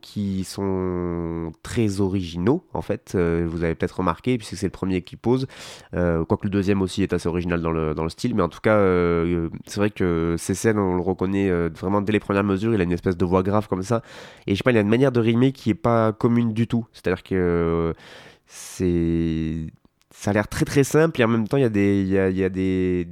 qui 0.00 0.44
sont 0.44 1.52
très 1.62 2.00
originaux 2.00 2.64
en 2.72 2.82
fait. 2.82 3.12
Euh, 3.14 3.46
vous 3.48 3.64
avez 3.64 3.74
peut-être 3.74 3.98
remarqué 3.98 4.38
puisque 4.38 4.56
c'est 4.56 4.66
le 4.66 4.70
premier 4.70 5.02
qu'il 5.02 5.18
pose. 5.18 5.46
Euh, 5.94 6.24
quoique 6.24 6.44
le 6.44 6.50
deuxième 6.50 6.82
aussi 6.82 7.02
est 7.02 7.12
assez 7.12 7.28
original 7.28 7.60
dans 7.60 7.72
le, 7.72 7.94
dans 7.94 8.04
le 8.04 8.08
style. 8.10 8.34
Mais 8.34 8.42
en 8.42 8.48
tout 8.48 8.60
cas, 8.60 8.76
euh, 8.76 9.48
c'est 9.66 9.80
vrai 9.80 9.90
que 9.90 10.36
ces 10.38 10.54
scènes, 10.54 10.78
on 10.78 10.94
le 10.94 11.02
reconnaît 11.02 11.50
vraiment 11.70 12.00
dès 12.02 12.12
les 12.12 12.20
premières 12.20 12.44
mesures. 12.44 12.74
Il 12.74 12.80
a 12.80 12.84
une 12.84 12.92
espèce 12.92 13.16
de 13.16 13.24
voix 13.24 13.42
grave 13.42 13.68
comme 13.68 13.82
ça. 13.82 14.02
Et 14.46 14.52
je 14.52 14.56
sais 14.56 14.62
pas, 14.62 14.70
il 14.70 14.78
a 14.78 14.80
une 14.80 14.88
manière 14.88 15.12
de 15.12 15.20
rimer 15.20 15.52
qui 15.52 15.70
est 15.70 15.74
pas 15.74 16.12
commune 16.12 16.52
du 16.52 16.66
tout. 16.66 16.86
C'est-à-dire 16.92 17.22
que 17.22 17.94
c'est 18.46 19.66
ça 20.14 20.30
a 20.30 20.34
l'air 20.34 20.48
très 20.48 20.64
très 20.64 20.84
simple 20.84 21.20
et 21.20 21.24
en 21.24 21.28
même 21.28 21.48
temps 21.48 21.56
il 21.56 21.62
y 21.62 21.66
a 21.66 21.68
des 21.68 22.02
il 22.02 22.08
y 22.08 22.18
a, 22.18 22.30
il 22.30 22.36
y 22.36 22.44
a 22.44 22.48
des, 22.48 23.06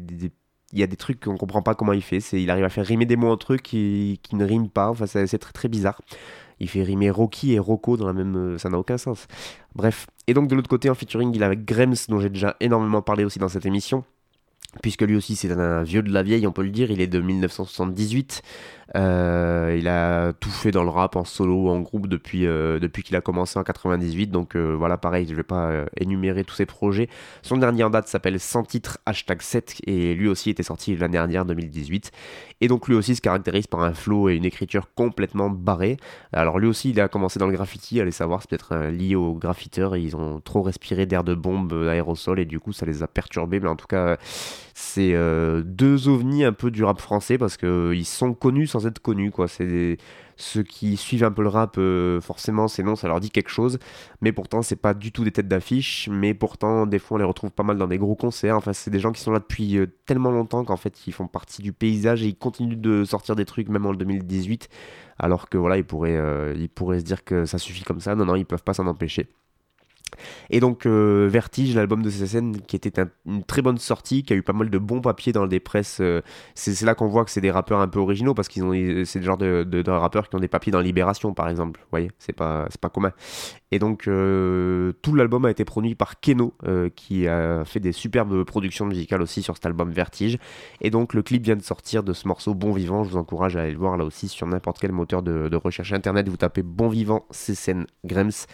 il 0.73 0.79
y 0.79 0.83
a 0.83 0.87
des 0.87 0.97
trucs 0.97 1.21
qu'on 1.21 1.37
comprend 1.37 1.63
pas 1.63 1.75
comment 1.75 1.93
il 1.93 2.03
fait 2.03 2.21
c'est 2.21 2.41
il 2.41 2.49
arrive 2.51 2.65
à 2.65 2.69
faire 2.69 2.87
rimer 2.87 3.07
des 3.07 3.17
mots 3.17 3.31
entre 3.31 3.55
eux 3.55 3.57
qui, 3.57 4.21
qui 4.23 4.37
ne 4.37 4.45
riment 4.45 4.71
pas 4.71 4.89
enfin 4.89 5.07
c'est 5.07 5.39
très 5.39 5.53
très 5.53 5.69
bizarre 5.69 6.01
il 6.63 6.69
fait 6.69 6.85
rimer 6.85 7.11
Rocky 7.11 7.53
et 7.53 7.59
Rocco 7.59 7.97
dans 7.97 8.07
la 8.07 8.13
même 8.13 8.37
euh, 8.37 8.59
ça 8.59 8.71
n'a 8.71 8.79
aucun 8.79 8.97
sens. 8.97 9.27
Bref. 9.75 10.07
Et 10.29 10.35
donc 10.35 10.49
de 10.49 10.55
l'autre 10.55 10.69
côté 10.69 10.89
en 10.89 10.95
featuring 10.95 11.35
il 11.35 11.43
est 11.43 11.45
avec 11.45 11.65
Grems 11.65 11.97
dont 12.09 12.21
j'ai 12.21 12.31
déjà 12.31 12.57
énormément 12.61 13.03
parlé 13.03 13.25
aussi 13.25 13.41
dans 13.41 13.49
cette 13.49 13.67
émission 13.67 14.05
puisque 14.81 15.03
lui 15.03 15.17
aussi 15.17 15.37
c'est 15.37 15.51
un 15.53 15.83
vieux 15.83 16.03
de 16.03 16.11
la 16.13 16.23
vieille 16.23 16.47
on 16.47 16.53
peut 16.53 16.63
le 16.63 16.71
dire 16.71 16.91
il 16.91 17.01
est 17.01 17.07
de 17.07 17.21
1978 17.21 18.43
Euh, 18.95 19.75
il 19.79 19.89
a 19.89 20.33
tout 20.35 20.51
fait 20.51 20.71
dans 20.71 20.85
le 20.85 20.91
rap 20.91 21.17
en 21.17 21.25
solo 21.25 21.69
en 21.69 21.81
groupe 21.81 22.09
depuis, 22.09 22.47
euh, 22.47 22.79
qu'il 22.79 23.17
a 23.17 23.23
commencé 23.23 23.59
en 23.59 23.65
98 23.65 24.27
donc 24.27 24.55
euh, 24.55 24.75
voilà 24.77 24.99
pareil 24.99 25.27
je 25.27 25.35
vais 25.35 25.43
pas 25.43 25.87
énumérer 25.99 26.45
tous 26.45 26.55
ses 26.55 26.67
projets. 26.67 27.09
Son 27.43 27.57
dernier 27.57 27.85
en 27.85 27.91
date 27.91 28.09
s'appelle 28.09 28.39
Sans 28.39 28.65
titre 28.65 28.99
hashtag 29.07 29.41
7 29.41 29.77
et 29.87 30.15
lui 30.15 30.29
aussi 30.29 30.51
était 30.51 30.63
sorti 30.63 30.95
l'année 30.97 31.13
dernière 31.13 31.45
2018 31.47 32.11
et 32.61 32.69
donc 32.69 32.87
lui 32.89 32.95
aussi 32.95 33.17
se 33.17 33.23
caractérise 33.23 33.67
par 33.67 33.83
un 33.83 33.95
flow 33.95 34.29
et 34.29 34.35
une 34.35 34.45
écriture 34.45 34.89
complètement 34.95 35.49
barrée. 35.49 35.97
Alors 36.33 36.59
lui 36.59 36.67
aussi 36.67 36.91
il 36.91 37.01
a 37.01 37.09
commencé 37.09 37.39
dans 37.39 37.47
le 37.47 37.55
graffiti 37.55 38.01
allez 38.01 38.11
savoir 38.11 38.43
c'est 38.43 38.51
peut-être 38.51 38.91
lié 38.91 39.15
aux 39.15 39.35
graffiteurs 39.35 39.97
ils 39.97 40.17
ont 40.17 40.41
trop 40.41 40.63
respiré 40.63 41.07
d'air 41.07 41.25
de 41.25 41.35
bombe 41.35 41.87
d'aérosol 41.87 42.41
et 42.41 42.45
du 42.45 42.61
coup 42.61 42.73
ça 42.73 42.85
les 42.85 43.03
a 43.03 43.07
perturbés. 43.07 43.61
Mais 43.61 43.69
en 43.69 43.77
tout 43.77 43.87
cas 43.87 44.19
c'est 44.75 45.15
euh, 45.15 45.63
deux 45.65 46.09
ovnis 46.09 46.45
un 46.45 46.53
peu 46.53 46.71
du 46.71 46.85
rap 46.85 47.01
français 47.01 47.39
parce 47.39 47.57
que 47.57 47.67
euh, 47.67 48.05
sont 48.05 48.35
connus 48.35 48.67
sans 48.67 48.87
être 48.87 49.01
connus 49.01 49.31
quoi. 49.31 49.49
C'est 49.49 49.99
ceux 50.37 50.63
qui 50.63 50.97
suivent 50.97 51.25
un 51.25 51.31
peu 51.31 51.43
le 51.43 51.49
rap 51.49 51.77
euh, 51.79 52.21
forcément 52.21 52.67
ces 52.69 52.83
noms 52.83 52.97
ça 52.97 53.09
leur 53.09 53.21
dit 53.21 53.31
quelque 53.31 53.51
chose. 53.51 53.79
Mais 54.21 54.33
pourtant 54.33 54.63
c'est 54.63 54.77
pas 54.77 54.95
du 54.95 55.13
tout 55.13 55.25
des 55.25 55.33
têtes 55.33 55.49
d'affiche. 55.49 56.09
Mais 56.11 56.35
pourtant 56.35 56.87
des 56.87 56.99
fois 56.99 57.17
on 57.17 57.19
les 57.19 57.25
retrouve 57.25 57.51
pas 57.51 57.63
mal 57.63 57.79
dans 57.79 57.87
des 57.87 57.99
gros 57.99 58.15
concerts. 58.15 58.57
Enfin 58.57 58.73
c'est 58.73 58.91
des 58.91 59.01
gens 59.01 59.13
qui 59.13 59.21
sont 59.21 59.33
là 59.33 59.41
depuis 59.41 59.77
euh, 59.79 59.87
tellement 60.07 60.31
longtemps 60.31 60.65
qu'en 60.65 60.77
fait 60.77 61.07
ils 61.07 61.13
font 61.13 61.27
partie 61.27 61.63
du 61.63 61.73
paysage 61.73 62.23
et 62.23 62.29
ils 62.29 62.37
continuent 62.37 62.81
de 62.81 63.05
sortir 63.05 63.37
des 63.37 63.45
trucs 63.45 63.69
même 63.69 63.87
en 63.87 63.95
2018 63.95 64.69
alors 65.19 65.49
que 65.49 65.59
voilà 65.59 65.77
ils 65.77 65.85
pourraient 65.85 66.19
ils 66.57 66.69
pourraient 66.69 67.01
se 67.01 67.05
dire 67.05 67.25
que 67.25 67.45
ça 67.45 67.59
suffit 67.59 67.85
comme 67.85 68.01
ça. 68.01 68.15
Non 68.15 68.25
non 68.25 68.37
ils 68.37 68.47
peuvent 68.47 68.65
pas 68.65 68.75
s'en 68.75 68.87
empêcher 68.87 69.29
Et 70.51 70.61
donc 70.61 70.87
euh, 70.87 71.29
Vertige, 71.31 71.75
l'album 71.75 72.03
de 72.03 72.11
CSN, 72.11 72.53
qui 72.67 72.77
était 72.77 73.01
un- 73.01 73.11
une 73.27 73.45
très 73.45 73.63
bonne 73.63 73.79
sortie, 73.79 74.23
qui 74.23 74.33
a 74.33 74.37
eu 74.37 74.43
pas 74.43 74.53
mal 74.53 74.71
de 74.71 74.79
bons 74.79 75.01
papiers 75.01 75.33
dans 75.33 75.47
des 75.47 75.61
presses. 75.61 75.99
euh, 76.01 76.21
c'est 76.55 76.81
là 76.83 76.95
qu'on 76.95 77.09
voit 77.09 77.25
que 77.25 77.31
c'est 77.31 77.41
des 77.41 77.51
rappeurs 77.51 77.81
un 77.81 77.89
peu 77.89 77.99
originaux 77.99 78.35
parce 78.35 78.49
qu'ils 78.49 78.65
ont, 78.65 78.73
c'est 79.05 79.19
le 79.19 79.25
genre 79.25 79.37
de, 79.39 79.91
rappeurs 79.91 80.29
qui 80.29 80.37
ont 80.37 80.41
des 80.41 80.49
papiers 80.49 80.73
dans 80.73 80.81
Libération, 80.81 81.35
par 81.35 81.49
exemple. 81.49 81.81
Vous 81.81 81.87
voyez, 81.91 82.11
c'est 82.19 82.33
pas, 82.33 82.69
pas 82.81 82.89
commun. 82.89 83.13
Et 83.71 83.79
donc 83.79 84.07
euh, 84.09 84.93
tout 85.03 85.15
l'album 85.15 85.45
a 85.47 85.51
été 85.51 85.65
produit 85.65 85.95
par 85.95 86.21
Keno, 86.21 86.55
qui 86.97 87.27
a 87.29 87.65
fait 87.65 87.81
des 87.81 87.93
superbes 87.93 88.45
productions 88.45 88.85
musicales 88.87 89.23
aussi 89.23 89.43
sur 89.43 89.55
cet 89.57 89.67
album 89.67 89.91
Vertige. 89.91 90.39
Et 90.81 90.91
donc 90.91 91.15
le 91.15 91.23
clip 91.23 91.43
vient 91.45 91.57
de 91.57 91.63
sortir 91.63 92.03
de 92.03 92.13
ce 92.13 92.29
morceau 92.29 92.55
Bon 92.55 92.73
Vivant. 92.73 93.05
Je 93.05 93.11
vous 93.11 93.17
encourage 93.17 93.57
à 93.57 93.63
aller 93.63 93.73
le 93.73 93.79
voir 93.79 93.97
là 93.97 94.05
aussi 94.05 94.29
sur 94.29 94.47
n'importe 94.47 94.79
quel 94.81 94.93
moteur 94.93 95.23
de, 95.23 95.49
de 95.49 95.57
recherche 95.57 95.93
internet. 95.93 96.29
Vous 96.29 96.37
tapez 96.37 96.63
Bon 96.63 96.89
Vivant, 96.89 97.25
CSN 97.31 97.87
Grems 98.05 98.47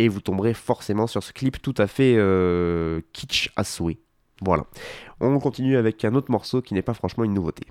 et 0.00 0.08
vous 0.08 0.22
tomberez 0.22 0.54
forcément 0.54 1.06
sur 1.06 1.22
ce 1.22 1.30
clip 1.30 1.60
tout 1.60 1.74
à 1.76 1.86
fait 1.86 2.14
euh, 2.16 3.02
kitsch 3.12 3.50
à 3.54 3.64
souhait. 3.64 3.98
Voilà. 4.40 4.64
On 5.20 5.38
continue 5.38 5.76
avec 5.76 6.02
un 6.06 6.14
autre 6.14 6.30
morceau 6.30 6.62
qui 6.62 6.72
n'est 6.72 6.80
pas 6.80 6.94
franchement 6.94 7.24
une 7.24 7.34
nouveauté. 7.34 7.64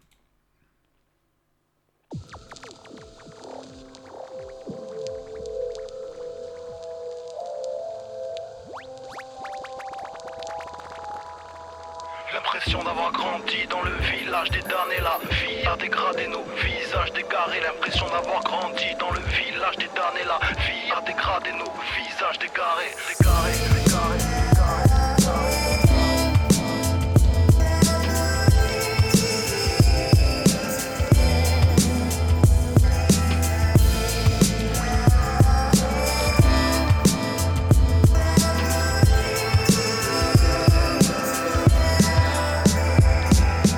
L'impression 12.32 12.84
d'avoir 12.84 13.12
grandi 13.12 13.66
dans 13.72 13.82
le 13.82 13.92
village 13.92 14.52
des 14.52 14.62
damnés, 14.62 15.02
la 15.02 15.18
vie 15.32 15.66
a 15.66 15.76
dégradé 15.78 16.28
nos 16.28 16.44
visages 16.64 17.12
dégarés. 17.14 17.62
L'impression 17.62 18.06
d'avoir 18.06 18.44
grandi 18.44 18.86
dans 19.00 19.10
le 19.10 19.20
village 19.20 19.78
des 19.78 19.90
damnés, 19.96 20.26
la 20.28 20.40
vie 20.64 20.92
a 20.96 21.02
dégradé 21.02 21.52
nos 21.54 21.72
visages 21.96 22.09
Je 22.32 22.36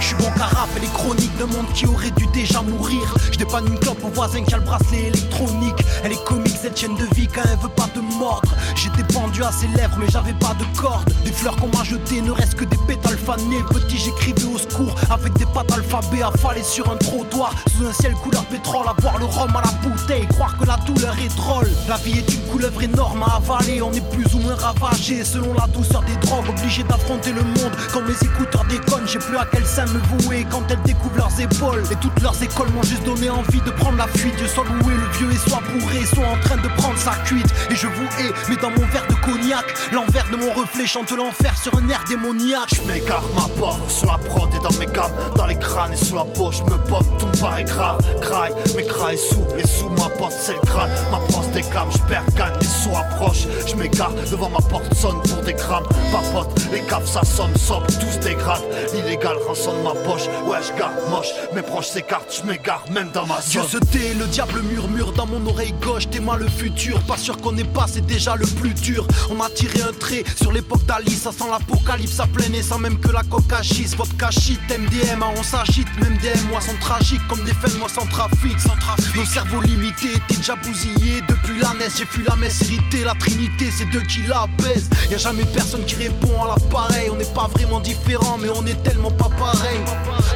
suis 0.08 0.16
bon 0.16 0.30
qu'à 0.38 0.45
rappeler 0.45 0.82
les 0.82 0.88
chroniques 0.88 1.38
d'un 1.38 1.45
monde 1.45 1.72
qui 1.74 1.86
aurait 1.86 2.12
dû 2.12 2.28
déjà 2.34 2.62
mourir. 2.62 3.16
Je 3.32 3.38
dépanne 3.38 3.68
une 3.68 3.80
clope 3.80 4.04
au 4.04 4.10
voisin 4.10 4.43
qui 4.43 4.54
a 4.54 4.58
le 4.58 4.64
bracelet 4.64 5.04
électronique. 5.08 5.86
Elle 6.04 6.14
est 6.14 6.24
comique 6.24 6.58
cette 6.60 6.80
chaîne 6.80 6.95
de 6.95 7.06
vie 7.16 7.28
quand 7.28 7.41
elle 7.43 7.60
veut 7.60 7.70
pas 7.70 7.88
te 7.93 7.99
mordre. 7.99 8.49
J'étais 8.76 9.04
pendu 9.14 9.43
à 9.43 9.52
ses 9.52 9.68
lèvres 9.68 9.97
mais 9.99 10.08
j'avais 10.10 10.34
pas 10.34 10.56
de 10.60 10.66
corde. 10.80 11.08
Des 11.24 11.32
fleurs 11.32 11.56
qu'on 11.58 11.68
m'a 11.68 11.84
jetées 11.84 12.22
ne 12.22 12.32
restent 12.32 12.56
que 12.56 12.66
des 12.66 12.78
pétales 12.88 13.18
fanés. 13.18 13.62
Petit 13.70 13.97
j'écrivais 13.97 14.45
au 14.54 14.58
secours 14.58 14.95
avec 15.10 15.34
des 15.34 15.45
pattes 15.45 15.72
alphabet 15.72 16.24
affalées 16.24 16.64
sur 16.64 16.91
un 16.91 16.97
trottoir. 16.97 17.54
Sous 17.78 17.86
un 17.86 17.93
ciel 17.93 18.14
couleur 18.14 18.43
pétrole 18.45 18.88
à 18.88 18.93
boire 18.93 19.18
le 19.20 19.26
rhum 19.26 19.56
à 19.56 19.62
la 19.62 19.72
bouteille. 19.88 20.28
Croire 20.28 20.58
que 20.58 20.66
la 20.66 20.78
douleur 20.78 21.16
est 21.20 21.36
drôle. 21.36 21.70
La 21.88 21.97
vie 21.97 22.18
est 22.18 22.34
une 22.34 22.41
couleuvre 22.52 22.82
énorme 22.82 23.24
à 23.24 23.36
avaler. 23.36 23.82
On 23.82 23.91
est 23.93 24.10
plus 24.10 24.34
ou 24.34 24.39
moins 24.39 24.56
ravagé 24.56 25.24
selon 25.24 25.54
la 25.54 25.68
douceur 25.68 26.02
des 26.04 26.16
drogues. 26.28 26.49
Obligé 26.49 26.84
d'affronter 26.84 27.32
le 27.32 27.43
monde 27.43 27.74
quand 27.93 28.02
mes 28.02 28.16
écouteurs 28.22 28.66
déconnent. 28.66 29.08
J'ai 29.08 29.20
plus 29.20 29.38
à 29.38 29.45
quel 29.52 29.66
sein 29.66 29.86
me 29.86 29.99
vouer 30.18 30.47
quand 30.49 30.64
elles 30.70 30.82
découvrent 30.84 31.18
leurs 31.18 31.39
épaules. 31.39 31.84
Et 31.91 31.95
toutes 31.95 32.20
leurs 32.22 32.41
écoles 32.41 32.70
m'ont 32.74 32.84
juste 32.84 33.04
donné 33.04 33.30
envie 33.30 33.62
de 33.62 33.72
prendre 33.72 33.97
la 33.97 34.08
fuite. 34.08 34.34
Je 34.39 34.47
sois 34.47 34.64
loué, 34.64 34.93
le 34.93 35.18
vieux 35.18 35.32
est 35.32 35.49
soit 35.49 35.62
bourré, 35.74 35.90
soit 36.05 36.25
en 36.25 36.37
train 36.37 36.57
de 36.57 36.67
prendre 36.77 36.97
sa 36.97 37.11
cuite. 37.25 37.47
Et 37.69 37.75
je 37.75 37.87
vous 37.87 38.07
hais, 38.19 38.31
mais 38.49 38.55
dans 38.55 38.69
mon 38.69 38.85
verre 38.87 39.07
de 39.07 39.15
cognac, 39.15 39.65
l'envers 39.91 40.29
de 40.31 40.37
mon 40.37 40.51
reflet 40.53 40.85
chante 40.85 41.11
l'enfer 41.11 41.55
sur 41.57 41.75
un 41.77 41.87
air 41.89 42.03
démoniaque. 42.07 42.73
Je 42.75 42.81
m'écarte 42.91 43.25
ma 43.35 43.47
porte 43.59 43.89
sur 43.89 44.11
la 44.11 44.17
prod 44.17 44.49
et 44.55 44.59
dans 44.59 44.77
mes 44.79 44.85
gammes 44.85 45.11
Dans 45.35 45.45
les 45.45 45.57
crânes 45.57 45.93
et 45.93 45.97
sous 45.97 46.15
la 46.15 46.25
poche 46.25 46.61
me 46.63 46.77
pompe 46.89 47.05
tout 47.19 47.27
me 47.27 47.37
paraît 47.39 47.63
grave. 47.63 47.99
Craille, 48.21 48.53
mes 48.75 48.85
crailles 48.85 49.17
sous 49.17 49.45
et 49.57 49.67
sous 49.67 49.89
ma 49.89 50.09
porte 50.09 50.33
c'est 50.39 50.53
le 50.53 50.61
crâne. 50.61 50.91
Ma 51.11 51.19
brosse 51.27 51.49
déclame, 51.53 51.89
je 51.91 51.97
perds 52.09 52.25
gagne 52.35 52.53
les 52.59 52.67
sous 52.67 52.95
approchent. 52.95 53.47
Je 53.67 53.75
m'égare 53.75 54.13
devant 54.29 54.49
ma 54.49 54.59
porte 54.59 54.93
sonne 54.93 55.21
pour 55.21 55.41
des 55.43 55.53
grammes. 55.53 55.85
Papote, 56.11 56.59
les 56.71 56.81
caves 56.81 57.07
ça 57.07 57.23
sonne 57.23 57.55
sobre, 57.55 57.87
tout 57.87 58.11
se 58.11 58.19
dégrade 58.19 58.61
L'illégal 58.93 59.37
rançonne 59.47 59.81
ma 59.83 59.91
poche, 59.91 60.27
ouais 60.47 60.57
je 60.61 60.77
garde 60.77 60.93
moche. 61.09 61.29
Mes 61.53 61.61
proches 61.61 61.87
s'écartent, 61.87 62.33
je 62.41 62.47
m'égare 62.47 62.83
même 62.91 63.09
dans 63.11 63.25
ma 63.25 63.39
Dieu 63.39 63.61
zone. 63.61 63.69
se 63.69 63.77
tait, 63.77 64.13
le 64.17 64.25
diable 64.25 64.61
murmure 64.61 65.11
dans 65.13 65.25
mon 65.25 65.45
oreille 65.47 65.73
gauche, 65.82 66.03
moi 66.21 66.38
le 66.38 66.47
futur. 66.47 66.99
Pas 67.01 67.17
sûr 67.17 67.38
qu'on 67.38 67.51
n'est 67.51 67.63
pas, 67.63 67.86
c'est 67.88 68.05
déjà 68.05 68.36
le 68.36 68.45
plus 68.45 68.73
dur. 68.73 69.05
On 69.29 69.36
m'a 69.36 69.49
tiré 69.49 69.82
un 69.82 69.93
trait 69.93 70.23
sur 70.39 70.51
l'époque 70.51 70.86
d'Ali, 70.86 71.11
ça 71.11 71.32
sent 71.32 71.45
l'apocalypse 71.49 72.19
à 72.19 72.27
plein 72.27 72.51
et 72.53 72.61
sans 72.61 72.79
même 72.79 72.99
que 72.99 73.09
la 73.09 73.23
coca 73.23 73.61
schiste. 73.61 73.95
Vodka 73.95 74.29
shit, 74.32 74.59
MDMA, 74.69 75.27
on 75.38 75.43
s'agite, 75.43 75.88
même 76.01 76.17
des 76.17 76.39
mois 76.49 76.61
sont 76.61 76.77
tragiques 76.79 77.25
comme 77.27 77.43
des 77.43 77.53
fins 77.53 77.73
de 77.73 77.79
mois 77.79 77.89
sans 77.89 78.05
trafic. 78.05 78.59
Sans 78.59 78.75
trafic. 78.77 79.15
Nos 79.15 79.25
cerveaux 79.25 79.61
limités 79.61 80.13
étaient 80.13 80.38
déjà 80.38 80.55
bousillés 80.55 81.21
depuis 81.27 81.59
la 81.59 81.73
naisse. 81.73 81.97
J'ai 81.97 82.05
fui 82.05 82.23
la 82.23 82.36
messe 82.36 82.61
héritée, 82.61 83.03
la 83.03 83.15
trinité, 83.15 83.69
c'est 83.75 83.86
deux 83.86 84.01
qui 84.01 84.21
la 84.27 84.45
baissent. 84.57 84.89
Y 85.09 85.15
a 85.15 85.17
jamais 85.17 85.45
personne 85.45 85.84
qui 85.86 85.95
répond 85.95 86.43
à 86.43 86.49
l'appareil. 86.49 87.09
On 87.11 87.15
n'est 87.15 87.34
pas 87.34 87.49
vraiment 87.53 87.79
différents, 87.79 88.38
mais 88.38 88.49
on 88.49 88.65
est 88.65 88.82
tellement 88.84 89.11
pas 89.11 89.29
pareil. 89.38 89.79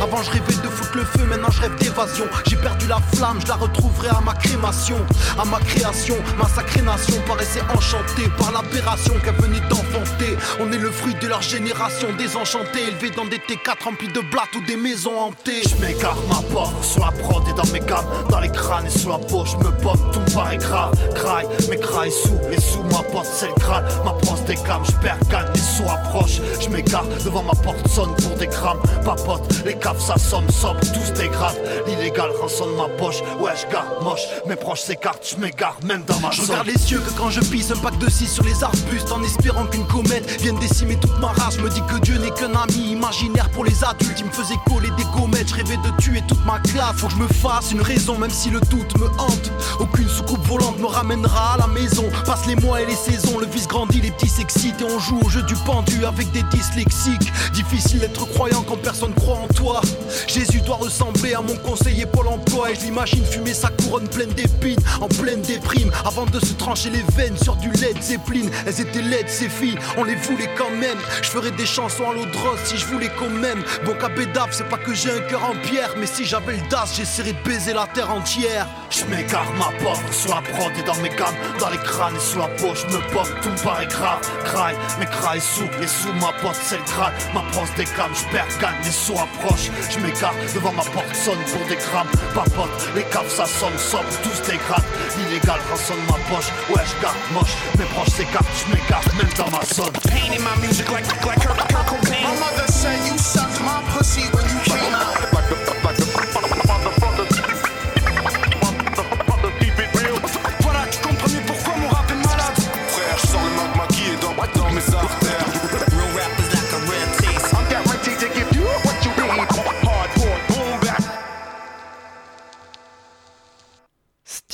Avant 0.01 0.21
je 0.23 0.31
rêvais 0.31 0.53
de 0.61 0.69
foutre 0.69 0.95
le 0.95 1.05
feu, 1.05 1.25
maintenant 1.25 1.49
je 1.51 1.61
rêve 1.61 1.75
d'évasion. 1.79 2.25
J'ai 2.47 2.57
perdu 2.57 2.87
la 2.87 2.99
flamme, 3.13 3.39
je 3.41 3.47
la 3.47 3.55
retrouverai 3.55 4.09
à 4.09 4.21
ma 4.21 4.33
crémation, 4.33 4.97
à 5.39 5.45
ma 5.45 5.59
création. 5.59 6.15
Ma 6.37 6.47
sacrée 6.47 6.81
nation 6.81 7.15
paraissait 7.27 7.63
enchantée 7.75 8.29
par 8.37 8.51
l'aberration 8.51 9.13
qu'elle 9.23 9.35
venait 9.35 9.67
d'enfanter. 9.69 10.37
On 10.59 10.71
est 10.71 10.77
le 10.77 10.91
fruit 10.91 11.15
de 11.15 11.27
leur 11.27 11.41
génération 11.41 12.07
désenchantée, 12.17 12.83
élevé 12.87 13.11
dans 13.11 13.25
des 13.25 13.37
T4 13.37 13.83
remplis 13.83 14.07
de 14.07 14.21
blattes 14.21 14.55
ou 14.55 14.65
des 14.65 14.77
maisons 14.77 15.17
hantées. 15.19 15.61
Je 15.63 15.75
m'écarte 15.85 16.19
ma 16.29 16.41
porte 16.53 16.83
sur 16.83 17.05
la 17.05 17.11
prod 17.11 17.43
et 17.47 17.53
dans 17.53 17.71
mes 17.71 17.79
gammes 17.79 18.05
Dans 18.29 18.39
les 18.39 18.51
crânes 18.51 18.85
et 18.85 18.89
sous 18.89 19.09
la 19.09 19.17
poche 19.17 19.51
je 19.51 19.57
me 19.57 19.71
pompe 19.77 19.99
tout 20.11 20.33
paraît 20.33 20.57
grave 20.57 20.93
Craille, 21.13 21.47
mes 21.69 21.77
crailles 21.77 22.11
sous 22.11 22.37
et 22.51 22.59
sous 22.59 22.83
ma 22.83 23.03
porte 23.03 23.27
c'est 23.31 23.47
le 23.47 23.53
crâne 23.53 23.85
Ma 24.03 24.11
brosse 24.13 24.43
déclame, 24.45 24.83
je 24.85 24.91
perds 25.01 25.19
sous 25.55 25.83
approchent 25.89 26.41
Je 26.61 26.69
m'égare 26.69 27.05
devant 27.23 27.43
ma 27.43 27.53
porte 27.53 27.87
sonne 27.87 28.13
pour 28.15 28.35
des 28.37 28.47
grammes 28.47 28.81
Papote, 29.03 29.41
les 29.65 29.75
caves 29.75 29.99
ça 29.99 30.15
tout 30.15 31.05
se 31.05 31.11
dégrade 31.13 31.55
L'illégal 31.87 32.31
rançonne 32.41 32.75
ma 32.75 32.87
poche, 32.97 33.21
ouais 33.39 33.51
je 33.55 33.71
garde 33.71 34.03
moche 34.03 34.25
Mes 34.47 34.55
proches 34.55 34.81
s'écartent, 34.81 35.24
je 35.25 35.37
m'égare 35.37 35.77
même 35.83 36.03
dans 36.05 36.19
ma 36.19 36.29
Je 36.31 36.41
regarde 36.41 36.67
les 36.67 36.77
cieux 36.77 36.99
que 36.99 37.11
quand 37.17 37.29
je 37.29 37.39
pisse 37.39 37.71
un 37.71 37.77
pack 37.77 37.97
de 37.97 38.09
6 38.09 38.27
sur 38.27 38.43
les 38.43 38.63
arbustes 38.63 39.11
En 39.11 39.23
espérant 39.23 39.65
qu'une 39.65 39.85
comète 39.87 40.29
vienne 40.41 40.57
décimer 40.59 40.97
toute 40.97 41.19
ma 41.19 41.27
race. 41.27 41.55
Je 41.57 41.61
me 41.61 41.69
dis 41.69 41.81
que 41.89 41.99
Dieu 42.01 42.17
n'est 42.17 42.31
qu'un 42.31 42.53
ami 42.53 42.91
imaginaire 42.91 43.49
pour 43.51 43.65
les 43.65 43.83
adultes. 43.83 44.19
Il 44.19 44.25
me 44.25 44.31
faisait 44.31 44.55
coller 44.67 44.89
des 44.97 45.03
gommettes, 45.15 45.49
je 45.49 45.55
rêvais 45.55 45.77
de 45.77 46.01
tuer 46.01 46.21
toute 46.27 46.43
ma 46.45 46.59
classe. 46.59 46.95
Faut 46.97 47.07
que 47.07 47.13
je 47.13 47.17
me 47.17 47.27
fasse 47.27 47.71
une 47.71 47.81
raison 47.81 48.17
même 48.17 48.29
si 48.29 48.49
le 48.49 48.59
doute 48.61 48.97
me 48.99 49.07
hante. 49.19 49.51
Aucune 49.79 50.07
soucoupe 50.07 50.45
volante 50.47 50.79
me 50.79 50.85
ramènera 50.85 51.53
à 51.53 51.57
la 51.57 51.67
maison. 51.67 52.05
Passe 52.25 52.45
les 52.47 52.55
mois 52.55 52.81
et 52.81 52.85
les 52.85 52.95
saisons, 52.95 53.39
le 53.39 53.47
vice 53.47 53.67
grandit, 53.67 54.01
les 54.01 54.11
petits 54.11 54.29
s'excitent 54.29 54.81
Et 54.81 54.85
on 54.85 54.99
joue 54.99 55.19
au 55.23 55.29
jeu 55.29 55.41
du 55.43 55.55
pendu 55.55 56.05
avec 56.05 56.31
des 56.31 56.43
dyslexiques. 56.43 57.31
Difficile 57.53 57.99
d'être 57.99 58.25
croyant 58.27 58.63
quand 58.63 58.77
personne 58.77 59.13
croit 59.13 59.37
en 59.37 59.47
toi. 59.47 59.81
Jésus 60.27 60.61
doit 60.61 60.77
ressembler 60.77 61.33
à 61.33 61.41
mon 61.41 61.55
conseiller 61.57 62.05
Pôle 62.05 62.27
emploi 62.27 62.71
Et 62.71 62.75
je 62.75 62.81
l'imagine 62.81 63.25
fumer 63.25 63.53
sa 63.53 63.69
couronne 63.69 64.07
pleine 64.07 64.29
d'épines. 64.29 64.79
En 65.01 65.07
pleine 65.21 65.41
déprime 65.41 65.91
Avant 66.05 66.25
de 66.25 66.39
se 66.39 66.53
trancher 66.53 66.89
les 66.89 67.03
veines 67.15 67.37
sur 67.37 67.55
du 67.55 67.69
Led 67.71 68.01
Zeppelin. 68.01 68.49
Elles 68.65 68.81
étaient 68.81 69.01
laides 69.01 69.29
ces 69.29 69.49
filles, 69.49 69.77
on 69.97 70.03
les 70.03 70.15
voulait 70.15 70.49
quand 70.57 70.71
même. 70.71 70.97
Je 71.21 71.29
ferais 71.29 71.51
des 71.51 71.65
chansons 71.65 72.09
à 72.09 72.13
l'eau 72.13 72.25
de 72.25 72.37
rose 72.37 72.59
si 72.63 72.77
je 72.77 72.85
voulais 72.85 73.11
quand 73.17 73.29
même. 73.29 73.63
Bon 73.85 73.95
Bédaf, 74.15 74.49
c'est 74.51 74.69
pas 74.69 74.77
que 74.77 74.93
j'ai 74.93 75.11
un 75.11 75.19
cœur 75.21 75.43
en 75.43 75.55
pierre 75.67 75.93
Mais 75.97 76.05
si 76.05 76.25
j'avais 76.25 76.57
le 76.57 76.69
DAS 76.69 76.93
j'essaierais 76.95 77.33
de 77.33 77.49
baiser 77.49 77.73
la 77.73 77.87
terre 77.87 78.11
entière. 78.11 78.67
Je 78.89 79.03
m'égare 79.05 79.51
ma 79.53 79.71
porte 79.83 80.13
sur 80.13 80.33
la 80.35 80.41
prod 80.41 80.71
et 80.77 80.83
dans 80.83 80.95
mes 81.01 81.09
gammes 81.09 81.35
Dans 81.59 81.69
les 81.69 81.77
crânes 81.77 82.15
et 82.15 82.19
sous 82.19 82.39
la 82.39 82.47
poche 82.47 82.85
je 82.87 82.95
me 82.95 83.01
pompe 83.13 83.29
tout 83.41 83.49
me 83.49 83.63
paraît 83.63 83.87
grave. 83.87 84.21
Craille, 84.45 84.77
mes 84.99 85.05
crailles 85.05 85.41
sous 85.41 85.69
et 85.81 85.87
sous 85.87 86.13
ma 86.13 86.31
porte 86.41 86.59
c'est 86.61 86.77
le 86.77 86.83
crâne 86.83 87.13
Ma 87.33 87.41
brosse 87.51 87.73
déclame, 87.75 88.11
je 88.13 88.31
perds 88.31 88.47
gagne 88.61 88.75
les 88.83 88.91
sous 88.91 89.13
approchent. 89.13 89.71
Je 89.89 89.99
m'égare 89.99 90.35
devant 90.53 90.73
ma 90.73 90.83
porte 90.83 91.13
sonne 91.15 91.43
pour 91.51 91.67
des 91.67 91.75
grammes. 91.75 92.07
Papote, 92.33 92.69
les 92.95 93.03
caves 93.03 93.29
ça 93.29 93.45
sonne 93.45 93.77
sobre, 93.77 94.09
tout 94.23 94.29
se 94.29 94.51
dégrade 94.51 94.83
L'illégal 95.17 95.59
rançonne 95.69 96.03
ma 96.09 96.17
poche, 96.29 96.49
ouais 96.69 96.83
je 96.85 97.01
garde 97.01 97.17
moche. 97.33 97.55
Mes 97.77 97.85
proches 97.85 98.09
s'écartent, 98.09 98.45
je 98.67 98.73
m'égare 98.73 99.03
même 99.17 99.29
dans 99.37 99.49
ma 99.49 99.63
zone. 99.65 99.93
Painting 100.09 100.41
my 100.41 100.67
music 100.67 100.89
like 100.91 101.05
like. 101.25 102.14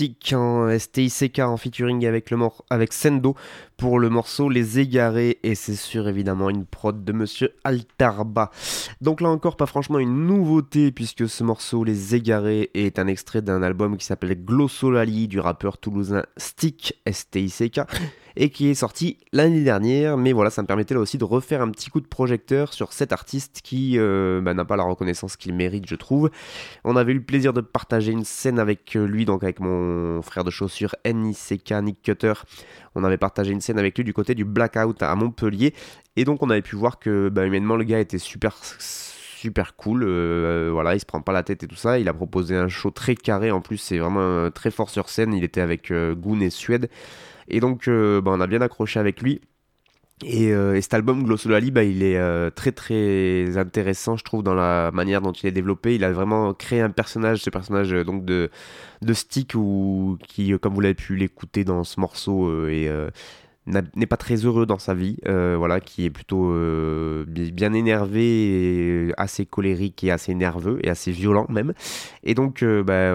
Hardcore, 0.01 0.39
boom 0.39 0.67
back. 0.67 0.79
Stick 1.11 1.39
en 1.39 1.57
featuring 1.57 2.05
avec, 2.05 2.31
le 2.31 2.37
mor- 2.37 2.63
avec 2.69 2.93
Sendo 2.93 3.35
pour 3.77 3.99
le 3.99 4.09
morceau 4.09 4.49
Les 4.49 4.79
Égarés 4.79 5.39
et 5.43 5.55
c'est 5.55 5.75
sûr 5.75 6.07
évidemment 6.07 6.49
une 6.49 6.65
prod 6.65 7.03
de 7.03 7.11
monsieur 7.11 7.53
Altarba. 7.63 8.51
Donc 9.01 9.21
là 9.21 9.29
encore 9.29 9.57
pas 9.57 9.65
franchement 9.65 9.99
une 9.99 10.25
nouveauté 10.27 10.91
puisque 10.91 11.27
ce 11.27 11.43
morceau 11.43 11.83
Les 11.83 12.15
Égarés 12.15 12.69
est 12.73 12.99
un 12.99 13.07
extrait 13.07 13.41
d'un 13.41 13.63
album 13.63 13.97
qui 13.97 14.05
s'appelle 14.05 14.35
Glossolali 14.43 15.27
du 15.27 15.39
rappeur 15.39 15.77
toulousain 15.77 16.23
Stick 16.37 16.99
STICK 17.09 17.81
et 18.35 18.49
qui 18.49 18.69
est 18.69 18.73
sorti 18.73 19.17
l'année 19.33 19.63
dernière. 19.63 20.17
Mais 20.17 20.33
voilà 20.33 20.49
ça 20.49 20.61
me 20.61 20.67
permettait 20.67 20.93
là 20.93 20.99
aussi 20.99 21.17
de 21.17 21.23
refaire 21.23 21.61
un 21.61 21.69
petit 21.69 21.89
coup 21.89 22.01
de 22.01 22.07
projecteur 22.07 22.73
sur 22.73 22.93
cet 22.93 23.11
artiste 23.11 23.61
qui 23.63 23.97
euh, 23.97 24.41
bah, 24.41 24.53
n'a 24.53 24.65
pas 24.65 24.75
la 24.75 24.83
reconnaissance 24.83 25.37
qu'il 25.37 25.53
mérite 25.53 25.87
je 25.87 25.95
trouve. 25.95 26.29
On 26.83 26.95
avait 26.95 27.11
eu 27.11 27.15
le 27.15 27.23
plaisir 27.23 27.53
de 27.53 27.61
partager 27.61 28.11
une 28.11 28.25
scène 28.25 28.59
avec 28.59 28.95
euh, 28.95 29.05
lui 29.05 29.25
donc 29.25 29.43
avec 29.43 29.59
mon 29.59 30.21
frère 30.21 30.43
de 30.43 30.51
chaussures 30.51 30.95
NICK 31.05 31.73
Nick 31.83 32.01
Cutter. 32.01 32.33
On 32.95 33.03
avait 33.03 33.17
partagé 33.17 33.51
une 33.51 33.61
scène 33.61 33.79
avec 33.79 33.97
lui 33.97 34.03
du 34.03 34.13
côté 34.13 34.35
du 34.35 34.45
Blackout 34.45 35.01
à 35.01 35.15
Montpellier. 35.15 35.73
Et 36.15 36.25
donc 36.25 36.43
on 36.43 36.49
avait 36.49 36.61
pu 36.61 36.75
voir 36.75 36.99
que 36.99 37.29
bah, 37.29 37.45
humainement 37.45 37.75
le 37.75 37.83
gars 37.83 37.99
était 37.99 38.17
super 38.17 38.57
super 39.41 39.75
cool, 39.75 40.03
euh, 40.03 40.69
voilà, 40.71 40.93
il 40.93 40.99
se 40.99 41.05
prend 41.05 41.19
pas 41.19 41.31
la 41.31 41.41
tête 41.41 41.63
et 41.63 41.67
tout 41.67 41.75
ça, 41.75 41.97
il 41.97 42.07
a 42.07 42.13
proposé 42.13 42.55
un 42.55 42.67
show 42.67 42.91
très 42.91 43.15
carré, 43.15 43.49
en 43.49 43.59
plus 43.59 43.77
c'est 43.77 43.97
vraiment 43.97 44.51
très 44.51 44.69
fort 44.69 44.91
sur 44.91 45.09
scène, 45.09 45.33
il 45.33 45.43
était 45.43 45.61
avec 45.61 45.89
euh, 45.89 46.15
et 46.41 46.49
Suède, 46.51 46.91
et 47.51 47.59
donc 47.59 47.87
euh, 47.87 48.21
bah, 48.21 48.31
on 48.33 48.41
a 48.41 48.47
bien 48.47 48.61
accroché 48.61 48.99
avec 48.99 49.21
lui, 49.21 49.41
et, 50.23 50.53
euh, 50.53 50.75
et 50.75 50.81
cet 50.81 50.93
album 50.93 51.23
Glossolali, 51.23 51.71
bah, 51.71 51.83
il 51.83 52.03
est 52.03 52.17
euh, 52.17 52.49
très 52.49 52.71
très 52.71 53.57
intéressant, 53.57 54.17
je 54.17 54.23
trouve, 54.23 54.43
dans 54.43 54.53
la 54.53 54.91
manière 54.91 55.21
dont 55.21 55.31
il 55.31 55.47
est 55.47 55.51
développé. 55.51 55.95
Il 55.95 56.03
a 56.03 56.11
vraiment 56.11 56.53
créé 56.53 56.79
un 56.79 56.91
personnage, 56.91 57.39
ce 57.39 57.49
personnage 57.49 57.91
donc 57.91 58.23
de, 58.23 58.51
de 59.01 59.13
Stick, 59.13 59.55
ou, 59.55 60.17
qui, 60.27 60.57
comme 60.59 60.73
vous 60.75 60.81
l'avez 60.81 60.93
pu 60.93 61.15
l'écouter 61.15 61.63
dans 61.63 61.83
ce 61.83 61.99
morceau, 61.99 62.67
est, 62.67 62.89
n'est 63.95 64.05
pas 64.05 64.17
très 64.17 64.35
heureux 64.35 64.65
dans 64.65 64.79
sa 64.79 64.93
vie, 64.93 65.17
euh, 65.27 65.55
voilà, 65.57 65.79
qui 65.79 66.05
est 66.05 66.09
plutôt 66.09 66.51
euh, 66.51 67.25
bi- 67.27 67.51
bien 67.51 67.73
énervé, 67.73 69.13
assez 69.17 69.45
colérique 69.45 70.03
et 70.03 70.11
assez 70.11 70.33
nerveux 70.33 70.79
et 70.83 70.89
assez 70.89 71.11
violent 71.11 71.45
même. 71.49 71.73
Et 72.23 72.33
donc, 72.33 72.63
euh, 72.63 72.83
bah, 72.83 73.11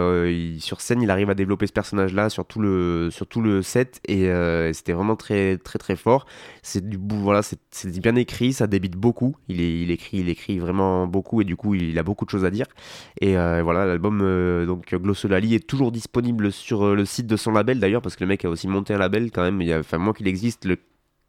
sur 0.61 0.81
scène, 0.81 1.03
il 1.03 1.11
arrive 1.11 1.31
à 1.31 1.35
développer 1.35 1.67
ce 1.67 1.73
personnage-là 1.73 2.31
sur 2.31 2.45
tout 2.47 2.61
le 2.61 3.09
sur 3.11 3.27
tout 3.27 3.41
le 3.41 3.63
set 3.63 4.01
et 4.09 4.29
c'était 4.73 4.93
vraiment 4.93 5.17
très 5.17 5.59
très 5.59 5.79
très 5.79 5.97
fort. 5.97 6.27
C'est 6.63 6.89
du 6.89 6.99
voilà, 6.99 7.43
c'est 7.43 8.01
bien 8.01 8.17
écrit, 8.17 8.53
ça 8.53 8.67
débite 8.67 8.97
beaucoup. 8.97 9.37
Il 9.49 9.61
écrit 9.91 10.19
il 10.19 10.29
écrit 10.29 10.59
vraiment 10.59 11.07
beaucoup 11.07 11.41
et 11.41 11.45
du 11.45 11.57
coup 11.57 11.75
il, 11.75 11.99
a 11.99 12.03
beaucoup 12.03 12.25
de 12.25 12.31
choses 12.31 12.45
à 12.45 12.51
dire. 12.51 12.67
Et 13.21 13.35
voilà, 13.35 13.87
l'album 13.87 14.19
donc 14.67 14.95
Glossolali 14.95 15.55
est 15.55 15.67
toujours 15.67 15.93
disponible 15.93 16.53
sur 16.53 16.95
le 16.95 17.05
site 17.05 17.27
de 17.27 17.37
son 17.37 17.53
label 17.53 17.79
d'ailleurs 17.81 18.03
parce 18.03 18.17
que 18.17 18.25
le 18.25 18.29
mec 18.29 18.45
a 18.45 18.51
aussi 18.51 18.69
monté 18.69 18.95
un 18.95 18.99
label 18.99 19.31
quand 19.31 19.43
même. 19.43 19.61
Il 19.61 19.69
y 19.69 19.73
a, 19.73 19.79
enfin, 19.81 19.99
moins 19.99 20.13
qu'il 20.13 20.29
existe, 20.29 20.46
le 20.65 20.79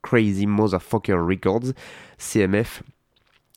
Crazy 0.01 0.45
Motherfucker 0.47 1.13
Records, 1.19 1.73
CMF. 2.17 2.83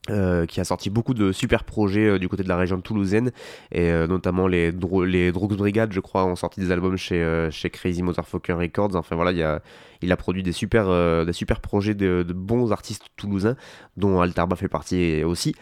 euh, 0.08 0.46
qui 0.46 0.60
a 0.60 0.64
sorti 0.64 0.88
beaucoup 0.88 1.12
de 1.12 1.30
super 1.30 1.62
projets 1.64 2.06
euh, 2.06 2.18
du 2.18 2.26
côté 2.26 2.42
de 2.42 2.48
la 2.48 2.56
région 2.56 2.80
toulousaine 2.80 3.32
et 3.70 3.90
euh, 3.90 4.06
notamment 4.06 4.48
les, 4.48 4.72
Dro- 4.72 5.04
Drugs 5.04 5.56
Brigade 5.56 5.92
je 5.92 6.00
crois 6.00 6.24
ont 6.24 6.36
sorti 6.36 6.58
des 6.60 6.72
albums 6.72 6.96
chez, 6.96 7.48
chez 7.50 7.68
Crazy 7.68 8.02
Motherfucker 8.02 8.54
Records 8.54 8.96
enfin 8.96 9.14
voilà 9.14 9.60
il, 10.00 10.10
a, 10.10 10.16
produit 10.16 10.42
des 10.42 10.52
super, 10.52 11.24
des 11.26 11.32
super 11.34 11.60
projets 11.60 11.94
de, 11.94 12.24
de 12.26 12.32
bons 12.32 12.72
artistes 12.72 13.04
toulousains 13.16 13.56
dont 13.98 14.22
Altarba 14.22 14.56
fait 14.56 14.68
partie 14.68 15.22
aussi 15.22 15.54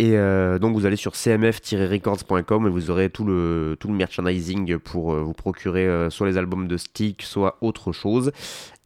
et 0.00 0.16
donc 0.60 0.74
vous 0.74 0.86
allez 0.86 0.96
sur 0.96 1.12
cmf-records.com 1.14 2.66
et 2.66 2.70
vous 2.70 2.90
aurez 2.90 3.10
tout 3.10 3.24
le, 3.24 3.76
tout 3.78 3.86
le 3.86 3.94
merchandising 3.94 4.76
pour 4.78 5.14
vous 5.14 5.34
procurer 5.34 6.08
soit 6.10 6.26
les 6.26 6.36
albums 6.36 6.66
de 6.66 6.76
Stick, 6.76 7.22
soit 7.22 7.58
autre 7.60 7.92
chose. 7.92 8.32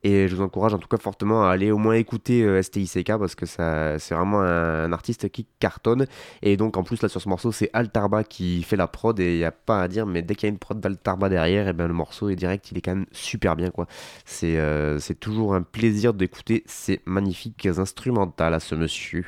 Et 0.08 0.26
je 0.26 0.34
vous 0.34 0.42
encourage 0.42 0.72
en 0.72 0.78
tout 0.78 0.88
cas 0.88 0.96
fortement 0.96 1.44
à 1.44 1.50
aller 1.50 1.70
au 1.70 1.76
moins 1.76 1.92
écouter 1.92 2.42
euh, 2.42 2.62
STICK 2.62 3.18
parce 3.18 3.34
que 3.34 3.44
ça, 3.44 3.98
c'est 3.98 4.14
vraiment 4.14 4.40
un, 4.40 4.84
un 4.84 4.92
artiste 4.92 5.28
qui 5.28 5.46
cartonne. 5.58 6.06
Et 6.40 6.56
donc 6.56 6.78
en 6.78 6.82
plus 6.82 7.02
là 7.02 7.10
sur 7.10 7.20
ce 7.20 7.28
morceau 7.28 7.52
c'est 7.52 7.68
Altarba 7.74 8.24
qui 8.24 8.62
fait 8.62 8.76
la 8.76 8.86
prod 8.86 9.20
et 9.20 9.34
il 9.34 9.38
n'y 9.38 9.44
a 9.44 9.52
pas 9.52 9.82
à 9.82 9.88
dire 9.88 10.06
mais 10.06 10.22
dès 10.22 10.34
qu'il 10.34 10.46
y 10.46 10.50
a 10.50 10.52
une 10.52 10.58
prod 10.58 10.80
d'Altarba 10.80 11.28
derrière 11.28 11.68
et 11.68 11.74
ben 11.74 11.86
le 11.86 11.92
morceau 11.92 12.30
est 12.30 12.36
direct 12.36 12.70
il 12.70 12.78
est 12.78 12.80
quand 12.80 12.94
même 12.94 13.06
super 13.12 13.54
bien 13.54 13.68
quoi. 13.68 13.86
C'est, 14.24 14.56
euh, 14.56 14.98
toujours 15.20 15.54
un 15.54 15.62
plaisir 15.62 16.14
d'écouter 16.14 16.62
ces 16.66 17.00
magnifiques 17.04 17.66
instrumentales 17.66 18.54
à 18.54 18.60
ce 18.60 18.74
monsieur. 18.74 19.26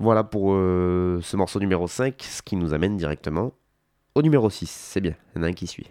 Voilà 0.00 0.22
pour 0.22 0.52
euh, 0.52 1.20
ce 1.22 1.36
morceau 1.36 1.60
numéro 1.60 1.88
5, 1.88 2.14
ce 2.20 2.42
qui 2.42 2.56
nous 2.56 2.74
amène 2.74 2.96
directement 2.96 3.52
au 4.14 4.22
numéro 4.22 4.50
6. 4.50 4.68
C'est 4.68 5.00
bien, 5.00 5.14
il 5.34 5.38
y 5.38 5.40
en 5.40 5.44
a 5.44 5.48
un 5.48 5.52
qui 5.52 5.66
suit. 5.66 5.86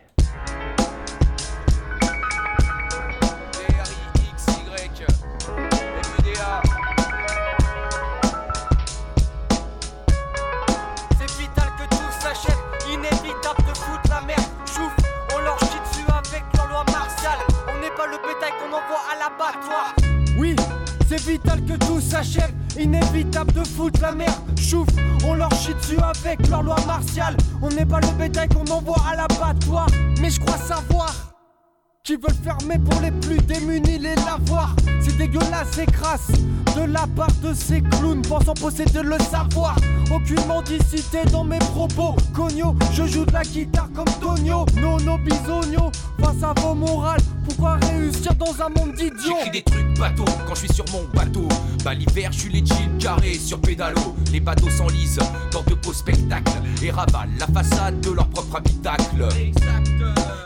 Que 21.68 21.74
tout 21.86 22.02
s'achève. 22.02 22.52
Inévitable 22.80 23.54
de 23.54 23.64
foutre 23.64 24.02
la 24.02 24.12
merde. 24.12 24.34
Chouf, 24.60 24.88
on 25.26 25.34
leur 25.34 25.52
chie 25.54 25.74
dessus 25.74 26.00
avec 26.02 26.48
leur 26.50 26.64
loi 26.64 26.78
martiale. 26.86 27.36
On 27.62 27.70
n'est 27.70 27.86
pas 27.86 28.00
le 28.00 28.08
bétail 28.18 28.48
qu'on 28.50 28.72
envoie 28.72 29.02
à 29.10 29.16
l'abattoir. 29.16 29.88
Mais 30.22 30.30
je 30.30 30.40
crois 30.40 30.58
savoir 30.58 31.14
qui 32.08 32.16
veulent 32.16 32.42
fermer 32.42 32.80
pour 32.80 33.02
les 33.02 33.12
plus 33.12 33.38
démunis 33.40 34.00
les 34.00 34.16
lavoirs. 34.16 34.74
C'est 35.02 35.18
dégueulasse 35.18 35.78
et 35.78 35.86
crasse 35.86 36.32
de 36.78 36.84
la 36.84 37.06
part 37.06 37.34
de 37.44 37.54
ces 37.54 37.82
clowns 37.82 38.22
pensant 38.22 38.54
posséder 38.54 39.02
le 39.04 39.18
savoir. 39.20 39.76
Aucune 40.10 40.46
mendicité 40.48 41.26
dans 41.34 41.44
mes 41.44 41.60
propos. 41.60 42.16
Cogno, 42.34 42.76
je 42.94 43.04
joue 43.04 43.26
de 43.26 43.34
la 43.34 43.44
guitare 43.44 43.90
comme 43.94 44.08
Tonio. 44.22 44.66
Nono 44.80 45.18
bisogno, 45.18 45.92
face 46.22 46.44
à 46.44 46.54
vos 46.62 46.76
morales. 46.76 47.20
Pourquoi 47.48 47.78
réussir 47.78 48.36
dans 48.36 48.62
un 48.62 48.68
monde 48.68 48.94
d'idiots 48.94 49.38
J'écris 49.38 49.52
des 49.52 49.64
trucs 49.64 49.98
bateaux 49.98 50.26
quand 50.46 50.54
je 50.54 50.60
suis 50.66 50.74
sur 50.74 50.84
mon 50.92 51.06
bateau. 51.14 51.48
Bah 51.86 51.94
l'hiver, 51.94 52.30
je 52.34 52.40
suis 52.40 52.52
les 52.52 52.66
jeans 52.66 52.98
carrés 53.00 53.36
sur 53.36 53.62
pédalo. 53.62 54.16
Les 54.34 54.42
bateaux 54.42 54.70
s'enlisent 54.70 55.20
dans 55.54 55.64
de 55.64 55.74
beaux 55.76 55.94
spectacles 55.94 56.52
et 56.84 56.92
ravalent 56.92 57.32
la 57.40 57.48
façade 57.48 58.02
de 58.02 58.12
leur 58.12 58.28
propre 58.28 58.58
habitacle. 58.58 59.30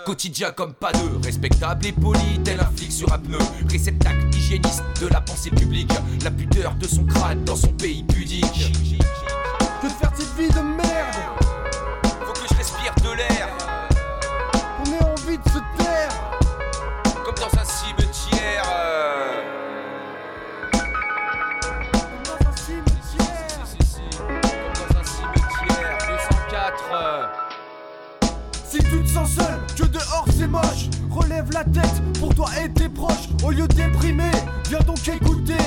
Quotidien 0.06 0.52
comme 0.52 0.74
pas 0.74 0.92
deux, 0.92 1.20
respectable 1.24 1.88
et 1.88 1.92
poli, 1.92 2.40
tel 2.44 2.60
un 2.60 2.70
flic 2.76 2.92
sur 2.92 3.12
un 3.12 3.18
pneu. 3.18 3.40
Réceptacle 3.70 4.28
hygiéniste 4.36 4.84
de 5.02 5.08
la 5.08 5.22
pensée 5.22 5.50
publique, 5.50 5.92
la 6.24 6.30
pudeur 6.30 6.76
de 6.76 6.88
son 6.88 7.04
crâne 7.06 7.44
dans 7.46 7.56
son 7.56 7.74
pays 7.74 8.04
pudique. 8.04 8.72
Que 9.82 9.88
de 9.88 9.92
faire 9.92 10.12
cette 10.16 10.38
vie 10.38 10.50
de 10.50 10.71
sens 29.12 29.32
seul, 29.32 29.60
que 29.76 29.84
dehors 29.84 30.26
c'est 30.38 30.48
moche 30.48 30.90
Relève 31.10 31.50
la 31.52 31.64
tête 31.66 32.02
pour 32.20 32.34
toi 32.34 32.50
et 32.64 32.70
tes 32.70 32.88
proches 32.88 33.28
Au 33.44 33.52
lieu 33.52 33.68
déprimer, 33.68 34.32
viens 34.70 34.80
donc 34.80 35.06
écouter 35.08 35.58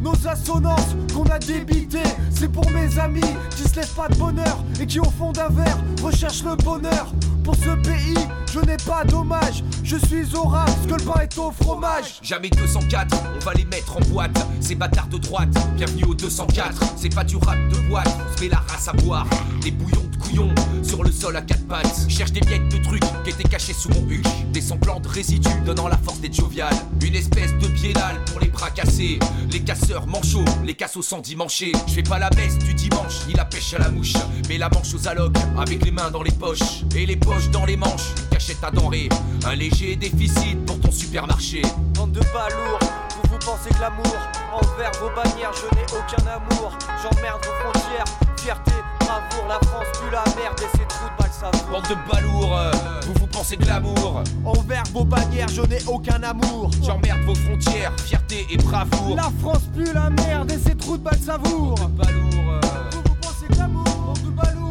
Nos 0.00 0.14
assonances 0.26 0.96
qu'on 1.14 1.24
a 1.24 1.38
débitées 1.38 2.10
C'est 2.30 2.50
pour 2.50 2.68
mes 2.70 2.98
amis 2.98 3.20
qui 3.50 3.68
se 3.68 3.76
laissent 3.76 3.88
pas 3.88 4.08
de 4.08 4.16
bonheur 4.16 4.58
Et 4.80 4.86
qui 4.86 5.00
au 5.00 5.10
fond 5.10 5.32
d'un 5.32 5.48
verre 5.48 5.78
recherchent 6.02 6.44
le 6.44 6.56
bonheur 6.56 7.12
Pour 7.42 7.54
ce 7.56 7.74
pays, 7.82 8.16
je 8.52 8.60
n'ai 8.60 8.78
pas 8.78 9.04
d'hommage 9.04 9.62
Je 9.82 9.96
suis 9.96 10.34
au 10.34 10.44
rap, 10.44 10.70
ce 10.82 10.88
que 10.88 10.94
le 10.94 11.04
pain 11.04 11.20
est 11.20 11.38
au 11.38 11.50
fromage 11.50 12.20
Jamais 12.22 12.48
204, 12.48 13.16
on 13.36 13.44
va 13.44 13.52
les 13.54 13.64
mettre 13.66 13.96
en 13.96 14.00
boîte. 14.10 14.46
Ces 14.60 14.74
bâtards 14.74 15.08
de 15.08 15.18
droite, 15.18 15.50
bienvenue 15.76 16.04
au 16.04 16.14
204. 16.14 16.80
C'est 16.96 17.14
pas 17.14 17.24
du 17.24 17.36
rap 17.36 17.58
de 17.70 17.88
boîte, 17.88 18.08
on 18.08 18.36
se 18.36 18.42
met 18.42 18.48
la 18.48 18.58
race 18.68 18.88
à 18.88 18.92
boire. 18.92 19.26
Des 19.62 19.70
bouillons 19.70 20.08
sur 20.82 21.02
le 21.02 21.10
sol 21.10 21.36
à 21.36 21.42
quatre 21.42 21.66
pattes. 21.66 22.06
Cherche 22.08 22.32
des 22.32 22.40
miettes 22.40 22.68
de 22.68 22.82
trucs 22.82 23.02
qui 23.24 23.30
étaient 23.30 23.48
cachés 23.48 23.72
sous 23.72 23.88
mon 23.90 24.08
huche. 24.08 24.26
Des 24.52 24.60
semblants 24.60 25.00
de 25.00 25.08
résidus 25.08 25.48
donnant 25.64 25.88
la 25.88 25.96
force 25.96 26.20
d'être 26.20 26.34
jovial. 26.34 26.72
Une 27.02 27.14
espèce 27.14 27.52
de 27.58 27.68
biennale 27.68 28.22
pour 28.26 28.40
les 28.40 28.48
bras 28.48 28.70
cassés. 28.70 29.18
Les 29.50 29.60
casseurs 29.60 30.06
manchots, 30.06 30.44
les 30.64 30.74
cassos 30.74 31.06
sans 31.06 31.20
dimancher. 31.20 31.72
Je 31.86 31.94
fais 31.94 32.02
pas 32.02 32.18
la 32.18 32.30
messe 32.30 32.58
du 32.58 32.74
dimanche, 32.74 33.26
ni 33.26 33.34
la 33.34 33.44
pêche 33.44 33.74
à 33.74 33.78
la 33.78 33.90
mouche. 33.90 34.14
Mais 34.48 34.58
la 34.58 34.68
manche 34.68 34.94
aux 34.94 35.08
allocs, 35.08 35.36
avec 35.58 35.84
les 35.84 35.90
mains 35.90 36.10
dans 36.10 36.22
les 36.22 36.32
poches. 36.32 36.84
Et 36.96 37.06
les 37.06 37.16
poches 37.16 37.50
dans 37.50 37.64
les 37.64 37.76
manches, 37.76 38.14
cachette 38.30 38.62
à 38.62 38.70
denrées. 38.70 39.08
Un 39.46 39.54
léger 39.54 39.96
déficit 39.96 40.64
pour 40.66 40.80
ton 40.80 40.90
supermarché. 40.90 41.62
Bande 41.94 42.12
de 42.12 42.20
balourds, 42.32 42.80
vous 43.22 43.30
vous 43.30 43.38
pensez 43.38 43.70
que 43.70 43.80
l'amour 43.80 44.16
Envers 44.52 44.92
vos 45.00 45.10
bannières, 45.10 45.52
je 45.52 45.74
n'ai 45.74 45.84
aucun 45.98 46.26
amour 46.28 46.78
J'emmerde 47.02 47.44
vos 47.44 47.72
frontières, 47.72 48.04
fierté, 48.36 48.72
bravoure. 49.04 49.48
La 49.48 49.58
France 49.66 49.86
pue 50.00 50.10
la 50.10 50.24
merde 50.40 50.58
et 50.60 50.78
ses 50.78 50.84
trous 50.86 51.08
de 51.08 51.22
balles 51.22 51.32
savoure. 51.32 51.70
Bande 51.70 51.88
de 51.88 52.12
balourds, 52.12 52.58
euh, 52.58 52.70
vous 53.06 53.14
vous 53.20 53.26
pensez 53.26 53.56
glamour 53.56 54.22
Envers 54.44 54.84
vos 54.92 55.04
bannières, 55.04 55.48
je 55.48 55.62
n'ai 55.62 55.78
aucun 55.86 56.22
amour. 56.22 56.70
J'emmerde 56.82 57.20
vos 57.26 57.34
frontières, 57.34 57.92
fierté 58.04 58.46
et 58.50 58.56
bravoure. 58.56 59.16
La 59.16 59.30
France 59.40 59.62
pue 59.74 59.92
la 59.92 60.10
merde 60.10 60.50
et 60.50 60.58
ses 60.58 60.76
trous 60.76 60.96
de 60.96 61.02
balles 61.02 61.18
savoure. 61.18 61.74
Bande 61.76 61.92
de 61.92 62.02
balourds, 62.02 62.52
euh, 62.52 62.60
Vous 62.92 63.02
vous 63.06 63.14
pensez 63.20 63.46
glamour, 63.50 63.84
bande 63.84 64.22
de 64.22 64.30
balourds. 64.30 64.63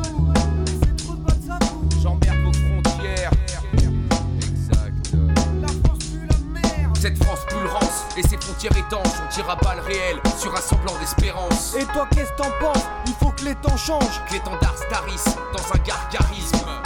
Et 8.16 8.22
ses 8.22 8.38
frontières 8.38 8.78
étanches, 8.78 9.08
on 9.24 9.28
tire 9.34 9.50
à 9.50 9.56
balles 9.56 9.80
réelles 9.80 10.22
sur 10.38 10.56
un 10.56 10.62
semblant 10.62 10.96
d'espérance. 11.00 11.76
Et 11.76 11.86
toi, 11.86 12.08
qu'est-ce 12.14 12.32
que 12.32 12.38
t'en 12.38 12.52
penses? 12.60 12.84
Il 13.08 13.14
faut 13.14 13.32
que 13.32 13.46
les 13.46 13.56
temps 13.56 13.78
changent. 13.78 14.22
Que 14.28 14.34
l'étendard 14.34 14.76
starisse 14.78 15.36
dans 15.52 15.76
un 15.76 15.80
gargarisme. 15.80 16.83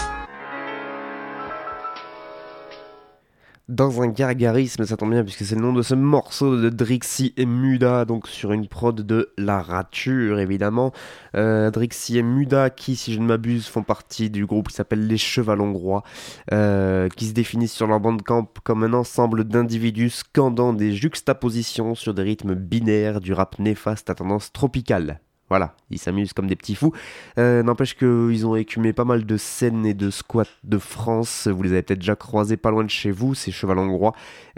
Dans 3.69 4.01
un 4.01 4.07
gargarisme, 4.07 4.85
ça 4.85 4.95
tombe 4.95 5.11
bien 5.11 5.25
puisque 5.25 5.43
c'est 5.43 5.55
le 5.55 5.61
nom 5.61 5.73
de 5.73 5.81
ce 5.81 5.93
morceau 5.93 6.55
de 6.55 6.69
Drixie 6.69 7.33
et 7.35 7.45
Muda, 7.45 8.05
donc 8.05 8.29
sur 8.29 8.53
une 8.53 8.65
prod 8.65 8.95
de 8.95 9.33
La 9.37 9.61
Rature 9.61 10.39
évidemment. 10.39 10.93
Euh, 11.35 11.69
Drixie 11.69 12.17
et 12.17 12.23
Muda 12.23 12.69
qui, 12.69 12.95
si 12.95 13.11
je 13.11 13.19
ne 13.19 13.25
m'abuse, 13.25 13.67
font 13.67 13.83
partie 13.83 14.29
du 14.29 14.45
groupe 14.45 14.69
qui 14.69 14.75
s'appelle 14.75 15.05
Les 15.05 15.17
Cheval 15.17 15.59
Hongrois, 15.59 16.03
euh, 16.53 17.09
qui 17.09 17.25
se 17.25 17.33
définissent 17.33 17.73
sur 17.73 17.87
leur 17.87 17.99
bandcamp 17.99 18.47
comme 18.63 18.83
un 18.83 18.93
ensemble 18.93 19.43
d'individus 19.43 20.11
scandant 20.11 20.71
des 20.71 20.93
juxtapositions 20.93 21.93
sur 21.93 22.13
des 22.13 22.21
rythmes 22.21 22.55
binaires 22.55 23.19
du 23.19 23.33
rap 23.33 23.59
néfaste 23.59 24.09
à 24.09 24.15
tendance 24.15 24.53
tropicale. 24.53 25.19
Voilà, 25.49 25.75
ils 25.89 25.97
s'amusent 25.97 26.33
comme 26.33 26.47
des 26.47 26.57
petits 26.57 26.75
fous. 26.75 26.91
Euh, 27.37 27.63
N'empêche 27.63 27.95
qu'ils 27.95 28.45
ont 28.45 28.57
écumé 28.57 28.91
pas 28.91 29.05
mal 29.05 29.25
de 29.25 29.37
scènes 29.37 29.85
et 29.85 29.93
de 29.93 30.09
squats 30.09 30.43
de 30.65 30.77
France. 30.77 31.47
Vous 31.47 31.63
les 31.63 31.71
avez 31.71 31.83
peut-être 31.83 31.99
déjà 31.99 32.17
croisés 32.17 32.57
pas 32.57 32.69
loin 32.69 32.83
de 32.83 32.89
chez 32.89 33.11
vous, 33.11 33.33
ces 33.33 33.51
cheval 33.51 33.79
hongrois. 33.79 34.11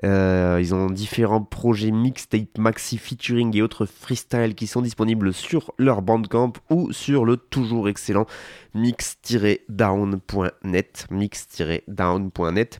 Euh, 0.04 0.58
ils 0.60 0.74
ont 0.74 0.88
différents 0.88 1.44
projets 1.44 1.92
mixtape, 1.92 2.58
maxi 2.58 2.98
featuring 2.98 3.56
et 3.56 3.62
autres 3.62 3.86
freestyle 3.86 4.56
qui 4.56 4.66
sont 4.66 4.82
disponibles 4.82 5.32
sur 5.32 5.74
leur 5.78 6.02
bandcamp 6.02 6.54
ou 6.72 6.92
sur 6.92 7.24
le 7.24 7.38
toujours 7.38 7.88
excellent 7.88 8.26
mix-down.net. 8.74 11.06
Mix-down.net. 11.12 12.80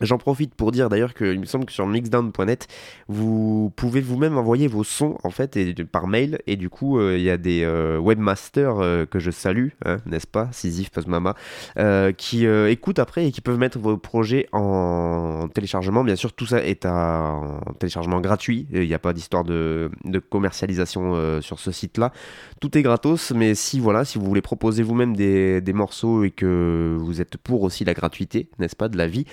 J'en 0.00 0.18
profite 0.18 0.54
pour 0.54 0.72
dire 0.72 0.88
d'ailleurs 0.88 1.14
qu'il 1.14 1.38
me 1.38 1.46
semble 1.46 1.66
que 1.66 1.72
sur 1.72 1.86
mixdown.net, 1.86 2.66
vous 3.06 3.72
pouvez 3.76 4.00
vous-même 4.00 4.36
envoyer 4.36 4.66
vos 4.66 4.82
sons 4.82 5.16
en 5.22 5.30
fait 5.30 5.56
et, 5.56 5.72
par 5.84 6.08
mail 6.08 6.40
et 6.48 6.56
du 6.56 6.68
coup 6.68 6.98
euh, 6.98 7.16
il 7.16 7.22
y 7.22 7.30
a 7.30 7.36
des 7.36 7.62
euh, 7.62 7.98
webmasters 7.98 8.80
euh, 8.80 9.06
que 9.06 9.18
je 9.18 9.30
salue, 9.30 9.68
hein, 9.84 9.98
n'est-ce 10.06 10.26
pas, 10.26 10.48
Sisyphe 10.52 10.90
Mama, 11.06 11.34
euh, 11.78 12.12
qui 12.12 12.44
écoutent 12.46 12.98
après 12.98 13.26
et 13.26 13.32
qui 13.32 13.40
peuvent 13.40 13.58
mettre 13.58 13.78
vos 13.78 13.96
projets 13.96 14.48
en 14.52 15.48
téléchargement. 15.52 16.04
Bien 16.04 16.16
sûr, 16.16 16.32
tout 16.32 16.46
ça 16.46 16.64
est 16.64 16.84
à, 16.84 17.32
en 17.66 17.72
téléchargement 17.74 18.20
gratuit. 18.20 18.66
Il 18.72 18.86
n'y 18.86 18.94
a 18.94 18.98
pas 18.98 19.12
d'histoire 19.12 19.44
de, 19.44 19.90
commercialisation 20.30 21.40
sur 21.40 21.58
ce 21.58 21.72
site-là. 21.72 22.12
Tout 22.60 22.76
est 22.76 22.82
gratos, 22.82 23.32
mais 23.32 23.54
si 23.54 23.80
voilà, 23.80 24.04
si 24.04 24.18
vous 24.18 24.24
voulez 24.24 24.42
proposer 24.42 24.82
vous-même 24.82 25.16
des 25.16 25.72
morceaux 25.72 26.24
et 26.24 26.30
que 26.30 26.96
vous 26.98 27.20
êtes 27.20 27.36
pour 27.36 27.62
aussi 27.62 27.84
la 27.84 27.94
gratuité, 27.94 28.48
n'est-ce 28.58 28.76
pas, 28.76 28.88
de 28.88 28.96
la 28.96 29.06
vie, 29.06 29.24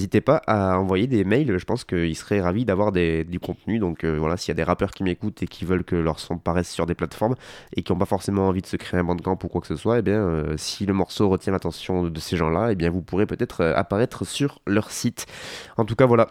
n'hésitez 0.00 0.22
pas 0.22 0.40
à 0.46 0.78
envoyer 0.78 1.06
des 1.06 1.24
mails. 1.24 1.58
Je 1.58 1.64
pense 1.64 1.84
qu'ils 1.84 2.16
seraient 2.16 2.40
ravis 2.40 2.64
d'avoir 2.64 2.90
du 2.90 3.40
contenu. 3.40 3.78
Donc 3.78 4.04
euh, 4.04 4.18
voilà, 4.18 4.36
s'il 4.36 4.48
y 4.48 4.52
a 4.52 4.54
des 4.54 4.62
rappeurs 4.62 4.92
qui 4.92 5.04
m'écoutent 5.04 5.42
et 5.42 5.46
qui 5.46 5.64
veulent 5.64 5.84
que 5.84 5.96
leur 5.96 6.18
son 6.18 6.38
paraisse 6.38 6.70
sur 6.70 6.86
des 6.86 6.94
plateformes 6.94 7.34
et 7.76 7.82
qui 7.82 7.92
n'ont 7.92 7.98
pas 7.98 8.06
forcément 8.06 8.48
envie 8.48 8.62
de 8.62 8.66
se 8.66 8.76
créer 8.76 8.98
un 8.98 9.04
bandcamp 9.04 9.38
ou 9.42 9.48
quoi 9.48 9.60
que 9.60 9.66
ce 9.66 9.76
soit, 9.76 9.98
eh 9.98 10.02
bien, 10.02 10.20
euh, 10.20 10.54
si 10.56 10.86
le 10.86 10.94
morceau 10.94 11.28
retient 11.28 11.52
l'attention 11.52 12.04
de 12.04 12.20
ces 12.20 12.36
gens-là, 12.36 12.72
eh 12.72 12.74
bien, 12.74 12.90
vous 12.90 13.02
pourrez 13.02 13.26
peut-être 13.26 13.60
euh, 13.60 13.74
apparaître 13.76 14.24
sur 14.24 14.60
leur 14.66 14.90
site. 14.90 15.26
En 15.76 15.84
tout 15.84 15.96
cas, 15.96 16.06
voilà. 16.06 16.28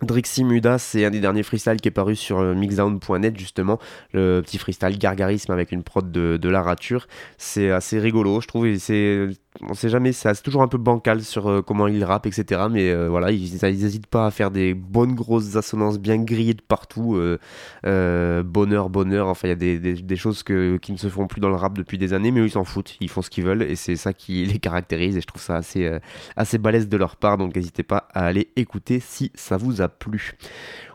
Drixie 0.00 0.44
Muda, 0.44 0.78
c'est 0.78 1.04
un 1.04 1.10
des 1.10 1.18
derniers 1.18 1.42
freestyles 1.42 1.80
qui 1.80 1.88
est 1.88 1.92
paru 1.92 2.14
sur 2.14 2.40
mixdown.net 2.40 3.36
justement, 3.36 3.80
le 4.12 4.42
petit 4.42 4.56
freestyle 4.56 4.96
gargarisme 4.96 5.50
avec 5.50 5.72
une 5.72 5.82
prod 5.82 6.12
de, 6.12 6.36
de 6.36 6.48
la 6.48 6.62
rature. 6.62 7.08
C'est 7.36 7.72
assez 7.72 7.98
rigolo, 7.98 8.40
je 8.40 8.46
trouve, 8.46 8.66
et 8.68 8.78
c'est, 8.78 9.28
on 9.62 9.74
sait 9.74 9.88
jamais, 9.88 10.12
c'est 10.12 10.42
toujours 10.42 10.62
un 10.62 10.68
peu 10.68 10.78
bancal 10.78 11.22
sur 11.22 11.48
euh, 11.48 11.62
comment 11.62 11.88
il 11.88 12.04
rappe, 12.04 12.26
etc. 12.26 12.62
Mais 12.70 12.90
euh, 12.90 13.08
voilà, 13.08 13.30
ils, 13.32 13.56
ils 13.56 13.84
hésitent 13.84 14.06
pas 14.06 14.26
à 14.26 14.30
faire 14.30 14.50
des 14.50 14.74
bonnes 14.74 15.14
grosses 15.14 15.56
assonances 15.56 15.98
bien 15.98 16.18
grillées 16.18 16.54
de 16.54 16.62
partout, 16.62 17.16
euh, 17.16 18.42
bonheur, 18.42 18.88
bonheur. 18.90 19.28
Enfin, 19.28 19.48
il 19.48 19.50
y 19.50 19.76
a 19.76 19.94
des, 19.94 20.16
choses 20.16 20.42
qui 20.42 20.92
ne 20.92 20.96
se 20.96 21.08
font 21.08 21.26
plus 21.26 21.40
dans 21.40 21.48
le 21.48 21.56
rap 21.56 21.76
depuis 21.76 21.98
des 21.98 22.12
années, 22.12 22.30
mais 22.30 22.40
eux 22.40 22.46
ils 22.46 22.52
s'en 22.52 22.64
foutent, 22.64 22.96
ils 23.00 23.08
font 23.08 23.22
ce 23.22 23.30
qu'ils 23.30 23.44
veulent 23.44 23.62
et 23.62 23.76
c'est 23.76 23.96
ça 23.96 24.12
qui 24.12 24.44
les 24.46 24.58
caractérise. 24.58 25.16
Et 25.16 25.20
je 25.20 25.26
trouve 25.26 25.42
ça 25.42 25.56
assez, 25.56 25.90
assez 26.36 26.58
balèze 26.58 26.88
de 26.88 26.96
leur 26.96 27.16
part, 27.16 27.38
donc 27.38 27.54
n'hésitez 27.56 27.82
pas 27.82 28.08
à 28.14 28.26
aller 28.26 28.50
écouter 28.56 29.00
si 29.00 29.32
ça 29.34 29.56
vous 29.56 29.80
a 29.80 29.88
plu. 29.88 30.36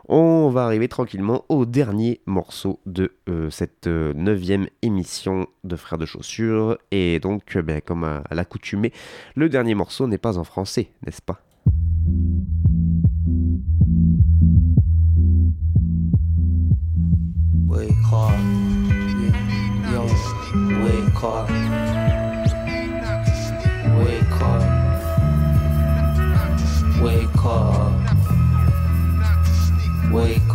On 0.06 0.50
va 0.50 0.64
arriver 0.64 0.88
tranquillement 0.88 1.44
au 1.48 1.64
dernier 1.64 2.20
morceau 2.26 2.78
de 2.84 3.12
euh, 3.28 3.48
cette 3.48 3.86
euh, 3.86 4.12
neuvième 4.14 4.66
émission 4.82 5.46
de 5.64 5.76
Frères 5.76 5.98
de 5.98 6.04
Chaussures. 6.04 6.76
Et 6.90 7.20
donc, 7.20 7.56
euh, 7.56 7.62
ben, 7.62 7.80
comme 7.80 8.04
à, 8.04 8.22
l'accoutumée, 8.30 8.92
le 9.34 9.48
dernier 9.48 9.74
morceau 9.74 10.06
n'est 10.06 10.18
pas 10.18 10.36
en 10.36 10.44
français, 10.44 10.88
n'est-ce 11.06 11.22
pas? 11.22 11.40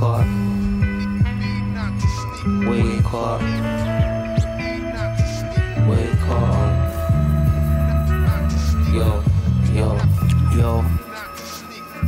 Up, 0.01 0.25
wake 2.67 3.13
up, 3.13 3.41
wake 5.87 6.27
up, 6.29 6.69
yo, 8.93 9.23
yo, 9.73 9.99
yo. 10.55 10.85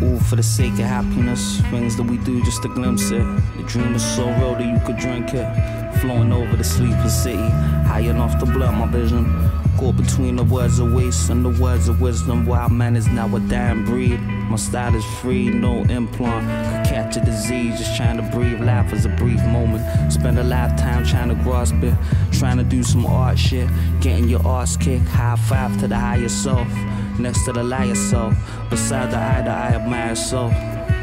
All 0.02 0.20
for 0.20 0.36
the 0.36 0.44
sake 0.44 0.74
of 0.74 0.80
happiness. 0.80 1.62
Things 1.70 1.96
that 1.98 2.04
we 2.04 2.18
do 2.18 2.44
just 2.44 2.62
to 2.64 2.70
glimpse 2.70 3.12
it. 3.12 3.24
The 3.58 3.64
dream 3.68 3.94
is 3.94 4.04
so 4.16 4.26
real 4.26 4.54
that 4.56 4.66
you 4.66 4.80
could 4.86 4.98
drink 4.98 5.34
it. 5.34 6.00
Flowing 6.00 6.32
over 6.32 6.56
the 6.56 6.64
sleeping 6.64 7.10
city. 7.10 7.50
High 7.86 8.00
enough 8.10 8.40
to 8.40 8.46
blur 8.46 8.72
my 8.72 8.88
vision. 8.88 9.26
Caught 9.82 9.98
between 9.98 10.36
the 10.36 10.44
words 10.44 10.78
of 10.78 10.94
waste 10.94 11.32
and 11.32 11.44
the 11.44 11.60
words 11.60 11.88
of 11.88 12.02
wisdom. 12.02 12.46
Wild 12.46 12.72
man 12.72 12.96
is 12.96 13.08
now 13.08 13.36
a 13.36 13.40
dying 13.40 13.84
breed. 13.84 14.20
My 14.22 14.56
style 14.56 14.94
is 14.94 15.04
free, 15.20 15.50
no 15.50 15.80
implant. 15.86 16.86
Could 16.86 16.94
catch 16.94 17.18
a 17.18 17.22
disease, 17.26 17.80
just 17.80 17.98
trying 17.98 18.18
to 18.18 18.24
breathe. 18.32 18.62
Life 18.62 18.94
is 18.94 19.06
a 19.06 19.10
brief 19.10 19.44
moment. 19.46 20.14
Spend 20.14 20.38
a 20.38 20.44
lifetime 20.44 21.04
trying 21.04 21.30
to 21.30 21.36
grasp 21.44 21.74
it. 21.82 21.96
Trying 22.32 22.58
to 22.58 22.64
do 22.64 22.84
some 22.84 23.08
art 23.08 23.40
shit. 23.40 23.68
Getting 24.02 24.30
your 24.30 24.48
ass 24.48 24.78
kicked. 24.78 25.08
High 25.08 25.36
five 25.36 25.76
to 25.80 25.88
the 25.88 25.98
higher 25.98 26.30
self. 26.30 26.68
Next 27.18 27.44
to 27.46 27.52
the 27.52 27.64
liar 27.64 27.96
self. 27.96 28.36
Beside 28.70 29.10
the 29.10 29.18
eye 29.18 29.42
that 29.42 29.72
I 29.72 29.76
admire 29.78 30.16
self. 30.16 30.54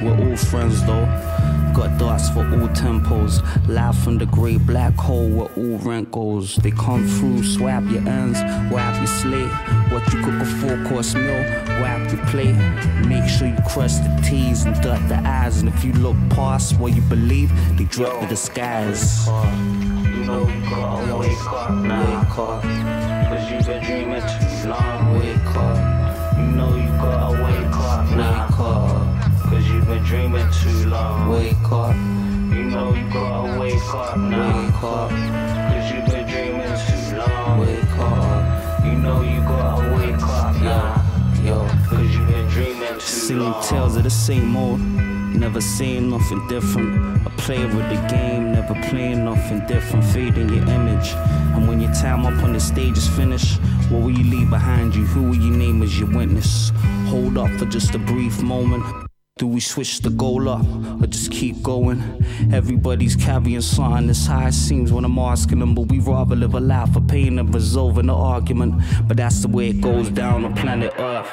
We're 0.01 0.17
all 0.25 0.37
friends 0.37 0.85
though. 0.87 1.48
Got 1.75 1.99
thoughts 1.99 2.29
for 2.31 2.41
all 2.41 2.69
tempos. 2.69 3.43
Live 3.69 3.97
from 3.99 4.19
the 4.19 4.27
great 4.27 4.67
black 4.67 4.95
hole 4.95 5.29
where 5.29 5.49
all 5.57 5.79
rent 5.79 6.11
goes. 6.11 6.57
They 6.57 6.71
come 6.71 7.07
through, 7.07 7.45
swap 7.45 7.85
your 7.85 8.07
ends, 8.09 8.41
wipe 8.73 8.97
your 8.97 9.07
slate. 9.07 9.51
What 9.93 10.13
you 10.13 10.23
cook 10.23 10.41
a 10.41 10.45
four 10.45 10.85
course 10.89 11.15
meal, 11.15 11.43
wipe 11.81 12.13
your 12.13 12.25
plate. 12.27 12.57
Make 13.07 13.29
sure 13.29 13.49
you 13.49 13.57
crush 13.69 13.95
the 13.95 14.21
T's 14.29 14.65
and 14.65 14.81
dot 14.83 15.07
the 15.09 15.17
I's. 15.17 15.61
And 15.61 15.69
if 15.69 15.85
you 15.85 15.93
look 15.95 16.17
past 16.31 16.79
what 16.79 16.95
you 16.95 17.03
believe, 17.03 17.51
they 17.77 17.85
drop 17.85 18.29
the 18.29 18.37
skies. 18.37 19.27
You 19.27 20.25
know 20.25 20.45
gotta 20.69 21.17
wake 21.17 21.53
up 21.53 21.71
now. 21.71 22.23
Wake 22.23 22.39
up. 22.39 22.63
Cause 22.63 23.51
you've 23.51 23.67
been 23.67 23.85
dreaming 23.85 24.23
too 24.23 24.69
long. 24.69 25.19
Wake 25.19 25.57
up. 25.57 26.39
You 26.39 26.45
know 26.57 26.77
you 26.77 26.89
gotta 26.99 27.43
wake 27.43 27.77
up 27.77 28.11
now. 28.17 28.47
Wake 28.47 28.61
up. 28.61 28.88
Dreaming 30.09 30.51
too 30.51 30.89
long. 30.89 31.29
Wake 31.29 31.55
up. 31.71 31.95
You 31.95 32.65
know 32.65 32.95
you 32.95 33.07
gotta 33.13 33.61
wake 33.61 33.75
up 33.95 34.17
now. 34.17 34.65
Wake 34.65 34.83
up. 34.83 35.11
Cause 35.11 35.93
you've 35.93 36.07
been 36.07 36.27
dreaming 36.27 36.79
too 36.89 37.17
long. 37.19 37.61
Wake 37.61 37.99
up. 37.99 38.85
You 38.87 38.93
know 38.93 39.21
you 39.21 39.41
gotta 39.43 39.97
wake 39.97 40.23
up 40.23 40.55
now. 40.63 41.05
Yo, 41.45 41.69
cause 41.91 42.15
you've 42.15 42.27
been 42.27 42.47
dreaming 42.49 42.95
too 42.95 43.01
Singing 43.01 43.43
long. 43.51 43.63
tales 43.63 43.97
of 43.97 44.05
the 44.05 44.11
same 44.11 44.57
old. 44.57 44.81
Never 44.81 45.61
saying 45.61 46.09
nothing 46.09 46.47
different. 46.49 47.27
A 47.27 47.31
player 47.37 47.67
with 47.67 47.89
the 47.91 48.07
game, 48.09 48.53
never 48.53 48.73
playing 48.89 49.27
nothing 49.27 49.61
different. 49.67 50.07
Fading 50.07 50.49
your 50.49 50.67
image. 50.71 51.13
And 51.55 51.69
when 51.69 51.83
your 51.83 51.93
time 51.93 52.25
up 52.25 52.43
on 52.43 52.55
the 52.55 52.61
stage 52.61 52.97
is 52.97 53.09
finished, 53.09 53.61
what 53.91 54.01
will 54.01 54.11
you 54.19 54.25
leave 54.25 54.49
behind 54.49 54.95
you? 54.97 55.05
Who 55.05 55.25
will 55.25 55.37
you 55.37 55.51
name 55.51 55.83
as 55.83 56.01
your 56.01 56.09
witness? 56.09 56.73
Hold 57.09 57.37
up 57.37 57.51
for 57.59 57.67
just 57.67 57.95
a 57.95 57.99
brief 57.99 58.43
moment. 58.43 59.08
Do 59.39 59.47
we 59.47 59.61
switch 59.61 60.01
the 60.01 60.11
goal 60.11 60.49
up 60.49 60.67
or 61.01 61.07
just 61.07 61.31
keep 61.31 61.63
going? 61.63 62.03
Everybody's 62.53 63.15
carrying 63.15 63.61
something, 63.61 64.09
that's 64.09 64.27
how 64.27 64.49
it 64.49 64.53
seems 64.53 64.93
when 64.93 65.05
I'm 65.05 65.17
asking 65.17 65.61
them. 65.61 65.77
But 65.77 65.83
we 65.83 66.01
rather 66.01 66.35
live 66.35 66.55
a 66.55 66.61
life 66.61 66.97
of 66.97 67.07
pain 67.07 67.39
and 67.39 67.55
resolving 67.55 68.07
the 68.07 68.15
argument. 68.15 68.83
But 69.07 69.17
that's 69.19 69.41
the 69.43 69.47
way 69.47 69.69
it 69.69 69.81
goes 69.81 70.11
down 70.11 70.45
on 70.45 70.57
planet 70.57 70.93
Earth. 70.99 71.33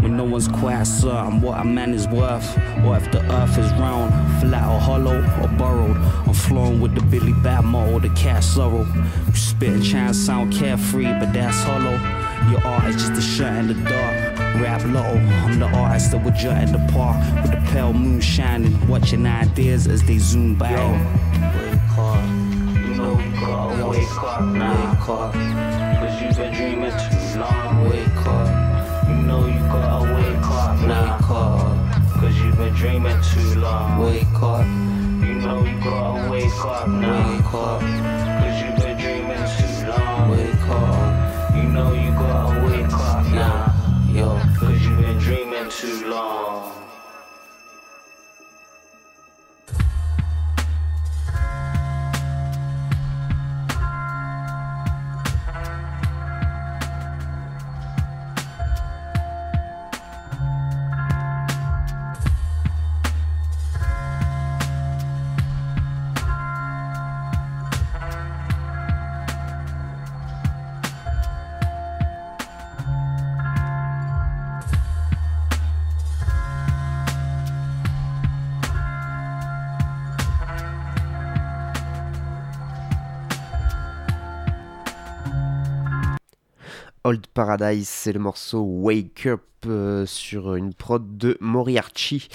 When 0.00 0.16
no 0.16 0.24
one's 0.24 0.48
quite 0.48 0.84
certain 0.84 1.42
what 1.42 1.60
a 1.60 1.64
man 1.66 1.92
is 1.92 2.08
worth, 2.08 2.56
or 2.82 2.96
if 2.96 3.12
the 3.12 3.20
earth 3.30 3.58
is 3.58 3.70
round, 3.72 4.10
flat 4.40 4.64
or 4.64 4.80
hollow 4.80 5.18
or 5.42 5.48
burrowed. 5.58 5.98
I'm 6.26 6.32
flowing 6.32 6.80
with 6.80 6.94
the 6.94 7.02
Billy 7.02 7.34
Batmo 7.34 7.92
or 7.92 8.00
the 8.00 8.08
cat 8.10 8.42
sorrow. 8.42 8.86
You 9.26 9.34
spit 9.34 9.68
and 9.68 9.84
try 9.84 10.00
and 10.00 10.16
sound 10.16 10.54
carefree, 10.54 11.12
but 11.20 11.34
that's 11.34 11.62
hollow. 11.62 11.98
Your 12.50 12.64
art 12.64 12.88
is 12.88 13.06
just 13.06 13.12
a 13.12 13.20
shot 13.20 13.54
in 13.56 13.66
the 13.66 13.74
dark. 13.74 14.27
Rap 14.60 14.84
low, 14.86 15.02
I'm 15.02 15.60
the 15.60 15.66
artist 15.66 16.10
that 16.10 16.24
would 16.24 16.34
jut 16.34 16.60
in 16.64 16.72
the 16.72 16.92
park 16.92 17.16
with 17.42 17.52
the 17.52 17.60
pale 17.72 17.92
moon 17.92 18.20
shining, 18.20 18.74
watching 18.88 19.24
ideas 19.24 19.86
as 19.86 20.02
they 20.02 20.18
zoom 20.18 20.56
by. 20.56 20.70
Yo, 20.72 20.92
wake 20.92 21.98
up, 21.98 22.24
you 22.76 22.94
know 22.96 23.18
you 23.20 23.30
gotta 23.40 23.86
wake 23.86 24.22
up 24.22 24.42
now. 24.42 24.90
Wake 24.90 25.08
up, 25.08 25.32
cause 25.32 26.20
you've 26.20 26.36
been 26.36 26.52
dreaming 26.54 26.90
too 26.90 27.38
long. 27.38 27.88
Wake 27.88 28.26
up, 28.26 29.08
you 29.08 29.14
know 29.14 29.46
you 29.46 29.60
gotta 29.60 30.14
wake 30.14 30.50
up 30.50 30.80
now. 30.80 31.14
Wake 31.14 31.30
up, 31.30 32.20
cause 32.20 32.36
you've 32.40 32.56
been 32.56 32.74
dreaming 32.74 33.20
too 33.22 33.60
long. 33.60 33.98
Wake 34.00 34.42
up, 34.42 34.66
you 35.24 35.34
know 35.34 35.64
you 35.64 35.78
gotta 35.84 36.30
wake 36.30 36.64
up 36.64 36.88
now. 36.88 37.30
Wake 37.30 37.54
up, 37.54 37.80
too 45.70 46.08
long. 46.08 46.97
Old 87.08 87.27
Paradise, 87.38 87.88
c'est 87.88 88.12
le 88.12 88.18
morceau 88.18 88.62
Wake 88.62 89.26
Up 89.26 89.42
euh, 89.66 90.06
sur 90.06 90.54
une 90.54 90.72
prod 90.72 91.16
de 91.16 91.36
Moriarty. 91.40 92.28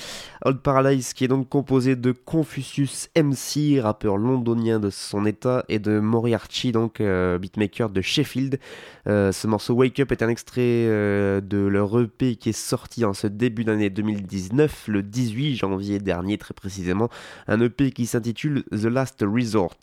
Old 0.43 0.59
Paradise 0.59 1.13
qui 1.13 1.23
est 1.23 1.29
donc 1.29 1.47
composé 1.47 1.95
de 1.95 2.11
Confucius 2.11 3.09
MC, 3.15 3.79
rappeur 3.81 4.17
londonien 4.17 4.81
de 4.81 4.89
son 4.89 5.25
état, 5.25 5.63
et 5.69 5.79
de 5.79 5.99
Moriarty, 5.99 6.73
donc 6.73 6.99
euh, 6.99 7.37
beatmaker 7.37 7.89
de 7.89 8.01
Sheffield. 8.01 8.59
Euh, 9.07 9.31
ce 9.31 9.47
morceau 9.47 9.73
Wake 9.73 10.01
Up 10.01 10.11
est 10.11 10.21
un 10.21 10.27
extrait 10.27 10.61
de 10.83 11.65
leur 11.65 11.97
EP 11.97 12.35
qui 12.35 12.49
est 12.49 12.51
sorti 12.51 13.05
en 13.05 13.13
ce 13.13 13.27
début 13.27 13.63
d'année 13.63 13.89
2019, 13.89 14.89
le 14.89 15.01
18 15.01 15.55
janvier 15.55 15.99
dernier 15.99 16.37
très 16.37 16.53
précisément, 16.53 17.07
un 17.47 17.61
EP 17.61 17.91
qui 17.91 18.05
s'intitule 18.05 18.63
The 18.71 18.85
Last 18.85 19.23
Resort. 19.25 19.77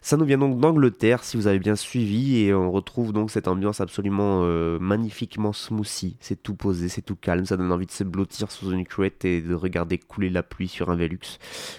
Ça 0.00 0.16
nous 0.16 0.24
vient 0.24 0.38
donc 0.38 0.58
d'Angleterre, 0.58 1.22
si 1.22 1.36
vous 1.36 1.48
avez 1.48 1.58
bien 1.58 1.76
suivi, 1.76 2.38
et 2.38 2.54
on 2.54 2.70
retrouve 2.70 3.12
donc 3.12 3.30
cette 3.30 3.46
ambiance 3.46 3.82
absolument 3.82 4.42
euh, 4.58 4.78
magnifiquement 4.80 5.52
smoothie. 5.52 6.16
C'est 6.20 6.42
tout 6.42 6.54
posé, 6.54 6.88
c'est 6.88 7.02
tout 7.02 7.16
calme, 7.16 7.44
ça 7.44 7.56
donne 7.56 7.72
envie 7.72 7.86
de 7.86 7.92
se 7.92 8.04
blottir 8.04 8.50
sous 8.50 8.72
une 8.72 8.86
couette 8.86 9.24
et 9.24 9.40
de 9.40 9.54
regarder 9.54 9.98
couler 9.98 10.30
la 10.30 10.42
pluie 10.42 10.68
sur 10.68 10.90
un 10.90 10.96
Velux. 10.96 11.38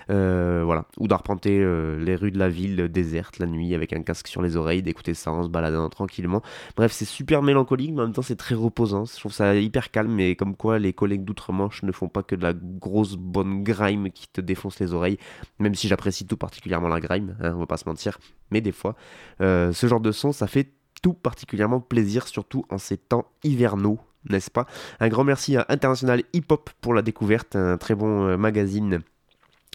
Euh, 0.09 0.61
voilà, 0.63 0.85
ou 0.97 1.07
d'arpenter 1.07 1.59
euh, 1.59 1.99
les 1.99 2.15
rues 2.15 2.31
de 2.31 2.39
la 2.39 2.49
ville 2.49 2.87
déserte 2.87 3.39
la 3.39 3.45
nuit 3.45 3.75
avec 3.75 3.93
un 3.93 4.01
casque 4.01 4.27
sur 4.27 4.41
les 4.41 4.55
oreilles, 4.55 4.81
d'écouter 4.81 5.13
ça 5.13 5.31
en 5.31 5.43
se 5.43 5.49
baladant 5.49 5.89
tranquillement. 5.89 6.41
Bref, 6.75 6.91
c'est 6.91 7.05
super 7.05 7.41
mélancolique, 7.41 7.91
mais 7.91 8.01
en 8.01 8.05
même 8.05 8.13
temps 8.13 8.21
c'est 8.21 8.35
très 8.35 8.55
reposant. 8.55 9.05
Je 9.05 9.19
trouve 9.19 9.33
ça 9.33 9.55
hyper 9.55 9.91
calme, 9.91 10.11
mais 10.11 10.35
comme 10.35 10.55
quoi 10.55 10.79
les 10.79 10.93
collègues 10.93 11.25
d'outre-Manche 11.25 11.83
ne 11.83 11.91
font 11.91 12.07
pas 12.07 12.23
que 12.23 12.35
de 12.35 12.43
la 12.43 12.53
grosse 12.53 13.15
bonne 13.15 13.63
grime 13.63 14.09
qui 14.11 14.27
te 14.27 14.41
défonce 14.41 14.79
les 14.79 14.93
oreilles, 14.93 15.17
même 15.59 15.75
si 15.75 15.87
j'apprécie 15.87 16.25
tout 16.25 16.37
particulièrement 16.37 16.87
la 16.87 16.99
grime, 16.99 17.35
hein, 17.41 17.53
on 17.55 17.59
va 17.59 17.67
pas 17.67 17.77
se 17.77 17.87
mentir. 17.87 18.17
Mais 18.51 18.61
des 18.61 18.71
fois, 18.71 18.95
ce 19.39 19.87
genre 19.87 19.99
de 19.99 20.11
son, 20.11 20.31
ça 20.31 20.47
fait 20.47 20.71
tout 21.01 21.13
particulièrement 21.13 21.79
plaisir, 21.79 22.27
surtout 22.27 22.65
en 22.69 22.77
ces 22.77 22.97
temps 22.97 23.25
hivernaux, 23.43 23.99
n'est-ce 24.29 24.51
pas? 24.51 24.65
Un 24.99 25.09
grand 25.09 25.23
merci 25.23 25.57
à 25.57 25.65
International 25.69 26.23
Hip 26.33 26.45
Hop 26.49 26.69
pour 26.81 26.93
la 26.93 27.01
découverte, 27.01 27.55
un 27.55 27.77
très 27.77 27.95
bon 27.95 28.27
euh, 28.27 28.37
magazine 28.37 29.01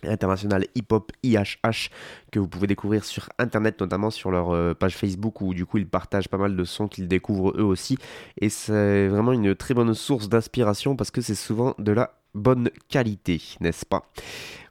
international 0.07 0.66
hip-hop 0.75 1.12
IHH 1.22 1.91
que 2.31 2.39
vous 2.39 2.49
pouvez 2.49 2.66
découvrir 2.66 3.05
sur 3.05 3.29
internet 3.39 3.81
notamment 3.81 4.11
sur 4.11 4.31
leur 4.31 4.51
euh, 4.51 4.75
page 4.75 4.97
Facebook 4.97 5.41
où 5.41 5.55
du 5.55 5.66
coup 5.66 5.79
ils 5.79 5.89
partagent 5.89 6.29
pas 6.29 6.37
mal 6.37 6.57
de 6.57 6.64
sons 6.64 6.89
qu'ils 6.89 7.09
découvrent 7.09 7.55
eux 7.57 7.64
aussi. 7.64 7.99
Et 8.41 8.49
c'est 8.49 9.09
vraiment 9.09 9.33
une 9.33 9.55
très 9.55 9.75
bonne 9.75 9.95
source 9.95 10.29
d'inspiration 10.29 10.97
parce 10.97 11.11
que 11.11 11.20
c'est 11.20 11.35
souvent 11.35 11.75
de 11.79 11.93
la 11.93 12.12
bonne 12.35 12.70
qualité, 12.89 13.41
n'est-ce 13.61 13.87
pas? 13.87 14.11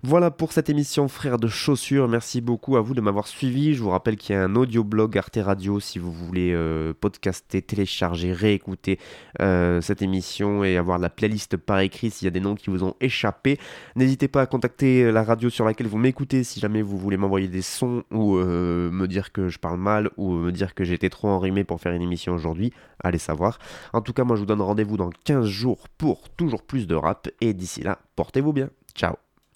Voilà 0.05 0.31
pour 0.31 0.51
cette 0.51 0.69
émission 0.69 1.07
Frères 1.07 1.37
de 1.37 1.47
chaussures. 1.47 2.09
Merci 2.09 2.41
beaucoup 2.41 2.75
à 2.75 2.81
vous 2.81 2.93
de 2.93 2.99
m'avoir 2.99 3.25
suivi. 3.25 3.73
Je 3.73 3.81
vous 3.81 3.89
rappelle 3.89 4.17
qu'il 4.17 4.35
y 4.35 4.37
a 4.37 4.43
un 4.43 4.53
audio-blog 4.53 5.17
Arte 5.17 5.39
Radio 5.41 5.79
si 5.79 5.97
vous 5.97 6.11
voulez 6.11 6.51
euh, 6.51 6.93
podcaster, 6.93 7.61
télécharger, 7.61 8.33
réécouter 8.33 8.99
euh, 9.39 9.79
cette 9.79 10.01
émission 10.01 10.65
et 10.65 10.75
avoir 10.75 10.99
la 10.99 11.09
playlist 11.09 11.55
par 11.55 11.79
écrit 11.79 12.11
s'il 12.11 12.25
y 12.25 12.27
a 12.27 12.31
des 12.31 12.41
noms 12.41 12.55
qui 12.55 12.69
vous 12.69 12.83
ont 12.83 12.95
échappé. 12.99 13.57
N'hésitez 13.95 14.27
pas 14.27 14.41
à 14.41 14.45
contacter 14.45 15.09
la 15.09 15.23
radio 15.23 15.49
sur 15.49 15.63
laquelle 15.63 15.87
vous 15.87 15.97
m'écoutez 15.97 16.43
si 16.43 16.59
jamais 16.59 16.81
vous 16.81 16.97
voulez 16.97 17.15
m'envoyer 17.15 17.47
des 17.47 17.61
sons 17.61 18.03
ou 18.11 18.35
euh, 18.35 18.91
me 18.91 19.07
dire 19.07 19.31
que 19.31 19.47
je 19.47 19.57
parle 19.57 19.79
mal 19.79 20.09
ou 20.17 20.33
me 20.33 20.51
dire 20.51 20.75
que 20.75 20.83
j'étais 20.83 21.09
trop 21.09 21.29
enrhumé 21.29 21.63
pour 21.63 21.79
faire 21.79 21.93
une 21.93 22.01
émission 22.01 22.33
aujourd'hui. 22.33 22.73
Allez 23.01 23.19
savoir. 23.19 23.57
En 23.93 24.01
tout 24.01 24.11
cas, 24.11 24.25
moi 24.25 24.35
je 24.35 24.41
vous 24.41 24.47
donne 24.47 24.61
rendez-vous 24.61 24.97
dans 24.97 25.11
15 25.23 25.45
jours 25.45 25.87
pour 25.97 26.29
toujours 26.29 26.63
plus 26.63 26.87
de 26.87 26.95
rap 26.95 27.29
et 27.39 27.52
d'ici 27.53 27.81
là, 27.81 27.99
portez-vous 28.15 28.53
bien. 28.53 28.69
Ciao. 28.95 29.15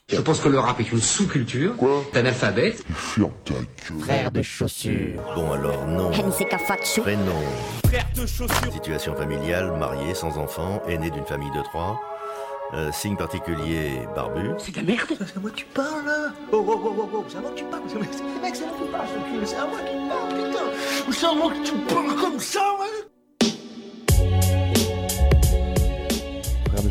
Je 0.09 0.21
pense 0.21 0.39
que 0.39 0.47
le 0.47 0.57
rap 0.57 0.79
est 0.79 0.89
une 0.91 1.01
sous-culture 1.01 1.75
d'analphabète. 2.13 2.81
Frère 3.99 4.31
de 4.31 4.41
chaussures. 4.41 5.21
Bon 5.35 5.51
alors 5.51 5.85
non. 5.85 6.11
Prénom. 6.11 7.41
Frère 7.85 8.07
de 8.15 8.25
chaussures. 8.25 8.71
Situation 8.71 9.15
familiale, 9.15 9.77
marié, 9.77 10.13
sans 10.13 10.37
enfant, 10.37 10.81
aîné 10.87 11.09
d'une 11.09 11.25
famille 11.25 11.51
de 11.51 11.61
trois. 11.61 11.99
Euh, 12.73 12.91
signe 12.93 13.17
particulier, 13.17 14.01
barbu. 14.15 14.51
C'est 14.59 14.71
de 14.71 14.77
la 14.77 14.83
merde 14.83 15.07
C'est 15.09 15.37
à 15.37 15.39
moi 15.39 15.49
que 15.51 15.55
tu 15.55 15.65
parles 15.65 16.05
là 16.05 16.33
Oh 16.51 16.65
oh 16.67 16.81
oh 16.83 16.95
oh 16.97 17.09
oh, 17.13 17.25
c'est 17.29 17.37
à 17.37 17.41
moi 17.41 17.51
que 17.51 17.55
tu 17.55 17.63
parles 17.65 17.83
C'est 17.87 18.41
mec, 18.41 18.55
c'est 18.55 18.63
à 18.63 18.67
moi 18.67 18.77
que 18.77 18.85
tu 18.85 18.91
parles, 18.91 19.07
c'est 19.45 19.55
à 19.55 19.65
moi 19.65 19.79
que 19.79 19.89
tu 19.89 20.09
parles, 20.09 20.29
putain 20.35 21.11
C'est 21.11 21.25
à 21.25 21.33
moi 21.33 21.51
que 21.51 21.63
tu 21.65 21.93
parles 21.93 22.15
comme 22.15 22.39
ça, 22.39 22.59
ouais 22.79 23.16